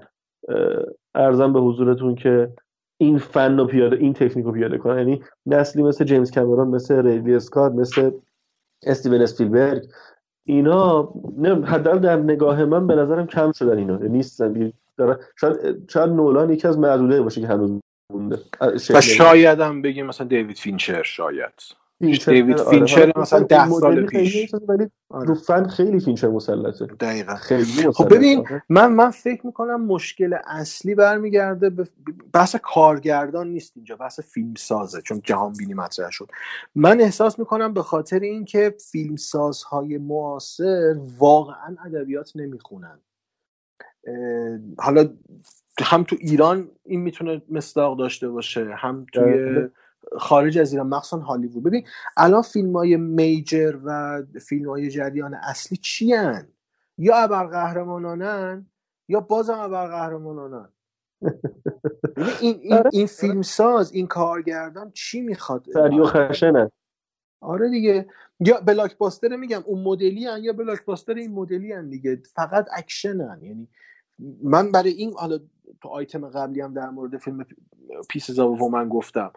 [1.16, 2.50] عرضم به حضورتون که
[2.98, 4.98] این فن رو پیاده این تکنیک رو پیاده کنن.
[4.98, 8.12] یعنی نسلی مثل جیمز کامرون مثل ریدلی اسکات مثل
[8.84, 9.84] استیون اسپیلبرگ
[10.46, 11.14] اینا
[11.66, 13.98] حداقل در نگاه من به نظرم کم شدن اینا.
[13.98, 14.74] نیستن.
[15.36, 17.82] شاید شاید نولان یکی از معدوده باشه که هنوز
[18.14, 18.40] مونده.
[18.90, 21.81] و شاید هم بگیم مثلا دیوید فینچر شاید.
[22.02, 22.70] دیوید آره.
[22.70, 24.54] فینچر مثلا ده سال پیش.
[24.68, 25.28] ولی آره.
[25.28, 26.86] رو فن خیلی فینچر مسلطه.
[26.86, 27.36] دقیقا.
[27.36, 31.88] خیلی خب ببین من من فکر می‌کنم مشکل اصلی برمیگرده به
[32.34, 36.30] بحث کارگردان نیست اینجا بحث فیلم سازه چون جهان بینی مطرح شد.
[36.76, 43.00] من احساس می‌کنم به خاطر اینکه فیلم سازهای معاصر واقعا ادبیات نمی‌خونن.
[44.78, 45.10] حالا
[45.82, 49.68] هم تو ایران این می‌تونه مصداق داشته باشه هم توی
[50.20, 51.64] خارج از ایران مخصوصا هالیوود.
[51.64, 56.48] ببین الان فیلم های میجر و فیلم های جریان اصلی چی هن؟
[56.98, 58.66] یا ابرقهرمانانن
[59.08, 60.70] یا بازم ابرقهرمانانن.
[62.42, 62.90] این, این, آره.
[62.94, 66.72] این فیلم ساز این کارگردان چی می‌خواد؟ سریو خشنه.
[67.42, 68.08] آره دیگه.
[68.40, 72.22] یا blockbuster میگم اون مدلی هن یا blockbuster این مدلی هن دیگه.
[72.36, 73.68] فقط اکشنن یعنی
[74.44, 75.40] من برای این حالا
[75.82, 77.46] تو آیتم قبلی هم در مورد فیلم
[78.10, 79.32] پیس و من گفتم.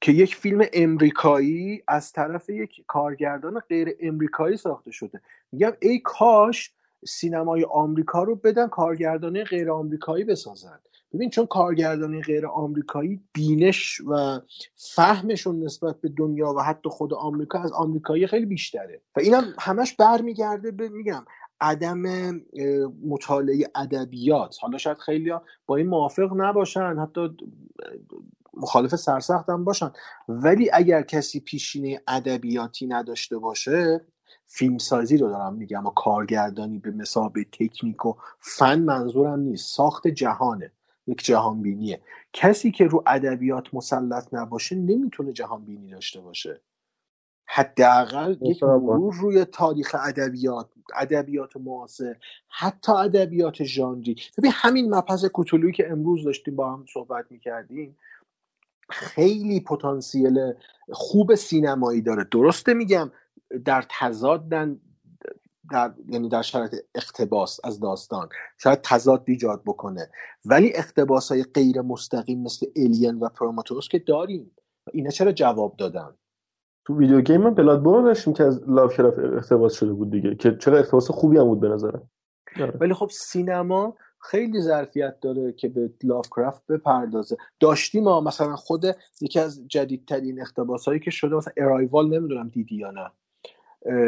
[0.00, 5.20] که یک فیلم امریکایی از طرف یک کارگردان غیر امریکایی ساخته شده.
[5.52, 6.72] میگم ای کاش
[7.06, 10.78] سینمای آمریکا رو بدن کارگردانی غیر آمریکایی بسازن.
[11.12, 14.40] ببین چون کارگردانی غیر آمریکایی بینش و
[14.76, 19.00] فهمشون نسبت به دنیا و حتی خود آمریکا از آمریکایی خیلی بیشتره.
[19.16, 21.24] و اینم همش برمیگرده به میگم
[21.60, 22.02] عدم
[23.06, 24.56] مطالعه ادبیات.
[24.60, 25.32] حالا شاید خیلی
[25.66, 27.36] با این موافق نباشن حتی
[28.58, 29.92] مخالف سرسخت هم باشن.
[30.28, 34.00] ولی اگر کسی پیشینه ادبیاتی نداشته باشه
[34.46, 39.76] فیلمسازی رو دارم میگم و کارگردانی به مسابه تکنیک و فن منظورم نیست.
[39.76, 40.72] ساخت جهانه.
[41.06, 42.00] یک جهان بینیه
[42.32, 46.60] کسی که رو ادبیات مسلط نباشه نمی‌تونه جهان بینی داشته باشه.
[47.46, 52.16] حداقل یک مرور روی تاریخ ادبیات ادبیات معاصر
[52.48, 54.16] حتی ادبیات ژانری.
[54.38, 57.96] ببین همین مبحث کوتولویی که امروز داشتیم با هم صحبت می‌کردیم.
[58.90, 60.52] خیلی پتانسیل
[60.92, 62.24] خوب سینمایی داره.
[62.24, 63.10] درسته میگم
[63.64, 64.80] در تضادن
[65.70, 68.28] در یعنی در شرایط اقتباس از داستان.
[68.58, 70.10] شاید تضاد ایجاد بکنه.
[70.44, 74.50] ولی اقتباس های غیر مستقیم مثل الین و پروماتوس که داریم.
[74.92, 76.14] اینا چرا جواب دادن؟
[76.84, 80.34] تو video game هم بلادبورن داشتیم که از لافکرافت اقتباس شده بود دیگه.
[80.34, 82.10] که چرا اقتباس خوبی هم بود به نظرم.
[82.80, 87.36] ولی خب سینما خیلی ظرفیت داره که به لافکرافت بپردازه.
[87.60, 88.84] داشتیم ما مثلا خود
[89.20, 93.10] یکی از جدیدترین اقتباس هایی که شده مثلا ارایوال نمی‌دونم دیدی یا نه.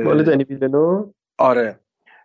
[0.05, 1.80] مال دنی ویلنو؟ آره.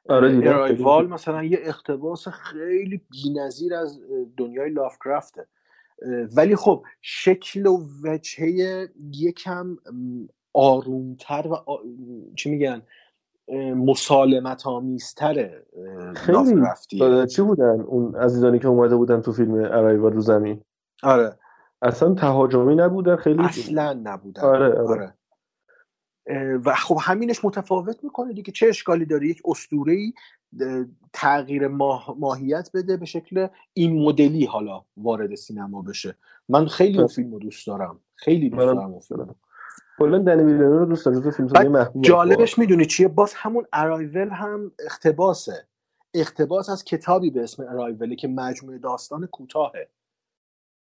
[0.09, 0.38] آره.
[0.38, 3.99] ارایوال مثلا یه اقتباس خیلی بی‌نظیر از
[4.38, 5.47] دنیای لافکرافته
[6.35, 9.77] ولی خب شکل و وجهه یکم
[10.53, 11.77] آرومتر و آ...
[12.35, 12.81] چی میگن؟
[13.75, 15.65] مسالمت آمیزتره
[16.15, 20.61] خیلی چی بودن؟ اون عزیزانی که اومده بودن تو فیلم ارایوال رو زمین.
[21.03, 21.38] آره.
[21.82, 24.41] اصلا تهاجمی نبودن خیلی اصلا نبودن.
[24.41, 25.14] آره آره,
[26.27, 30.14] اه، و خب همینش متفاوت می‌کنه دیگه چه اشکالی داره؟ یک اسطوره
[31.14, 32.15] تغییر ماه...
[32.19, 36.15] ماهیت بده به شکل این مدلی حالا وارد سینما بشه.
[36.49, 37.99] من خیلی اون فیلم رو دوست دارم.
[38.15, 39.35] خیلی دوست دارم اون فیلم.
[39.99, 43.65] کلا دنی ویلنو رو دوست دارم جزو فیلم بعد محبوب جالبش می‌دونی چیه؟ باز همون
[43.74, 45.67] ارایول هم اقتباسه.
[46.14, 49.90] اقتباس از کتابی به اسم ارایوله که مجموعه داستان کوتاهه.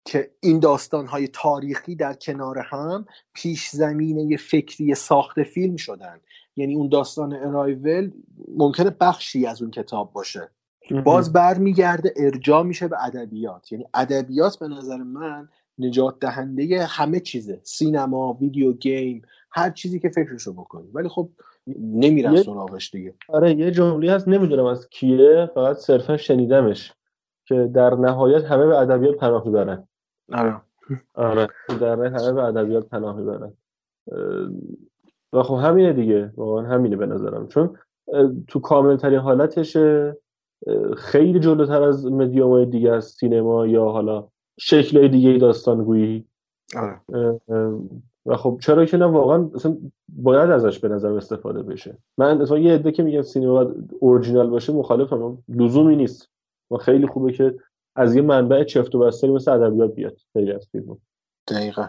[0.05, 6.19] که این داستان های تاریخی در کنار هم پیش زمینه فکری ساخت فیلم شدن.
[6.55, 8.11] یعنی اون داستان ارایول
[8.57, 10.51] ممکنه بخشی از اون کتاب باشه.
[11.05, 13.71] باز برمیگرده ارجاع میشه به ادبیات.
[13.71, 15.49] یعنی ادبیات به نظر من
[15.81, 17.59] نجات دهنده همه چیزه.
[17.63, 20.87] سینما ویدیو گیم هر چیزی که فکرشو بکنی.
[20.93, 21.29] ولی خب
[21.79, 23.13] نمیرن یه- سراغش دیگه.
[23.29, 26.93] آره یه جمله هست نمی‌دونم از کیه فقط صرفا شنیدمش
[27.45, 29.87] که در نهایت همه به ادبیات پناه می‌برن.
[30.33, 30.61] آره.
[31.13, 31.47] آره
[31.81, 33.53] در نهایت همه به ادبیات پناه می‌برن.
[35.33, 36.31] و خب همینه دیگه.
[36.37, 37.47] واقعا همینه به نظرم.
[37.47, 37.77] چون
[38.47, 40.17] تو کامل ترین حالتشه
[40.97, 44.27] خیلی جلوتر از مدیوم دیگه از سینما یا حالا
[44.63, 46.25] شکل دیگه داستانگویی.
[46.75, 47.01] آره.
[47.13, 47.79] اه، اه،
[48.25, 49.77] و خب چرا که نه واقعا اصلا
[50.09, 51.97] باید ازش به نظر استفاده بشه.
[52.17, 55.43] من اصلا یه عده که میگن سینما باید اورجینال باشه مخالفم.
[55.49, 56.29] لزومی نیست.
[56.71, 57.55] و خیلی خوبه که
[57.95, 60.17] از یه منبع چفت و بستری مثل ادبیات بیاد.
[60.33, 60.97] خیلی از فیلم
[61.47, 61.87] دقیقا.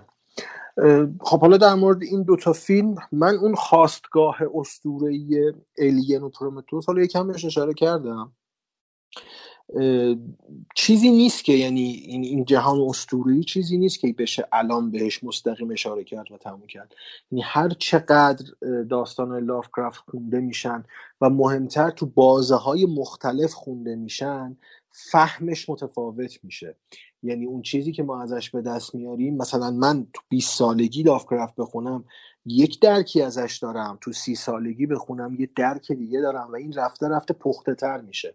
[1.21, 7.03] خب حالا در مورد این دوتا فیلم من اون خواستگاه اسطوره‌ای الین و پرومتوس حالا
[7.03, 8.33] یکم بهش اشاره کردم.
[10.75, 15.71] چیزی نیست که یعنی این این جهان اسطوره‌ای چیزی نیست که بشه الان بهش مستقیم
[15.71, 16.95] اشاره کرد و تموم کرد.
[17.31, 18.45] یعنی هر چقدر
[18.91, 20.85] داستان لافکرافت خونده میشن
[21.21, 24.57] و مهمتر تو بازه های مختلف خونده میشن
[24.91, 26.77] فهمش متفاوت میشه.
[27.23, 31.55] یعنی اون چیزی که ما ازش به دست میاریم مثلا من تو 20 سالگی لافکرافت
[31.55, 32.05] بخونم
[32.47, 37.09] یک درکی ازش دارم تو سی سالگی بخونم یه درک دیگه دارم و این رفته
[37.09, 38.35] رفته پخته تر میشه.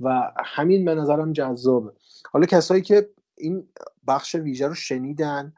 [0.00, 1.92] و همین به نظرم جذابه.
[2.32, 3.68] حالا کسایی که این
[4.08, 5.52] بخش ویژه رو شنیدن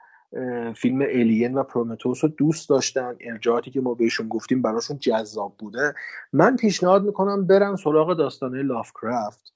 [0.77, 5.95] فیلم الین و پرومتوس رو دوست داشتن ارجاعاتی که ما بهشون گفتیم براشون جذاب بوده.
[6.33, 9.53] من پیشنهاد می‌کنم برن سراغ داستانه لافکرافت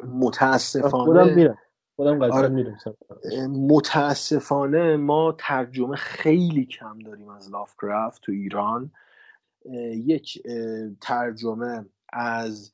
[0.00, 1.58] خودم متاسفانه میرم.
[1.96, 2.48] خودم قطعا آره.
[2.48, 2.78] میرم
[3.50, 8.90] متاسفانه ما ترجمه خیلی کم داریم از لافکرافت تو ایران.
[9.92, 10.42] یک
[11.00, 12.72] ترجمه از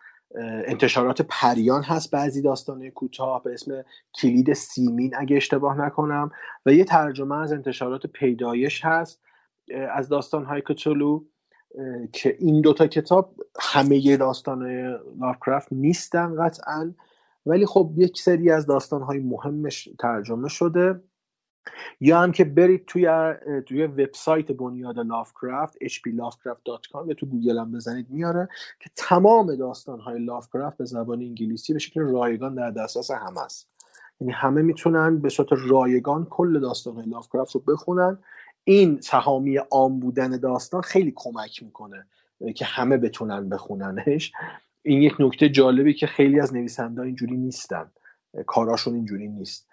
[0.66, 3.84] انتشارات پریان هست بعضی داستانه کوتاه به اسم
[4.14, 6.30] کلید سیمین اگه اشتباه نکنم
[6.66, 9.20] و یه ترجمه از انتشارات پیدایش هست
[9.90, 11.24] از داستان های کتولو
[12.12, 14.90] که این دوتا کتاب همه داستان
[15.20, 16.94] لافکرافت نیستن قطعا
[17.46, 21.00] ولی خب یک سری از داستانهای مهمش ترجمه شده.
[22.00, 23.34] یا هم که برید توی
[23.66, 28.48] توی وبسایت بنیاد لافکرافت hplovecraft.com یا تو گوگل هم بزنید میاره
[28.80, 33.68] که تمام داستانهای لافکرافت به زبان انگلیسی به شکل رایگان در دسترس همه است.
[34.20, 38.18] یعنی همه می‌تونن به صورت رایگان کل داستانهای لافکرافت رو بخونن.
[38.64, 42.06] این سهامی عام بودن داستان خیلی کمک می‌کنه
[42.54, 44.32] که همه بتونن بخوننش.
[44.82, 47.90] این یک نکته جالبی که خیلی از نویسنده اینجوری نیستن.
[48.46, 49.68] کاراشون اینجوری نیست.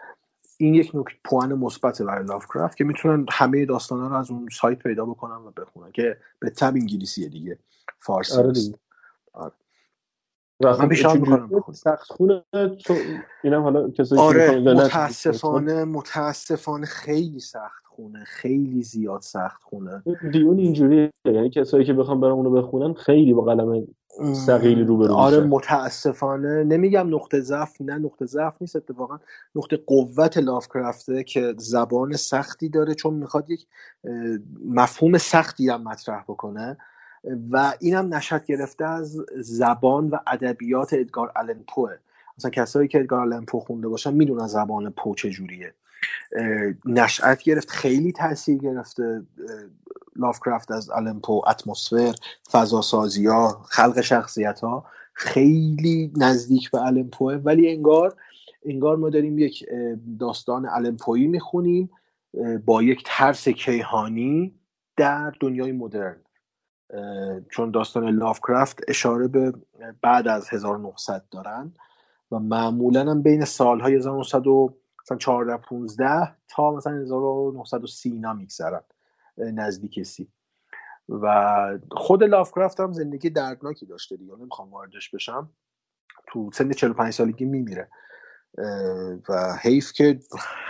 [0.58, 4.80] این یک نکته پوان مثبت برای لافکرافت که می‌تونن همه داستانا رو از اون سایت
[4.80, 7.60] پیدا بکنن و بخونن که به تب انگلیسیه دیگه
[8.00, 8.78] فارسی آره دیگه.
[9.34, 9.54] آره.
[10.60, 12.44] من پیشنهاد می‌کنم سخت خونه
[12.86, 12.96] تو
[13.44, 20.58] اینم حالا کسایی که آره متاسفانه متاسفانه خیلی سخت خونه خیلی زیاد سخت خونه دیون
[20.58, 23.88] اینجوریه یعنی کسایی که بخوام برام اونو بخونن خیلی با قلم
[24.34, 26.64] ثقیلی روبرو آره متاسفانه.
[26.64, 29.20] نمیگم نقطه ضعف نه نقطه ضعف نیست اتفاقا
[29.56, 33.68] نقطه قوت لافکرافته که زبان سختی داره چون می‌خواد یک
[34.66, 36.78] مفهوم سختی هم مطرح بکنه.
[37.52, 41.92] و اینم نشد گرفته از زبان و ادبیات ادگار آلن پوه.
[42.38, 45.74] مثلا کسایی که ادگار آلن پو خونده باشن می‌دونن زبان پو چجوریه
[46.86, 49.24] نشأت گرفت خیلی تاثیر گرفته
[50.16, 52.16] لافکرافت از آلن پو اتمسفر
[52.52, 58.16] فضا سازی ها خلق شخصیت ها خیلی نزدیک به آلن پوه ولی انگار
[58.66, 59.66] انگار ما داریم یک
[60.20, 61.90] داستان آلن پویی می‌خونیم
[62.66, 64.56] با یک ترس کیهانی
[64.98, 66.16] در دنیای مدرن.
[67.50, 69.54] چون داستان لافکرافت اشاره به
[70.02, 71.74] بعد از 1900 دارن
[72.32, 78.82] و معمولا هم بین سالهای 1914 15 تا مثلا 1930 اینا میگذرن
[79.38, 80.28] نزدیک سی.
[81.10, 84.36] و خود لافکرافت هم زندگی دردناکی داشته دیگه.
[84.40, 85.50] نمی‌خوام واردش بشم.
[86.28, 87.90] تو سن 45 سالگی میمیره.
[89.30, 90.20] و حیف که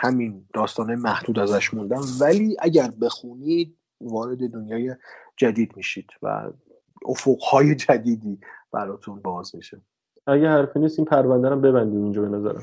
[0.02, 4.96] همین داستانه محدود ازش موندن ولی اگر بخونید وارد دنیای
[5.38, 6.52] جدید میشید و
[7.06, 8.40] افقهای جدیدی
[8.72, 9.82] براتون باز میشه.
[10.28, 12.62] اگه حرفی نیست این پرونده رو ببندیم اینجا به نظرم.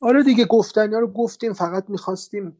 [0.00, 2.56] آره دیگه گفتنی رو گفتیم فقط می‌خواستیم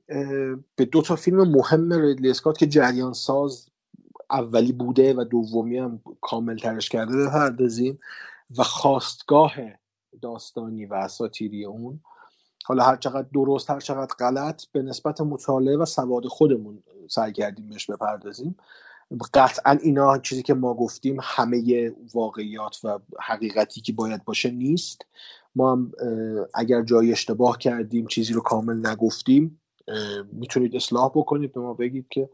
[0.76, 3.68] به دو تا فیلم مهم ریدلی اسکات که جریان ساز
[4.30, 7.98] اولی بوده و دومی هم کامل ترش کرده بپردازیم
[8.58, 9.52] و خواستگاه
[10.22, 12.00] داستانی و اساتیری اون.
[12.64, 17.68] حالا هر چقدر درست هر چقدر غلط به نسبت مطالعه و سواد خودمون سعی کردیم
[17.68, 18.56] بهش بپردازیم.
[19.34, 25.02] قطعا اینا چیزی که ما گفتیم همه واقعیات و حقیقتی که باید باشه نیست.
[25.54, 25.92] ما هم
[26.54, 29.60] اگر جای اشتباه کردیم چیزی رو کامل نگفتیم
[30.32, 32.28] می‌تونید اصلاح بکنید به ما بگید که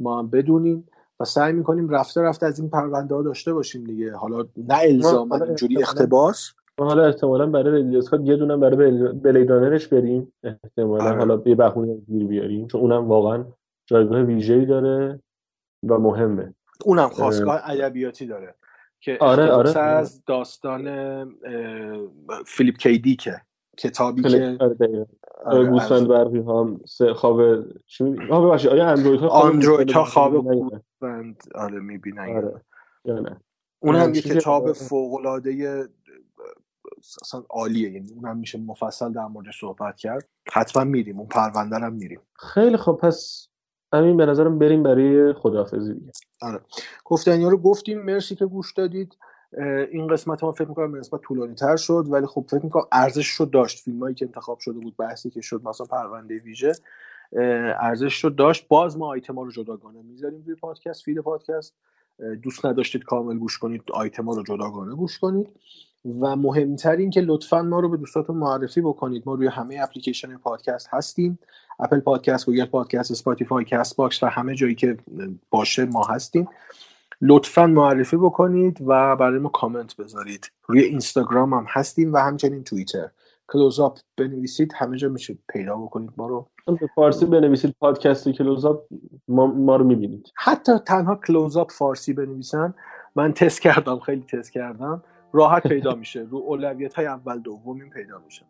[0.00, 0.88] ما هم بدونیم
[1.20, 4.16] و سعی می‌کنیم رفته رفته از این پرونده ها داشته باشیم دیگه.
[4.16, 10.32] حالا نه الزاما اینجوری اختباس حالا احتمالا برای ریدلی یه دونه برای بلیدانرش بریم.
[10.42, 11.04] احتمالا.
[11.04, 11.18] آره.
[11.18, 13.44] حالا یه بهونه گیر بیاریم چون اونم واقعا
[13.86, 15.20] جایگاه ویژه‌ای داره.
[15.82, 16.54] و مهمه.
[16.84, 18.54] اونم خواستگاه ادبیاتی داره
[19.00, 19.78] که آره آره.
[19.78, 20.84] از داستان
[22.46, 23.40] فیلیپ کیدی که
[23.78, 25.06] کتابی که آره
[25.44, 26.80] آره گوسفند برقی هم
[27.14, 27.40] خواب
[27.86, 32.36] چی آه ببخشید آیا اندروید ها اندروید ها خواب گوسفند آره می‌بینن.
[32.36, 32.62] آره.
[33.04, 33.40] نه.
[33.78, 35.88] اون هم یه کتاب فوق العاده
[37.22, 37.90] اصلا عالیه.
[37.90, 40.28] یعنی اون هم میشه مفصل در موردش صحبت کرد.
[40.52, 41.18] حتما میریم.
[41.18, 42.20] اون پرونده هم میریم.
[42.36, 43.48] خیلی خب پس
[43.92, 46.12] همین به نظرم بریم برای خداحافظی دیگه.
[46.42, 46.60] آره.
[47.04, 49.16] گفتنیا رو گفتیم مرسی که گوش دادید.
[49.92, 53.46] این قسمت ما فکر می‌کنم نسبتا طولانی تر شد ولی خب فکر می‌کنم ارزش رو
[53.46, 53.84] داشت.
[53.84, 56.72] فیلم هایی که انتخاب شده بود بحثی که شد مثلا پرونده ویژه
[57.80, 58.68] ارزش رو داشت.
[58.68, 61.74] باز ما آیتم ها رو جداگانه می‌ذاریم روی پادکست feed پادکست.
[62.42, 65.48] دوست نداشتید کامل گوش کنید آیتم ها رو جداگانه گوش کنید.
[66.04, 69.22] و مهمتر این که لطفا ما رو به دوستاتون معرفی بکنید.
[69.26, 71.38] ما روی همه اپلیکیشن پادکست هستیم.
[71.80, 74.96] اپل پادکست گوگل پادکست اسپاتیفای کست باکس و همه جایی که
[75.50, 76.48] باشه ما هستیم.
[77.20, 80.50] لطفا معرفی بکنید و برای ما کامنت بذارید.
[80.66, 83.08] روی اینستاگرام هم هستیم و همچنین توییتر.
[83.48, 86.48] کلوزاپ بنویسید همه جا میشه پیدا بکنید ما رو.
[86.66, 88.84] به فارسی بنویسید پادکست کلوزاپ
[89.28, 90.32] ما, ما رو می‌بینید.
[90.36, 92.74] حتی تنها کلوزاپ فارسی بنویسن.
[93.16, 95.02] من تست کردم خیلی تست کردم.
[95.32, 96.20] راحت پیدا میشه.
[96.30, 98.46] رو اولویت های اول دوم پیدا میشه.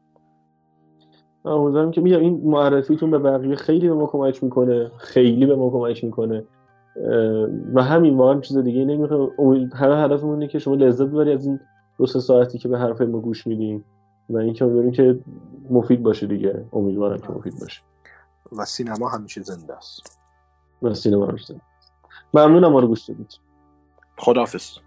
[1.45, 4.91] امیدوارم که میگم این معرفیتون به بقیه خیلی به ما کمک می‌کنه.
[4.99, 6.45] خیلی به ما کمک می‌کنه.
[7.75, 9.31] و همین واقعا چیز دیگه نمی‌خوام.
[9.75, 11.61] همه هدفمون اینه که شما لذت ببری از این
[11.99, 13.85] دو سه ساعتی که به حرف ما گوش میدیم
[14.31, 15.19] و اینکه امیدواریم که
[15.71, 16.65] مفید باشه دیگه.
[16.73, 17.83] امیدوارم که مفید باشه.
[18.53, 20.21] و سینما همیشه زنده است.
[20.83, 21.61] و سینما همیشه
[22.35, 23.39] ممنونم ما رو گوش دادید.
[24.19, 24.79] خداحافظ.